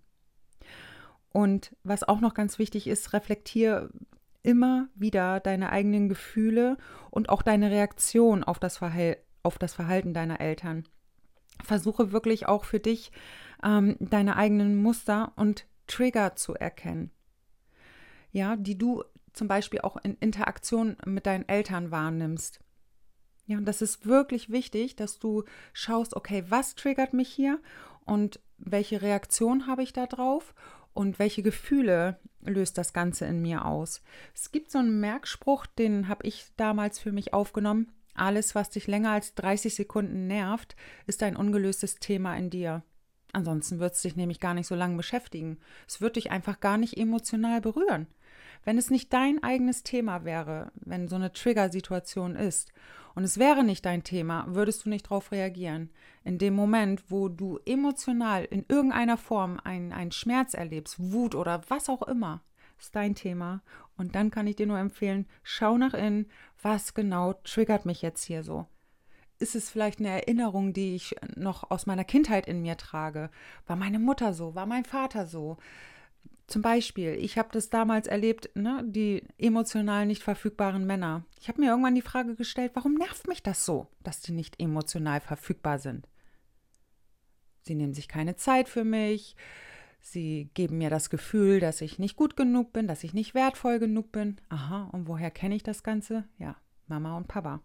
Und 1.29 1.75
was 1.83 2.03
auch 2.03 2.19
noch 2.19 2.33
ganz 2.33 2.59
wichtig 2.59 2.87
ist, 2.87 3.13
reflektier 3.13 3.89
immer 4.47 4.87
wieder 4.95 5.41
deine 5.41 5.71
eigenen 5.71 6.07
Gefühle 6.07 6.77
und 7.11 7.27
auch 7.27 7.41
deine 7.41 7.69
Reaktion 7.69 8.45
auf 8.45 8.59
das, 8.59 8.77
Verhal 8.77 9.17
auf 9.43 9.59
das 9.59 9.73
Verhalten 9.73 10.13
deiner 10.13 10.39
Eltern. 10.39 10.87
Versuche 11.61 12.13
wirklich 12.13 12.47
auch 12.47 12.63
für 12.63 12.79
dich 12.79 13.11
ähm, 13.61 13.97
deine 13.99 14.37
eigenen 14.37 14.81
Muster 14.81 15.33
und 15.35 15.67
Trigger 15.85 16.37
zu 16.37 16.55
erkennen. 16.55 17.11
Ja, 18.31 18.55
die 18.55 18.77
du 18.77 19.03
zum 19.33 19.49
Beispiel 19.49 19.81
auch 19.81 19.97
in 19.97 20.15
Interaktion 20.15 20.95
mit 21.05 21.25
deinen 21.25 21.47
Eltern 21.49 21.91
wahrnimmst. 21.91 22.61
Ja, 23.47 23.57
und 23.57 23.65
das 23.65 23.81
ist 23.81 24.05
wirklich 24.05 24.49
wichtig, 24.49 24.95
dass 24.95 25.19
du 25.19 25.43
schaust, 25.73 26.15
okay, 26.15 26.45
was 26.47 26.75
triggert 26.75 27.13
mich 27.13 27.27
hier 27.29 27.59
und 28.05 28.39
welche 28.57 29.01
Reaktion 29.01 29.67
habe 29.67 29.83
ich 29.83 29.91
da 29.91 30.05
drauf 30.05 30.55
und 30.97 31.19
welche 31.19 31.43
Gefühle 31.43 32.19
löst 32.41 32.77
das 32.79 32.91
Ganze 32.91 33.25
in 33.25 33.39
mir 33.39 33.65
aus. 33.65 34.01
Es 34.33 34.51
gibt 34.51 34.71
so 34.71 34.79
einen 34.79 34.99
Merkspruch, 34.99 35.67
den 35.67 36.07
habe 36.07 36.25
ich 36.25 36.47
damals 36.57 36.97
für 36.97 37.11
mich 37.11 37.33
aufgenommen. 37.35 37.91
Alles, 38.15 38.55
was 38.55 38.71
dich 38.71 38.87
länger 38.87 39.11
als 39.11 39.35
30 39.35 39.75
Sekunden 39.75 40.25
nervt, 40.25 40.75
ist 41.05 41.21
ein 41.21 41.35
ungelöstes 41.35 41.97
Thema 41.99 42.35
in 42.35 42.49
dir. 42.49 42.81
Ansonsten 43.31 43.77
wird 43.77 43.93
es 43.93 44.01
dich 44.01 44.15
nämlich 44.15 44.39
gar 44.39 44.55
nicht 44.55 44.65
so 44.65 44.73
lange 44.73 44.97
beschäftigen. 44.97 45.59
Es 45.87 46.01
wird 46.01 46.15
dich 46.15 46.31
einfach 46.31 46.59
gar 46.59 46.79
nicht 46.79 46.97
emotional 46.97 47.61
berühren. 47.61 48.07
Wenn 48.67 48.77
es 48.77 48.89
nicht 48.89 49.13
dein 49.13 49.41
eigenes 49.43 49.83
Thema 49.83 50.25
wäre, 50.25 50.73
wenn 50.75 51.07
so 51.07 51.15
eine 51.15 51.31
Trigger-Situation 51.31 52.35
ist 52.35 52.73
und 53.15 53.23
es 53.23 53.37
wäre 53.37 53.63
nicht 53.63 53.85
dein 53.85 54.03
Thema, 54.03 54.43
würdest 54.49 54.83
du 54.83 54.89
nicht 54.89 55.05
darauf 55.05 55.31
reagieren. 55.31 55.89
In 56.25 56.37
dem 56.37 56.53
Moment, 56.53 57.09
wo 57.09 57.29
du 57.29 57.61
emotional 57.65 58.43
in 58.43 58.65
irgendeiner 58.67 59.15
Form 59.15 59.57
einen, 59.63 59.93
einen 59.93 60.11
Schmerz 60.11 60.53
erlebst, 60.53 60.97
Wut 60.99 61.33
oder 61.33 61.61
was 61.69 61.87
auch 61.87 62.01
immer, 62.01 62.41
ist 62.77 62.93
dein 62.93 63.15
Thema. 63.15 63.61
Und 63.95 64.15
dann 64.15 64.31
kann 64.31 64.47
ich 64.47 64.57
dir 64.57 64.67
nur 64.67 64.79
empfehlen, 64.79 65.27
schau 65.43 65.77
nach 65.77 65.93
innen, 65.93 66.25
was 66.61 66.93
genau 66.93 67.35
triggert 67.45 67.85
mich 67.85 68.01
jetzt 68.01 68.25
hier 68.25 68.43
so 68.43 68.65
ist 69.39 69.53
es 69.53 69.69
vielleicht 69.69 69.99
eine 69.99 70.09
Erinnerung, 70.09 70.73
die 70.73 70.95
ich 70.95 71.15
noch 71.35 71.69
aus 71.69 71.85
meiner 71.85 72.03
Kindheit 72.03 72.47
in 72.47 72.63
mir 72.63 72.75
trage? 72.75 73.29
War 73.67 73.75
meine 73.75 73.99
Mutter 73.99 74.33
so? 74.33 74.55
War 74.55 74.65
mein 74.65 74.83
Vater 74.83 75.27
so? 75.27 75.57
Zum 76.47 76.61
Beispiel, 76.61 77.13
ich 77.13 77.37
habe 77.37 77.49
das 77.51 77.69
damals 77.69 78.07
erlebt, 78.07 78.49
ne, 78.55 78.83
die 78.85 79.23
emotional 79.37 80.05
nicht 80.05 80.23
verfügbaren 80.23 80.85
Männer. 80.85 81.25
Ich 81.39 81.49
habe 81.49 81.59
mir 81.59 81.69
irgendwann 81.69 81.95
die 81.95 82.01
Frage 82.01 82.35
gestellt, 82.35 82.71
warum 82.73 82.95
nervt 82.95 83.27
mich 83.27 83.43
das 83.43 83.65
so, 83.65 83.87
dass 84.01 84.21
die 84.21 84.31
nicht 84.31 84.59
emotional 84.61 85.19
verfügbar 85.19 85.77
sind? 85.77 86.07
Sie 87.63 87.75
nehmen 87.75 87.93
sich 87.93 88.07
keine 88.07 88.37
Zeit 88.37 88.69
für 88.69 88.85
mich. 88.85 89.35
Sie 89.99 90.49
geben 90.53 90.77
mir 90.77 90.89
das 90.89 91.09
Gefühl, 91.09 91.59
dass 91.59 91.81
ich 91.81 91.99
nicht 91.99 92.15
gut 92.15 92.37
genug 92.37 92.71
bin, 92.71 92.87
dass 92.87 93.03
ich 93.03 93.13
nicht 93.13 93.35
wertvoll 93.35 93.79
genug 93.79 94.13
bin. 94.13 94.37
Aha, 94.47 94.89
und 94.93 95.07
woher 95.07 95.31
kenne 95.31 95.55
ich 95.55 95.63
das 95.63 95.83
Ganze? 95.83 96.23
Ja, 96.37 96.55
Mama 96.87 97.17
und 97.17 97.27
Papa. 97.27 97.61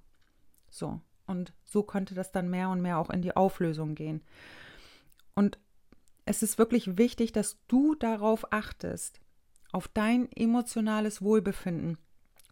So, 0.71 1.01
und 1.27 1.53
so 1.65 1.85
konnte 1.85 2.17
das 2.17 2.33
dann 2.33 2.51
mehr 2.51 2.69
und 2.71 2.83
mehr 2.83 2.99
auch 2.99 3.11
in 3.11 3.23
die 3.23 3.37
Auflösung 3.37 3.95
gehen. 3.95 4.23
Und 5.35 5.59
es 6.25 6.43
ist 6.43 6.59
wirklich 6.59 6.99
wichtig, 6.99 7.33
dass 7.33 7.59
du 7.69 7.95
darauf 7.95 8.53
achtest, 8.53 9.21
auf 9.73 9.89
dein 9.89 10.31
emotionales 10.33 11.23
Wohlbefinden 11.23 11.99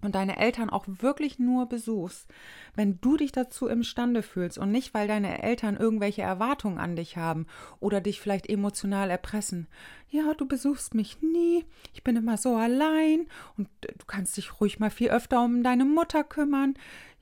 und 0.03 0.15
deine 0.15 0.39
Eltern 0.39 0.71
auch 0.71 0.87
wirklich 0.87 1.39
nur 1.39 1.69
besuchst, 1.69 2.27
wenn 2.75 3.01
du 3.03 3.19
dich 3.19 3.33
dazu 3.33 3.69
imstande 3.69 4.23
fühlst 4.23 4.57
und 4.57 4.71
nicht, 4.71 4.95
weil 4.95 5.07
deine 5.07 5.43
Eltern 5.43 5.77
irgendwelche 5.77 6.23
Erwartungen 6.23 6.79
an 6.79 6.97
dich 6.97 7.19
haben 7.19 7.47
oder 7.81 8.01
dich 8.01 8.21
vielleicht 8.21 8.49
emotional 8.49 9.11
erpressen. 9.11 9.69
Ja, 10.09 10.33
du 10.35 10.47
besuchst 10.47 10.95
mich 10.95 11.21
nie, 11.21 11.67
ich 11.93 12.03
bin 12.03 12.17
immer 12.17 12.39
so 12.39 12.57
allein 12.57 13.27
und 13.59 13.69
du 13.83 14.07
kannst 14.07 14.39
dich 14.39 14.61
ruhig 14.61 14.79
mal 14.79 14.91
viel 14.91 15.11
öfter 15.11 15.45
um 15.45 15.63
deine 15.63 15.85
Mutter 15.85 16.25
kümmern 16.25 16.75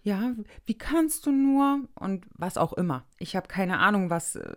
ja, 0.09 0.33
wie 0.65 0.79
kannst 0.79 1.27
du 1.27 1.33
nur 1.33 1.81
und 1.95 2.25
was 2.31 2.57
auch 2.57 2.73
immer. 2.73 3.05
Ich 3.19 3.37
habe 3.37 3.49
keine 3.49 3.79
Ahnung, 3.79 4.11
was 4.11 4.37
äh, 4.37 4.55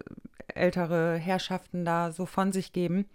ältere 0.56 1.18
Herrschaften 1.18 1.86
da 1.86 2.12
so 2.12 2.26
von 2.26 2.52
sich 2.52 2.74
geben, 2.74 3.06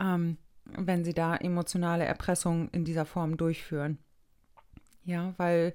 ähm, 0.00 0.38
wenn 0.64 1.04
sie 1.04 1.14
da 1.14 1.36
emotionale 1.36 2.04
Erpressung 2.04 2.68
in 2.70 2.84
dieser 2.84 3.06
Form 3.06 3.36
durchführen. 3.36 3.98
Ja, 5.04 5.34
weil 5.36 5.74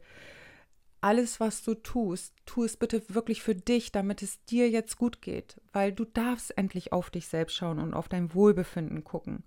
alles, 0.99 1.39
was 1.39 1.63
du 1.63 1.73
tust, 1.73 2.35
tu 2.45 2.63
es 2.63 2.77
bitte 2.77 3.03
wirklich 3.09 3.41
für 3.41 3.55
dich, 3.55 3.91
damit 3.91 4.21
es 4.21 4.43
dir 4.45 4.69
jetzt 4.69 4.97
gut 4.97 5.21
geht, 5.21 5.59
weil 5.73 5.91
du 5.91 6.05
darfst 6.05 6.55
endlich 6.57 6.93
auf 6.93 7.09
dich 7.09 7.27
selbst 7.27 7.55
schauen 7.55 7.79
und 7.79 7.93
auf 7.93 8.07
dein 8.07 8.33
Wohlbefinden 8.33 9.03
gucken. 9.03 9.43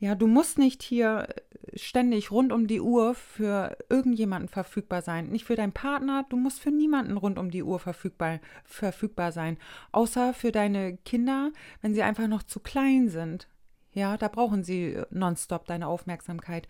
Ja, 0.00 0.14
du 0.14 0.26
musst 0.26 0.58
nicht 0.58 0.82
hier 0.82 1.28
äh, 1.28 1.78
ständig 1.78 2.30
rund 2.30 2.52
um 2.52 2.66
die 2.66 2.80
Uhr 2.80 3.14
für 3.14 3.76
irgendjemanden 3.88 4.48
verfügbar 4.48 5.02
sein. 5.02 5.28
Nicht 5.28 5.44
für 5.44 5.56
deinen 5.56 5.72
Partner, 5.72 6.26
du 6.28 6.36
musst 6.36 6.60
für 6.60 6.70
niemanden 6.70 7.16
rund 7.16 7.38
um 7.38 7.50
die 7.50 7.62
Uhr 7.62 7.78
verfügbar, 7.78 8.40
verfügbar 8.64 9.32
sein. 9.32 9.58
Außer 9.92 10.34
für 10.34 10.52
deine 10.52 10.96
Kinder, 10.98 11.52
wenn 11.80 11.94
sie 11.94 12.02
einfach 12.02 12.28
noch 12.28 12.42
zu 12.42 12.60
klein 12.60 13.08
sind. 13.08 13.48
Ja, 13.92 14.16
da 14.16 14.28
brauchen 14.28 14.64
sie 14.64 14.94
äh, 14.94 15.06
nonstop 15.10 15.66
deine 15.66 15.86
Aufmerksamkeit. 15.86 16.68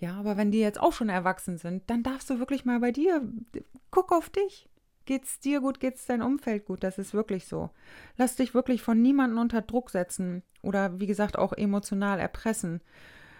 Ja, 0.00 0.14
aber 0.14 0.36
wenn 0.36 0.52
die 0.52 0.60
jetzt 0.60 0.80
auch 0.80 0.92
schon 0.92 1.08
erwachsen 1.08 1.58
sind, 1.58 1.88
dann 1.90 2.02
darfst 2.02 2.30
du 2.30 2.38
wirklich 2.38 2.64
mal 2.64 2.80
bei 2.80 2.92
dir, 2.92 3.22
guck 3.90 4.12
auf 4.12 4.30
dich. 4.30 4.68
Geht's 5.08 5.40
dir 5.40 5.62
gut, 5.62 5.80
geht's 5.80 6.04
dein 6.04 6.20
Umfeld 6.20 6.66
gut? 6.66 6.84
Das 6.84 6.98
ist 6.98 7.14
wirklich 7.14 7.46
so. 7.46 7.70
Lass 8.18 8.36
dich 8.36 8.52
wirklich 8.52 8.82
von 8.82 9.00
niemandem 9.00 9.38
unter 9.38 9.62
Druck 9.62 9.88
setzen 9.88 10.42
oder 10.62 11.00
wie 11.00 11.06
gesagt 11.06 11.38
auch 11.38 11.54
emotional 11.54 12.18
erpressen. 12.20 12.82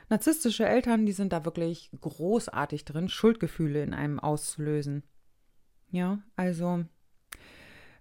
Narzisstische 0.08 0.64
Eltern, 0.64 1.04
die 1.04 1.12
sind 1.12 1.30
da 1.30 1.44
wirklich 1.44 1.90
großartig 2.00 2.86
drin, 2.86 3.10
Schuldgefühle 3.10 3.82
in 3.82 3.92
einem 3.92 4.18
auszulösen. 4.18 5.02
Ja, 5.90 6.20
also 6.36 6.86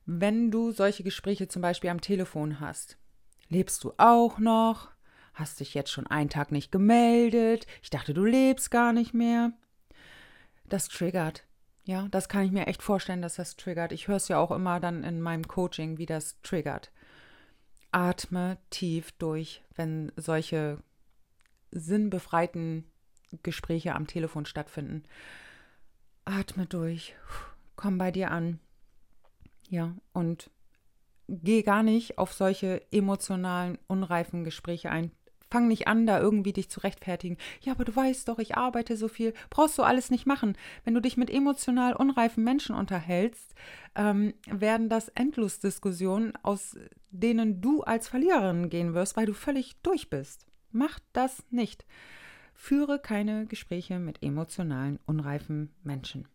wenn 0.06 0.50
du 0.50 0.72
solche 0.72 1.04
Gespräche 1.04 1.50
zum 1.50 1.62
Beispiel 1.62 1.90
am 1.90 2.00
Telefon 2.00 2.62
hast, 2.62 2.98
lebst 3.50 3.84
du 3.84 3.92
auch 3.98 4.40
noch? 4.40 4.92
Hast 5.34 5.60
dich 5.60 5.74
jetzt 5.74 5.92
schon 5.92 6.08
einen 6.08 6.30
Tag 6.30 6.54
nicht 6.54 6.72
gemeldet? 6.72 7.68
Ich 7.84 7.90
dachte, 7.90 8.14
du 8.14 8.24
lebst 8.24 8.72
gar 8.72 8.94
nicht 8.94 9.14
mehr. 9.14 9.52
Das 10.70 10.88
triggert. 10.88 11.44
Ja, 11.88 12.10
das 12.10 12.28
kann 12.28 12.44
ich 12.44 12.52
mir 12.52 12.68
echt 12.68 12.84
vorstellen, 12.84 13.22
dass 13.22 13.36
das 13.36 13.56
triggert. 13.56 13.94
Ich 13.94 14.10
höre 14.10 14.18
es 14.18 14.28
ja 14.28 14.40
auch 14.40 14.52
immer 14.52 14.82
dann 14.82 15.06
in 15.06 15.22
meinem 15.22 15.48
Coaching, 15.48 15.98
wie 15.98 16.06
das 16.06 16.42
triggert. 16.42 16.92
Atme 17.94 18.58
tief 18.70 19.14
durch, 19.14 19.64
wenn 19.74 20.12
solche 20.18 20.84
sinnbefreiten 21.72 22.84
Gespräche 23.42 23.96
am 23.96 24.06
Telefon 24.06 24.46
stattfinden. 24.46 25.04
Atme 26.26 26.66
durch, 26.66 27.16
komm 27.78 27.98
bei 27.98 28.12
dir 28.12 28.32
an. 28.32 28.60
Ja, 29.70 29.96
und 30.12 30.52
geh 31.30 31.64
gar 31.64 31.84
nicht 31.84 32.18
auf 32.18 32.34
solche 32.34 32.82
emotionalen, 32.92 33.78
unreifen 33.88 34.44
Gespräche 34.44 34.92
ein. 34.92 35.12
Fang 35.50 35.68
nicht 35.68 35.88
an, 35.88 36.06
da 36.06 36.20
irgendwie 36.20 36.54
dich 36.54 36.70
zu 36.70 36.82
rechtfertigen. 36.82 37.38
Ja, 37.62 37.74
aber 37.74 37.86
du 37.86 37.96
weißt 37.96 38.28
doch, 38.28 38.40
ich 38.40 38.58
arbeite 38.58 38.98
so 38.98 39.08
viel. 39.08 39.34
Brauchst 39.50 39.78
du 39.78 39.84
alles 39.84 40.10
nicht 40.12 40.26
machen. 40.26 40.58
Wenn 40.84 40.94
du 40.94 41.02
dich 41.02 41.18
mit 41.18 41.30
emotional 41.30 41.94
unreifen 41.94 42.44
Menschen 42.44 42.76
unterhältst, 42.76 43.54
ähm, 43.96 44.34
werden 44.48 44.90
das 44.90 45.10
Endlosdiskussionen, 45.10 46.34
aus 46.44 46.78
denen 47.10 47.62
du 47.62 47.82
als 47.84 48.08
Verliererin 48.08 48.70
gehen 48.70 48.94
wirst, 48.94 49.18
weil 49.18 49.26
du 49.26 49.34
völlig 49.34 49.82
durch 49.82 50.10
bist. 50.10 50.46
Mach 50.72 51.00
das 51.14 51.44
nicht. 51.50 51.86
Führe 52.54 53.00
keine 53.00 53.46
Gespräche 53.46 54.00
mit 54.00 54.24
emotionalen, 54.24 55.00
unreifen 55.06 55.74
Menschen. 55.84 56.28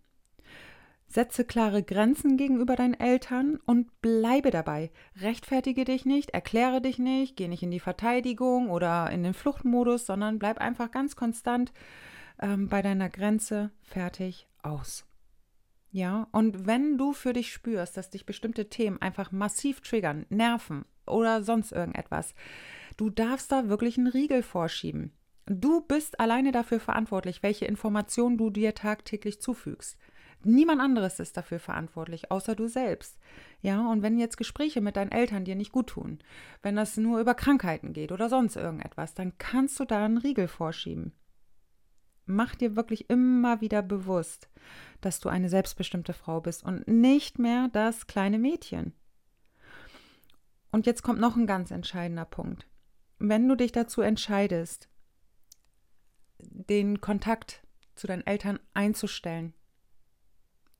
Setze 1.13 1.45
klare 1.45 1.83
Grenzen 1.83 2.39
gegenüber 2.39 2.75
deinen 2.75 2.95
Eltern 2.95 3.59
und 3.67 4.01
bleibe 4.01 4.51
dabei. 4.51 4.91
Rechtfertige 5.21 5.85
dich 5.85 6.07
nicht, 6.07 6.31
erkläre 6.31 6.81
dich 6.81 6.99
nicht, 6.99 7.37
geh 7.37 7.49
nicht 7.49 7.63
in 7.63 7.71
die 7.71 7.81
Verteidigung 7.81 8.71
oder 8.71 9.11
in 9.11 9.23
den 9.23 9.35
Fluchtmodus, 9.35 10.07
sondern 10.07 10.39
bleib 10.39 10.59
einfach 10.59 10.91
ganz 10.91 11.15
konstant 11.15 11.73
ähm, 12.41 12.69
bei 12.69 12.81
deiner 12.81 13.11
Grenze 13.11 13.71
fertig 13.83 14.49
aus. 14.63 15.05
Ja, 15.91 16.29
und 16.33 16.67
wenn 16.67 16.97
du 16.97 17.13
für 17.13 17.35
dich 17.35 17.53
spürst, 17.53 17.99
dass 17.99 18.09
dich 18.09 18.25
bestimmte 18.25 18.71
Themen 18.71 19.01
einfach 19.03 19.31
massiv 19.33 19.83
triggern, 19.83 20.25
nerven 20.31 20.87
oder 21.07 21.43
sonst 21.43 21.73
irgendetwas, 21.73 22.35
du 22.97 23.11
darfst 23.11 23.53
da 23.53 23.69
wirklich 23.69 23.99
einen 23.99 24.07
Riegel 24.07 24.43
vorschieben. 24.43 25.13
Du 25.45 25.83
bist 25.83 26.21
alleine 26.21 26.53
dafür 26.53 26.81
verantwortlich, 26.81 27.43
welche 27.43 27.67
Informationen 27.67 28.39
du 28.39 28.49
dir 28.49 28.75
tagtäglich 28.75 29.43
zufügst. 29.43 29.99
Niemand 30.45 30.81
anderes 30.81 31.21
ist 31.21 31.37
dafür 31.37 31.61
verantwortlich, 31.61 32.31
außer 32.31 32.55
du 32.55 32.67
selbst. 32.67 33.19
Ja, 33.61 33.91
und 33.91 34.03
wenn 34.03 34.19
jetzt 34.19 34.37
Gespräche 34.37 34.81
mit 34.81 34.97
deinen 34.97 35.13
Eltern 35.13 35.45
dir 35.45 35.55
nicht 35.55 35.73
gut 35.73 35.89
tun, 35.89 36.19
wenn 36.63 36.77
das 36.77 36.97
nur 36.97 37.21
über 37.21 37.35
Krankheiten 37.35 37.93
geht 37.93 38.13
oder 38.13 38.29
sonst 38.29 38.57
irgendetwas, 38.57 39.15
dann 39.15 39.39
kannst 39.39 39.79
du 39.79 39.85
da 39.85 40.05
einen 40.05 40.19
Riegel 40.19 40.49
vorschieben. 40.49 41.13
Mach 42.27 42.55
dir 42.55 42.77
wirklich 42.77 43.11
immer 43.11 43.61
wieder 43.61 43.83
bewusst, 43.83 44.49
dass 45.01 45.21
du 45.21 45.29
eine 45.29 45.49
selbstbestimmte 45.49 46.13
Frau 46.13 46.41
bist 46.41 46.65
und 46.65 46.87
nicht 46.89 47.39
mehr 47.39 47.69
das 47.73 48.07
kleine 48.07 48.39
Mädchen. 48.39 48.95
Und 50.71 50.87
jetzt 50.87 51.03
kommt 51.03 51.21
noch 51.21 51.37
ein 51.37 51.47
ganz 51.47 51.71
entscheidender 51.71 52.25
Punkt. 52.25 52.67
Wenn 53.19 53.49
du 53.49 53.57
dich 53.57 53.73
dazu 53.73 54.01
entscheidest, 54.01 54.89
den 56.39 57.01
Kontakt 57.01 57.63
zu 57.95 58.07
deinen 58.07 58.27
Eltern 58.27 58.59
einzustellen, 58.75 59.55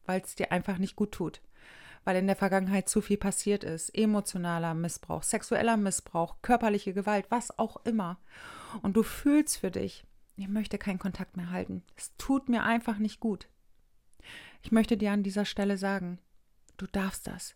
weil 0.07 0.21
es 0.21 0.35
dir 0.35 0.53
einfach 0.53 0.79
nicht 0.79 0.97
gut 0.97 1.13
tut. 1.13 1.41
Weil 2.05 2.17
in 2.17 2.27
der 2.27 2.37
Vergangenheit 2.37 2.89
zu 2.89 3.01
viel 3.01 3.17
passiert 3.17 3.63
ist. 3.63 3.91
Emotionaler 3.91 4.75
Missbrauch, 4.75 5.23
sexueller 5.23 5.77
Missbrauch, 5.77 6.37
körperliche 6.43 6.95
Gewalt, 6.95 7.27
was 7.29 7.59
auch 7.59 7.85
immer. 7.85 8.19
Und 8.83 8.97
du 8.97 9.03
fühlst 9.03 9.59
für 9.59 9.71
dich, 9.71 10.05
ich 10.37 10.49
möchte 10.49 10.79
keinen 10.79 10.99
Kontakt 10.99 11.37
mehr 11.37 11.51
halten. 11.51 11.83
Es 11.97 12.17
tut 12.17 12.49
mir 12.49 12.65
einfach 12.65 12.99
nicht 12.99 13.21
gut. 13.21 13.49
Ich 14.63 14.73
möchte 14.73 14.97
dir 14.97 15.13
an 15.13 15.23
dieser 15.23 15.45
Stelle 15.45 15.77
sagen, 15.77 16.19
du 16.77 16.87
darfst 16.87 17.27
das. 17.27 17.55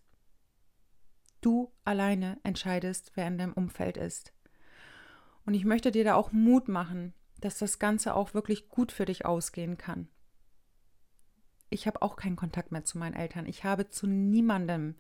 Du 1.41 1.73
alleine 1.85 2.39
entscheidest, 2.43 3.13
wer 3.15 3.27
in 3.27 3.39
deinem 3.39 3.53
Umfeld 3.53 3.97
ist. 3.97 4.33
Und 5.45 5.55
ich 5.55 5.65
möchte 5.65 5.91
dir 5.91 6.05
da 6.05 6.15
auch 6.15 6.33
Mut 6.33 6.69
machen, 6.69 7.15
dass 7.41 7.59
das 7.59 7.79
Ganze 7.79 8.15
auch 8.15 8.35
wirklich 8.35 8.69
gut 8.69 8.93
für 8.93 9.05
dich 9.05 9.25
ausgehen 9.27 9.77
kann 9.79 10.09
ich 11.71 11.87
habe 11.87 12.03
auch 12.03 12.17
keinen 12.17 12.37
Kontakt 12.37 12.73
mehr 12.73 12.85
zu 12.85 12.99
meinen 12.99 13.15
Eltern. 13.15 13.47
Ich 13.47 13.65
habe 13.65 13.89
zu 13.89 14.07
niemandem 14.07 14.95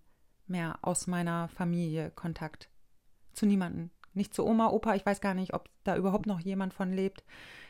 mehr 0.46 0.78
aus 0.82 1.06
meiner 1.06 1.48
Familie 1.48 2.10
Kontakt. 2.10 2.70
Zu 3.32 3.46
niemandem. 3.46 3.90
Nicht 4.14 4.34
zu 4.34 4.46
Oma, 4.46 4.68
Opa. 4.68 4.94
Ich 4.94 5.04
weiß 5.04 5.20
gar 5.20 5.34
nicht, 5.34 5.52
ob 5.54 5.68
da 5.84 5.96
überhaupt 5.96 6.26
noch 6.26 6.40
jemand 6.40 6.72
von 6.72 6.92
lebt. 6.92 7.24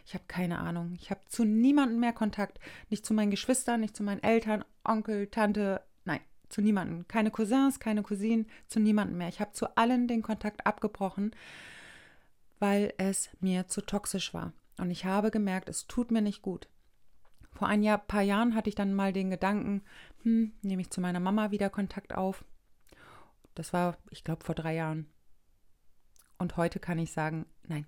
Ich 0.05 0.15
habe 0.15 0.25
keine 0.29 0.61
Ahnung. 0.61 0.95
Ich 0.95 1.11
habe 1.11 1.21
zu 1.27 1.45
niemandem 1.45 1.99
mehr 1.99 2.13
Kontakt. 2.13 2.61
Nicht 2.89 3.05
zu 3.05 3.15
meinen 3.15 3.31
Geschwistern, 3.31 3.81
nicht 3.81 3.97
zu 3.97 4.03
meinen 4.03 4.23
Eltern, 4.23 4.65
Onkel, 4.85 5.27
Tante. 5.27 5.83
Nein, 6.05 6.21
zu 6.49 6.63
niemandem. 6.63 7.09
Keine 7.09 7.31
Cousins, 7.31 7.81
keine 7.81 8.03
Cousinen, 8.03 8.47
zu 8.69 8.79
niemandem 8.79 9.19
mehr. 9.19 9.29
Ich 9.29 9.41
habe 9.41 9.53
zu 9.53 9.77
allen 9.77 10.07
den 10.07 10.23
Kontakt 10.23 10.67
abgebrochen, 10.67 11.35
weil 12.61 12.95
es 12.97 13.31
mir 13.41 13.67
zu 13.67 13.81
toxisch 13.81 14.33
war. 14.33 14.53
Und 14.79 14.91
ich 14.91 15.05
habe 15.05 15.31
gemerkt, 15.31 15.69
es 15.69 15.87
tut 15.87 16.11
mir 16.11 16.23
nicht 16.23 16.43
gut. 16.43 16.69
Vor 17.57 17.69
ein 17.69 17.83
Jahr, 17.83 17.97
paar 17.97 18.21
Jahren 18.21 18.55
hatte 18.55 18.69
ich 18.69 18.75
dann 18.75 18.93
mal 18.93 19.15
den 19.15 19.31
Gedanken, 19.31 19.83
hm, 20.23 20.53
nehme 20.61 20.83
ich 20.83 20.91
zu 20.91 21.01
meiner 21.01 21.21
Mama 21.21 21.51
wieder 21.51 21.71
Kontakt 21.71 22.15
auf. 22.15 22.45
Das 23.55 23.73
war, 23.73 23.97
ich 24.11 24.25
glaube, 24.25 24.45
vor 24.45 24.55
drei 24.55 24.75
Jahren. 24.75 25.07
Und 26.37 26.59
heute 26.59 26.81
kann 26.81 26.99
ich 26.99 27.13
sagen, 27.13 27.47
nein. 27.67 27.87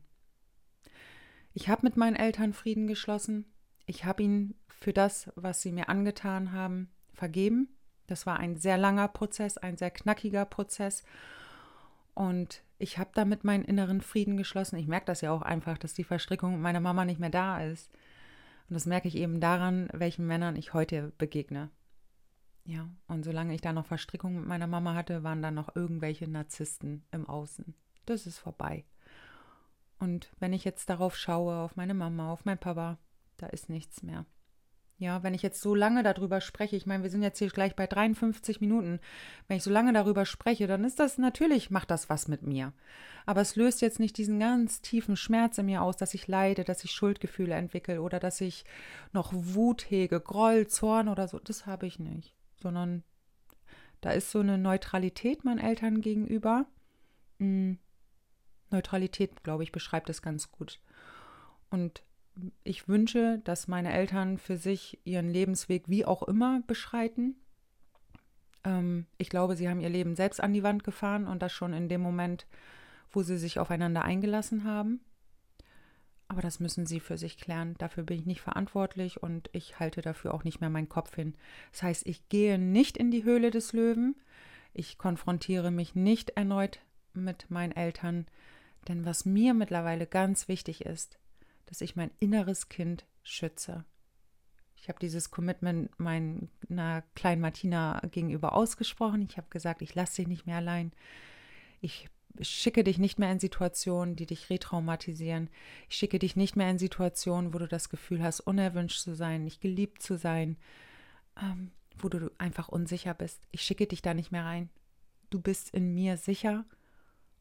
Ich 1.52 1.68
habe 1.68 1.82
mit 1.84 1.98
meinen 1.98 2.16
Eltern 2.16 2.54
Frieden 2.54 2.86
geschlossen. 2.86 3.44
Ich 3.84 4.06
habe 4.06 4.22
ihnen 4.22 4.54
für 4.68 4.94
das, 4.94 5.30
was 5.34 5.60
sie 5.60 5.72
mir 5.72 5.90
angetan 5.90 6.52
haben, 6.52 6.88
vergeben. 7.12 7.68
Das 8.06 8.24
war 8.24 8.38
ein 8.38 8.56
sehr 8.56 8.78
langer 8.78 9.08
Prozess, 9.08 9.58
ein 9.58 9.76
sehr 9.76 9.90
knackiger 9.90 10.46
Prozess. 10.46 11.04
Und 12.14 12.62
ich 12.78 12.96
habe 12.96 13.10
damit 13.12 13.44
meinen 13.44 13.66
inneren 13.66 14.00
Frieden 14.00 14.38
geschlossen. 14.38 14.76
Ich 14.76 14.86
merke 14.86 15.06
das 15.06 15.20
ja 15.20 15.30
auch 15.30 15.42
einfach, 15.42 15.76
dass 15.76 15.92
die 15.92 16.04
Verstrickung 16.04 16.58
meiner 16.62 16.80
Mama 16.80 17.04
nicht 17.04 17.20
mehr 17.20 17.28
da 17.28 17.62
ist. 17.62 17.90
Und 18.68 18.74
das 18.74 18.86
merke 18.86 19.08
ich 19.08 19.16
eben 19.16 19.40
daran, 19.40 19.88
welchen 19.92 20.26
Männern 20.26 20.56
ich 20.56 20.74
heute 20.74 21.12
begegne. 21.18 21.70
Ja, 22.64 22.88
und 23.06 23.24
solange 23.24 23.54
ich 23.54 23.62
da 23.62 23.72
noch 23.72 23.86
Verstrickungen 23.86 24.40
mit 24.40 24.48
meiner 24.48 24.66
Mama 24.66 24.94
hatte, 24.94 25.22
waren 25.22 25.40
da 25.40 25.50
noch 25.50 25.74
irgendwelche 25.74 26.28
Narzissten 26.28 27.02
im 27.10 27.26
Außen. 27.26 27.74
Das 28.04 28.26
ist 28.26 28.38
vorbei. 28.38 28.84
Und 29.98 30.30
wenn 30.38 30.52
ich 30.52 30.64
jetzt 30.64 30.90
darauf 30.90 31.16
schaue, 31.16 31.56
auf 31.56 31.76
meine 31.76 31.94
Mama, 31.94 32.30
auf 32.30 32.44
meinen 32.44 32.58
Papa, 32.58 32.98
da 33.38 33.46
ist 33.46 33.70
nichts 33.70 34.02
mehr. 34.02 34.26
Ja, 35.01 35.22
wenn 35.22 35.32
ich 35.32 35.42
jetzt 35.42 35.61
so 35.61 35.76
lange 35.76 36.03
darüber 36.03 36.40
spreche, 36.40 36.74
ich 36.74 36.84
meine, 36.84 37.05
wir 37.05 37.11
sind 37.11 37.22
jetzt 37.22 37.38
hier 37.38 37.49
gleich 37.51 37.76
bei 37.76 37.86
53 37.86 38.61
Minuten, 38.61 38.99
wenn 39.46 39.57
ich 39.57 39.62
so 39.62 39.70
lange 39.70 39.92
darüber 39.92 40.26
spreche, 40.26 40.66
dann 40.66 40.82
ist 40.82 40.99
das 40.99 41.18
natürlich, 41.18 41.70
macht 41.70 41.92
das 41.92 42.11
was 42.11 42.26
mit 42.26 42.42
mir. 42.42 42.72
Aber 43.24 43.40
es 43.40 43.55
löst 43.55 43.80
jetzt 43.80 44.01
nicht 44.01 44.18
diesen 44.18 44.40
ganz 44.40 44.80
tiefen 44.80 45.14
Schmerz 45.16 45.57
in 45.59 45.66
mir 45.66 45.82
aus, 45.82 45.96
dass 45.96 46.14
ich 46.14 46.26
leide, 46.26 46.64
dass 46.64 46.82
ich 46.82 46.90
Schuldgefühle 46.90 47.55
entwickle 47.55 48.03
oder 48.03 48.18
dass 48.18 48.40
ich 48.40 48.64
noch 49.12 49.32
Wut 49.32 49.88
hege, 49.88 50.18
Groll, 50.18 50.66
Zorn 50.66 51.09
oder 51.09 51.28
so. 51.28 51.38
Das 51.38 51.64
habe 51.64 51.86
ich 51.86 52.01
nicht. 52.01 52.34
Sondern 52.61 53.05
da 54.01 54.11
ist 54.11 54.32
so 54.32 54.40
eine 54.40 54.59
Neutralität 54.59 55.44
meinen 55.44 55.61
Eltern 55.61 56.01
gegenüber. 56.01 56.66
Hm. 57.38 57.78
Neutralität, 58.70 59.44
glaube 59.44 59.62
ich, 59.62 59.70
beschreibt 59.70 60.11
es 60.11 60.22
ganz 60.22 60.51
gut. 60.51 60.80
Und 61.70 62.03
ich 62.64 62.89
wünsche, 62.89 63.41
dass 63.45 63.68
meine 63.68 63.93
Eltern 63.93 64.39
für 64.39 64.57
sich 64.57 64.99
ihren 65.05 65.28
Lebensweg 65.28 65.84
wie 65.89 66.05
auch 66.05 66.22
immer 66.22 66.62
beschreiten. 66.66 67.36
Ähm, 68.64 69.07
ich 69.16 69.28
glaube, 69.28 69.57
sie 69.57 69.68
haben 69.68 69.80
ihr 69.80 69.89
Leben 69.89 70.16
selbst 70.16 70.41
an 70.41 70.53
die 70.53 70.62
Wand 70.62 70.84
gefahren 70.84 71.26
und 71.26 71.43
das 71.43 71.53
schon 71.53 71.72
in 71.72 71.89
dem 71.89 72.01
Moment, 72.01 72.47
wo 73.11 73.22
sie 73.22 73.39
sich 73.39 73.59
aufeinander 73.59 74.05
eingelassen 74.05 74.64
haben. 74.64 75.01
Aber 76.28 76.43
das 76.43 76.61
müssen 76.61 76.84
sie 76.84 77.01
für 77.01 77.16
sich 77.16 77.39
klären. 77.39 77.74
Dafür 77.78 78.03
bin 78.03 78.18
ich 78.18 78.26
nicht 78.26 78.43
verantwortlich 78.43 79.22
und 79.22 79.49
ich 79.53 79.80
halte 79.80 80.03
dafür 80.03 80.34
auch 80.34 80.45
nicht 80.45 80.61
mehr 80.61 80.68
meinen 80.68 80.91
Kopf 80.91 81.14
hin. 81.14 81.34
Das 81.72 81.82
heißt, 81.82 82.07
ich 82.07 82.28
gehe 82.28 82.59
nicht 82.59 82.99
in 82.99 83.11
die 83.11 83.24
Höhle 83.24 83.51
des 83.51 83.72
Löwen. 83.72 84.14
Ich 84.74 84.99
konfrontiere 84.99 85.70
mich 85.70 85.95
nicht 85.95 86.30
erneut 86.30 86.80
mit 87.14 87.51
meinen 87.51 87.72
Eltern. 87.72 88.26
Denn 88.89 89.07
was 89.07 89.24
mir 89.24 89.55
mittlerweile 89.55 90.07
ganz 90.07 90.49
wichtig 90.49 90.84
ist, 90.84 91.18
dass 91.68 91.80
ich 91.82 91.96
mein 91.96 92.10
inneres 92.18 92.68
Kind 92.68 93.06
schütze. 93.22 93.84
Ich 94.76 94.88
habe 94.88 94.98
dieses 94.98 95.30
Commitment 95.30 95.90
meiner 95.98 97.02
kleinen 97.14 97.42
Martina 97.42 98.00
gegenüber 98.10 98.54
ausgesprochen. 98.54 99.26
Ich 99.28 99.36
habe 99.36 99.48
gesagt, 99.50 99.82
ich 99.82 99.94
lasse 99.94 100.16
dich 100.16 100.28
nicht 100.28 100.46
mehr 100.46 100.56
allein. 100.56 100.92
Ich 101.80 102.08
schicke 102.40 102.84
dich 102.84 102.98
nicht 102.98 103.18
mehr 103.18 103.30
in 103.32 103.40
Situationen, 103.40 104.16
die 104.16 104.26
dich 104.26 104.48
retraumatisieren. 104.48 105.50
Ich 105.88 105.96
schicke 105.96 106.18
dich 106.18 106.36
nicht 106.36 106.56
mehr 106.56 106.70
in 106.70 106.78
Situationen, 106.78 107.52
wo 107.52 107.58
du 107.58 107.68
das 107.68 107.88
Gefühl 107.88 108.22
hast, 108.22 108.40
unerwünscht 108.40 109.00
zu 109.00 109.14
sein, 109.14 109.44
nicht 109.44 109.60
geliebt 109.60 110.00
zu 110.00 110.16
sein, 110.16 110.56
ähm, 111.40 111.72
wo 111.98 112.08
du 112.08 112.30
einfach 112.38 112.68
unsicher 112.68 113.14
bist. 113.14 113.46
Ich 113.50 113.62
schicke 113.62 113.86
dich 113.86 114.02
da 114.02 114.14
nicht 114.14 114.30
mehr 114.30 114.44
rein. 114.44 114.70
Du 115.30 115.40
bist 115.40 115.70
in 115.70 115.94
mir 115.94 116.16
sicher 116.16 116.64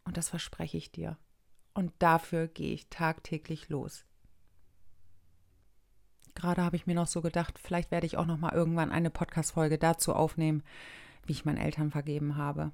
und 0.04 0.18
das 0.18 0.30
verspreche 0.30 0.78
ich 0.78 0.92
dir. 0.92 1.18
Und 1.74 1.94
dafür 2.00 2.48
gehe 2.48 2.74
ich 2.74 2.90
tagtäglich 2.90 3.70
los. 3.70 4.07
Gerade 6.38 6.64
habe 6.64 6.76
ich 6.76 6.86
mir 6.86 6.94
noch 6.94 7.08
so 7.08 7.24
gedacht, 7.24 7.58
vielleicht 7.58 7.90
werde 7.90 8.06
ich 8.06 8.16
auch 8.16 8.28
noch 8.28 8.38
mal 8.38 8.54
irgendwann 8.54 8.92
eine 8.92 9.10
Podcast-Folge 9.10 9.80
dazu 9.80 10.14
aufnehmen, 10.14 10.62
wie 11.26 11.32
ich 11.32 11.46
meinen 11.46 11.58
Eltern 11.58 11.90
vergeben 11.90 12.38
habe. 12.38 12.72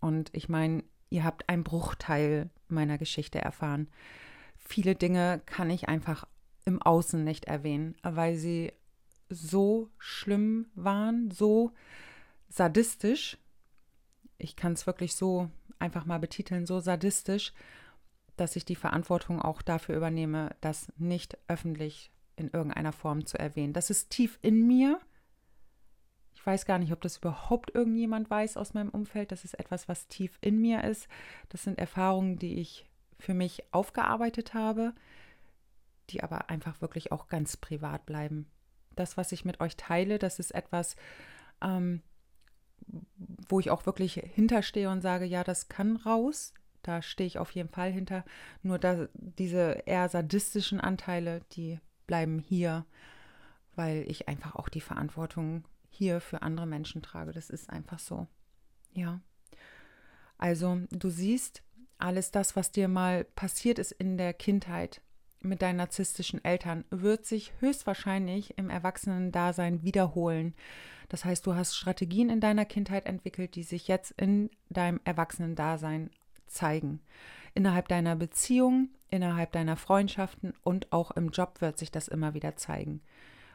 Und 0.00 0.34
ich 0.34 0.48
meine, 0.48 0.82
ihr 1.08 1.22
habt 1.22 1.48
einen 1.48 1.62
Bruchteil 1.62 2.50
meiner 2.66 2.98
Geschichte 2.98 3.40
erfahren. 3.40 3.86
Viele 4.56 4.96
Dinge 4.96 5.40
kann 5.46 5.70
ich 5.70 5.88
einfach 5.88 6.26
im 6.64 6.82
Außen 6.82 7.22
nicht 7.22 7.44
erwähnen, 7.44 7.94
weil 8.02 8.34
sie 8.34 8.72
so 9.28 9.88
schlimm 9.96 10.66
waren, 10.74 11.30
so 11.30 11.70
sadistisch. 12.48 13.38
Ich 14.36 14.56
kann 14.56 14.72
es 14.72 14.84
wirklich 14.84 15.14
so 15.14 15.48
einfach 15.78 16.06
mal 16.06 16.18
betiteln, 16.18 16.66
so 16.66 16.80
sadistisch, 16.80 17.52
dass 18.36 18.56
ich 18.56 18.64
die 18.64 18.74
Verantwortung 18.74 19.40
auch 19.40 19.62
dafür 19.62 19.96
übernehme, 19.96 20.56
das 20.60 20.92
nicht 20.96 21.38
öffentlich 21.46 22.10
in 22.38 22.50
irgendeiner 22.50 22.92
Form 22.92 23.26
zu 23.26 23.38
erwähnen. 23.38 23.72
Das 23.72 23.90
ist 23.90 24.10
tief 24.10 24.38
in 24.42 24.66
mir. 24.66 25.00
Ich 26.34 26.46
weiß 26.46 26.66
gar 26.66 26.78
nicht, 26.78 26.92
ob 26.92 27.00
das 27.00 27.18
überhaupt 27.18 27.74
irgendjemand 27.74 28.30
weiß 28.30 28.56
aus 28.56 28.74
meinem 28.74 28.90
Umfeld. 28.90 29.32
Das 29.32 29.44
ist 29.44 29.54
etwas, 29.54 29.88
was 29.88 30.06
tief 30.06 30.38
in 30.40 30.60
mir 30.60 30.84
ist. 30.84 31.08
Das 31.48 31.64
sind 31.64 31.78
Erfahrungen, 31.78 32.38
die 32.38 32.54
ich 32.60 32.86
für 33.18 33.34
mich 33.34 33.64
aufgearbeitet 33.72 34.54
habe, 34.54 34.94
die 36.10 36.22
aber 36.22 36.48
einfach 36.48 36.80
wirklich 36.80 37.12
auch 37.12 37.28
ganz 37.28 37.56
privat 37.56 38.06
bleiben. 38.06 38.46
Das, 38.94 39.16
was 39.16 39.32
ich 39.32 39.44
mit 39.44 39.60
euch 39.60 39.76
teile, 39.76 40.18
das 40.18 40.38
ist 40.38 40.54
etwas, 40.54 40.96
ähm, 41.60 42.02
wo 43.48 43.60
ich 43.60 43.70
auch 43.70 43.86
wirklich 43.86 44.14
hinterstehe 44.14 44.88
und 44.90 45.00
sage, 45.00 45.24
ja, 45.24 45.44
das 45.44 45.68
kann 45.68 45.96
raus. 45.96 46.54
Da 46.82 47.02
stehe 47.02 47.26
ich 47.26 47.38
auf 47.38 47.50
jeden 47.50 47.68
Fall 47.68 47.90
hinter. 47.90 48.24
Nur 48.62 48.78
da, 48.78 49.08
diese 49.14 49.82
eher 49.86 50.08
sadistischen 50.08 50.80
Anteile, 50.80 51.42
die 51.52 51.80
bleiben 52.08 52.40
hier, 52.40 52.84
weil 53.76 54.04
ich 54.08 54.26
einfach 54.26 54.56
auch 54.56 54.68
die 54.68 54.80
Verantwortung 54.80 55.64
hier 55.88 56.20
für 56.20 56.42
andere 56.42 56.66
Menschen 56.66 57.02
trage. 57.02 57.30
Das 57.30 57.50
ist 57.50 57.70
einfach 57.70 58.00
so. 58.00 58.26
Ja. 58.92 59.20
Also, 60.38 60.80
du 60.90 61.08
siehst, 61.10 61.62
alles 61.98 62.32
das, 62.32 62.56
was 62.56 62.72
dir 62.72 62.88
mal 62.88 63.24
passiert 63.24 63.78
ist 63.78 63.92
in 63.92 64.18
der 64.18 64.32
Kindheit 64.32 65.00
mit 65.40 65.62
deinen 65.62 65.76
narzisstischen 65.76 66.44
Eltern, 66.44 66.84
wird 66.90 67.26
sich 67.26 67.52
höchstwahrscheinlich 67.60 68.58
im 68.58 68.70
Erwachsenen-Dasein 68.70 69.82
wiederholen. 69.82 70.54
Das 71.08 71.24
heißt, 71.24 71.46
du 71.46 71.54
hast 71.54 71.76
Strategien 71.76 72.30
in 72.30 72.40
deiner 72.40 72.64
Kindheit 72.64 73.06
entwickelt, 73.06 73.54
die 73.54 73.62
sich 73.62 73.88
jetzt 73.88 74.12
in 74.12 74.50
deinem 74.68 75.00
Erwachsenen-Dasein 75.04 76.10
zeigen. 76.46 77.00
Innerhalb 77.54 77.88
deiner 77.88 78.16
Beziehung, 78.16 78.90
innerhalb 79.10 79.52
deiner 79.52 79.76
Freundschaften 79.76 80.52
und 80.62 80.92
auch 80.92 81.10
im 81.12 81.30
Job 81.30 81.60
wird 81.60 81.78
sich 81.78 81.90
das 81.90 82.08
immer 82.08 82.34
wieder 82.34 82.56
zeigen. 82.56 83.00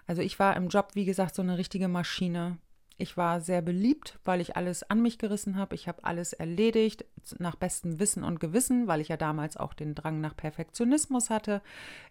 Also 0.08 0.22
ich 0.22 0.40
war 0.40 0.56
im 0.58 0.68
Job, 0.68 0.90
wie 0.94 1.06
gesagt, 1.06 1.36
so 1.36 1.42
eine 1.42 1.58
richtige 1.58 1.88
Maschine. 1.88 2.58
Ich 2.98 3.18
war 3.18 3.42
sehr 3.42 3.62
beliebt, 3.62 4.20
weil 4.24 4.40
ich 4.40 4.56
alles 4.56 4.84
an 4.90 5.02
mich 5.02 5.18
gerissen 5.18 5.58
habe. 5.58 5.74
Ich 5.74 5.88
habe 5.88 6.04
alles 6.04 6.34
erledigt 6.34 7.06
nach 7.40 7.56
bestem 7.56 8.00
Wissen 8.00 8.24
und 8.24 8.40
Gewissen, 8.40 8.88
weil 8.88 9.02
ich 9.02 9.08
ja 9.08 9.18
damals 9.18 9.58
auch 9.58 9.74
den 9.74 9.96
Drang 9.96 10.22
nach 10.22 10.36
Perfektionismus 10.36 11.30
hatte. 11.30 11.62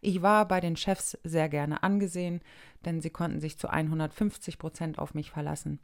Ich 0.00 0.22
war 0.22 0.48
bei 0.48 0.60
den 0.60 0.76
Chefs 0.76 1.16
sehr 1.22 1.48
gerne 1.48 1.82
angesehen, 1.82 2.40
denn 2.84 3.00
sie 3.00 3.10
konnten 3.10 3.40
sich 3.40 3.58
zu 3.58 3.68
150 3.68 4.58
Prozent 4.58 4.98
auf 4.98 5.14
mich 5.14 5.30
verlassen. 5.30 5.78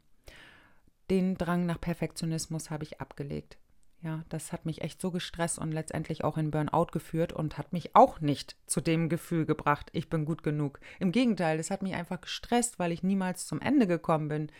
Den 1.09 1.35
Drang 1.35 1.65
nach 1.65 1.79
Perfektionismus 1.79 2.69
habe 2.69 2.83
ich 2.83 2.99
abgelegt. 2.99 3.57
Ja, 4.01 4.23
das 4.29 4.53
hat 4.53 4.65
mich 4.65 4.81
echt 4.81 5.01
so 5.01 5.11
gestresst 5.11 5.59
und 5.59 5.73
letztendlich 5.73 6.23
auch 6.23 6.37
in 6.37 6.51
Burnout 6.51 6.87
geführt 6.91 7.33
und 7.33 7.57
hat 7.57 7.73
mich 7.73 7.95
auch 7.97 8.21
nicht 8.21 8.55
zu 8.65 8.79
dem 8.79 9.09
Gefühl 9.09 9.45
gebracht, 9.45 9.89
ich 9.91 10.09
bin 10.09 10.23
gut 10.23 10.41
genug. 10.41 10.79
Im 10.99 11.11
Gegenteil, 11.11 11.59
es 11.59 11.69
hat 11.69 11.81
mich 11.81 11.95
einfach 11.95 12.21
gestresst, 12.21 12.79
weil 12.79 12.93
ich 12.93 13.03
niemals 13.03 13.45
zum 13.45 13.59
Ende 13.59 13.87
gekommen 13.87 14.29
bin. 14.29 14.51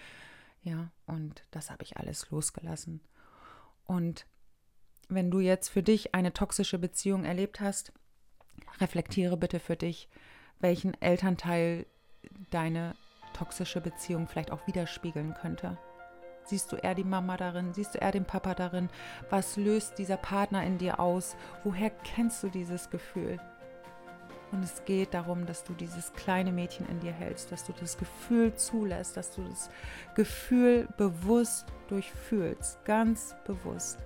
Ja, 0.61 0.91
und 1.05 1.45
das 1.51 1.71
habe 1.71 1.83
ich 1.83 1.95
alles 1.95 2.29
losgelassen. 2.31 2.99
Und 3.85 4.25
wenn 5.07 5.31
du 5.31 5.39
jetzt 5.39 5.69
für 5.69 5.83
dich 5.83 6.13
eine 6.13 6.33
toxische 6.33 6.77
Beziehung 6.77 7.23
erlebt 7.23 7.61
hast, 7.61 7.93
reflektiere 8.81 9.37
bitte 9.37 9.61
für 9.61 9.77
dich, 9.77 10.09
welchen 10.59 11.01
Elternteil 11.01 11.85
deine 12.49 12.95
toxische 13.33 13.79
Beziehung 13.79 14.27
vielleicht 14.27 14.51
auch 14.51 14.67
widerspiegeln 14.67 15.33
könnte. 15.33 15.77
Siehst 16.49 16.71
du 16.71 16.77
eher 16.77 16.95
die 16.95 17.03
Mama 17.03 17.37
darin? 17.37 17.75
Siehst 17.75 17.93
du 17.93 17.99
eher 17.99 18.11
den 18.11 18.25
Papa 18.25 18.55
darin? 18.55 18.89
Was 19.29 19.55
löst 19.55 19.99
dieser 19.99 20.17
Partner 20.17 20.63
in 20.63 20.79
dir 20.79 20.99
aus? 20.99 21.35
Woher 21.63 21.91
kennst 21.91 22.41
du 22.41 22.49
dieses 22.49 22.89
Gefühl? 22.89 23.39
Und 24.51 24.63
es 24.63 24.83
geht 24.85 25.13
darum, 25.13 25.45
dass 25.45 25.63
du 25.63 25.73
dieses 25.73 26.11
kleine 26.13 26.51
Mädchen 26.51 26.89
in 26.89 26.99
dir 27.01 27.11
hältst, 27.11 27.51
dass 27.51 27.65
du 27.65 27.73
das 27.79 27.99
Gefühl 27.99 28.55
zulässt, 28.55 29.15
dass 29.15 29.35
du 29.35 29.43
das 29.43 29.69
Gefühl 30.15 30.87
bewusst 30.97 31.67
durchfühlst, 31.87 32.83
ganz 32.83 33.35
bewusst 33.45 33.99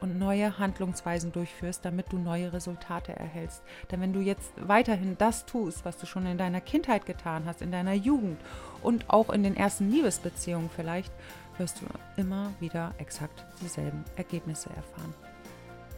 und 0.00 0.18
neue 0.18 0.58
Handlungsweisen 0.58 1.32
durchführst, 1.32 1.84
damit 1.84 2.12
du 2.12 2.18
neue 2.18 2.52
Resultate 2.52 3.14
erhältst. 3.14 3.62
Denn 3.90 4.00
wenn 4.00 4.12
du 4.12 4.20
jetzt 4.20 4.52
weiterhin 4.56 5.16
das 5.18 5.46
tust, 5.46 5.84
was 5.84 5.96
du 5.96 6.06
schon 6.06 6.26
in 6.26 6.38
deiner 6.38 6.60
Kindheit 6.60 7.06
getan 7.06 7.44
hast, 7.46 7.62
in 7.62 7.72
deiner 7.72 7.94
Jugend 7.94 8.40
und 8.82 9.08
auch 9.10 9.30
in 9.30 9.42
den 9.42 9.56
ersten 9.56 9.90
Liebesbeziehungen 9.90 10.70
vielleicht, 10.74 11.12
wirst 11.58 11.80
du 11.80 11.86
immer 12.20 12.52
wieder 12.60 12.92
exakt 12.98 13.44
dieselben 13.60 14.04
Ergebnisse 14.16 14.70
erfahren. 14.70 15.14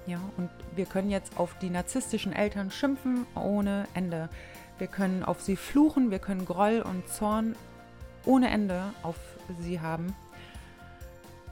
Ja, 0.07 0.21
und 0.37 0.51
wir 0.75 0.87
können 0.87 1.11
jetzt 1.11 1.39
auf 1.39 1.57
die 1.59 1.71
narzisstischen 1.71 2.33
Eltern 2.33 2.71
schimpfen 2.71 3.27
ohne 3.35 3.87
Ende. 3.95 4.29
Wir 4.79 4.89
können 4.89 5.23
auf 5.23 5.41
sie 5.41 5.57
fluchen, 5.57 6.11
wir 6.11 6.19
können 6.19 6.45
Groll 6.45 6.83
und 6.83 7.09
Zorn 7.09 7.55
ohne 8.25 8.51
Ende 8.51 8.83
auf 9.03 9.17
sie 9.61 9.81
haben. 9.81 10.15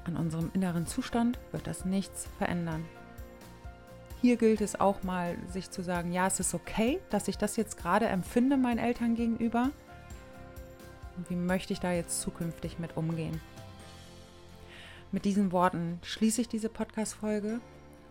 An 0.05 0.17
unserem 0.17 0.51
inneren 0.55 0.87
Zustand 0.87 1.39
wird 1.53 1.67
das 1.67 1.85
nichts 1.85 2.27
verändern. 2.39 2.85
Hier 4.21 4.37
gilt 4.37 4.61
es 4.61 4.79
auch 4.79 5.03
mal, 5.03 5.37
sich 5.51 5.71
zu 5.71 5.83
sagen, 5.83 6.13
ja, 6.13 6.27
es 6.27 6.41
ist 6.41 6.55
okay, 6.55 7.01
dass 7.11 7.29
ich 7.29 7.39
das 7.39 7.57
jetzt 7.57 7.79
gerade 7.79 8.07
empfinde 8.07 8.57
meinen 8.57 8.79
Eltern 8.79 9.15
gegenüber. 9.15 9.71
Und 11.17 11.31
wie 11.31 11.37
möchte 11.37 11.73
ich 11.73 11.81
da 11.81 11.93
jetzt 11.93 12.21
zukünftig 12.21 12.79
mit 12.79 12.97
umgehen? 12.97 13.41
Mit 15.13 15.25
diesen 15.25 15.51
Worten 15.53 15.99
schließe 16.03 16.43
ich 16.43 16.49
diese 16.49 16.69
Podcast-Folge 16.69 17.61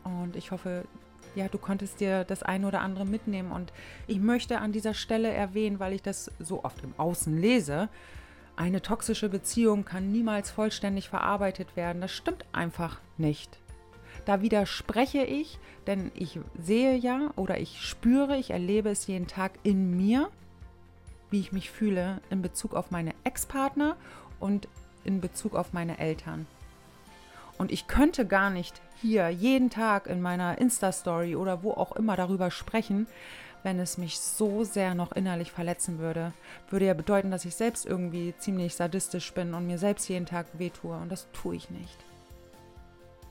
und 0.03 0.35
ich 0.35 0.51
hoffe, 0.51 0.83
ja, 1.35 1.47
du 1.47 1.57
konntest 1.57 1.99
dir 1.99 2.23
das 2.23 2.43
eine 2.43 2.67
oder 2.67 2.81
andere 2.81 3.05
mitnehmen. 3.05 3.51
Und 3.51 3.71
ich 4.07 4.19
möchte 4.19 4.59
an 4.59 4.71
dieser 4.71 4.93
Stelle 4.93 5.31
erwähnen, 5.31 5.79
weil 5.79 5.93
ich 5.93 6.01
das 6.01 6.31
so 6.39 6.63
oft 6.63 6.83
im 6.83 6.93
Außen 6.97 7.37
lese, 7.37 7.89
eine 8.55 8.81
toxische 8.81 9.29
Beziehung 9.29 9.85
kann 9.85 10.11
niemals 10.11 10.51
vollständig 10.51 11.07
verarbeitet 11.07 11.77
werden. 11.77 12.01
Das 12.01 12.11
stimmt 12.11 12.43
einfach 12.51 12.99
nicht. 13.17 13.57
Da 14.25 14.41
widerspreche 14.41 15.23
ich, 15.23 15.59
denn 15.87 16.11
ich 16.13 16.39
sehe 16.61 16.97
ja 16.97 17.31
oder 17.37 17.57
ich 17.57 17.79
spüre, 17.81 18.35
ich 18.35 18.51
erlebe 18.51 18.89
es 18.89 19.07
jeden 19.07 19.27
Tag 19.27 19.53
in 19.63 19.95
mir, 19.95 20.29
wie 21.29 21.39
ich 21.39 21.53
mich 21.53 21.71
fühle 21.71 22.19
in 22.29 22.41
Bezug 22.41 22.73
auf 22.73 22.91
meine 22.91 23.13
Ex-Partner 23.23 23.95
und 24.41 24.67
in 25.05 25.21
Bezug 25.21 25.55
auf 25.55 25.71
meine 25.71 25.97
Eltern. 25.97 26.45
Und 27.59 27.73
ich 27.73 27.87
könnte 27.87 28.25
gar 28.25 28.49
nicht 28.49 28.81
hier 29.01 29.29
jeden 29.29 29.69
Tag 29.69 30.07
in 30.07 30.21
meiner 30.21 30.57
Insta-Story 30.57 31.35
oder 31.35 31.61
wo 31.61 31.71
auch 31.71 31.91
immer 31.91 32.15
darüber 32.15 32.51
sprechen, 32.51 33.05
wenn 33.63 33.79
es 33.79 33.97
mich 33.97 34.17
so 34.17 34.63
sehr 34.63 34.95
noch 34.95 35.11
innerlich 35.11 35.51
verletzen 35.51 35.99
würde. 35.99 36.31
Würde 36.69 36.85
ja 36.85 36.93
bedeuten, 36.93 37.31
dass 37.31 37.43
ich 37.43 37.55
selbst 37.55 37.85
irgendwie 37.85 38.33
ziemlich 38.37 38.75
sadistisch 38.75 39.33
bin 39.33 39.53
und 39.53 39.67
mir 39.67 39.77
selbst 39.77 40.07
jeden 40.07 40.25
Tag 40.25 40.47
wehtue. 40.53 40.95
Und 40.95 41.11
das 41.11 41.27
tue 41.33 41.57
ich 41.57 41.69
nicht. 41.69 41.97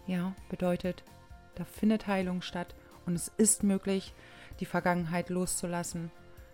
Ja, 0.07 0.35
bedeutet, 0.51 1.05
da 1.55 1.65
findet 1.65 2.07
Heilung 2.07 2.43
statt 2.43 2.75
und 3.07 3.15
es 3.15 3.29
ist 3.39 3.63
möglich, 3.63 4.13
die 4.61 4.67
Vergangenheit 4.67 5.31
loszulassen. 5.31 6.11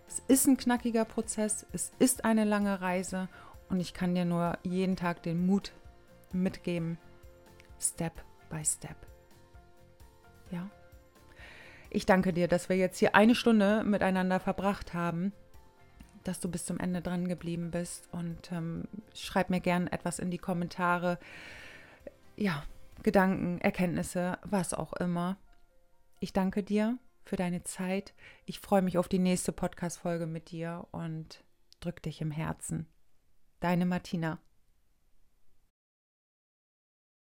Es 0.07 0.21
ist 0.27 0.47
ein 0.47 0.55
knackiger 0.55 1.03
Prozess, 1.03 1.65
es 1.73 1.91
ist 1.99 2.23
eine 2.23 2.45
lange 2.45 2.79
Reise 2.79 3.27
und 3.69 3.81
ich 3.81 3.93
kann 3.93 4.15
dir 4.15 4.25
nur 4.25 4.57
jeden 4.63 4.95
Tag 4.95 5.23
den 5.23 5.45
Mut 5.45 5.73
mitgeben, 6.31 6.97
Step 7.79 8.13
by 8.49 8.63
Step. 8.63 8.97
Ja. 10.51 10.69
Ich 11.89 12.05
danke 12.05 12.33
dir, 12.33 12.47
dass 12.47 12.69
wir 12.69 12.75
jetzt 12.75 12.99
hier 12.99 13.15
eine 13.15 13.35
Stunde 13.35 13.83
miteinander 13.83 14.39
verbracht 14.39 14.93
haben, 14.93 15.31
dass 16.23 16.39
du 16.39 16.49
bis 16.49 16.65
zum 16.65 16.79
Ende 16.79 17.01
dran 17.01 17.27
geblieben 17.27 17.71
bist 17.71 18.11
und 18.11 18.51
ähm, 18.51 18.85
schreib 19.13 19.49
mir 19.49 19.61
gern 19.61 19.87
etwas 19.87 20.19
in 20.19 20.31
die 20.31 20.37
Kommentare. 20.37 21.19
Ja, 22.35 22.63
Gedanken, 23.03 23.59
Erkenntnisse, 23.61 24.39
was 24.43 24.73
auch 24.73 24.93
immer. 24.93 25.37
Ich 26.19 26.33
danke 26.33 26.63
dir 26.63 26.97
für 27.23 27.35
deine 27.35 27.63
Zeit. 27.63 28.13
Ich 28.45 28.59
freue 28.59 28.81
mich 28.81 28.97
auf 28.97 29.07
die 29.07 29.19
nächste 29.19 29.51
Podcast-Folge 29.51 30.27
mit 30.27 30.51
dir 30.51 30.87
und 30.91 31.43
drück 31.79 32.01
dich 32.01 32.21
im 32.21 32.31
Herzen. 32.31 32.87
Deine 33.59 33.85
Martina. 33.85 34.39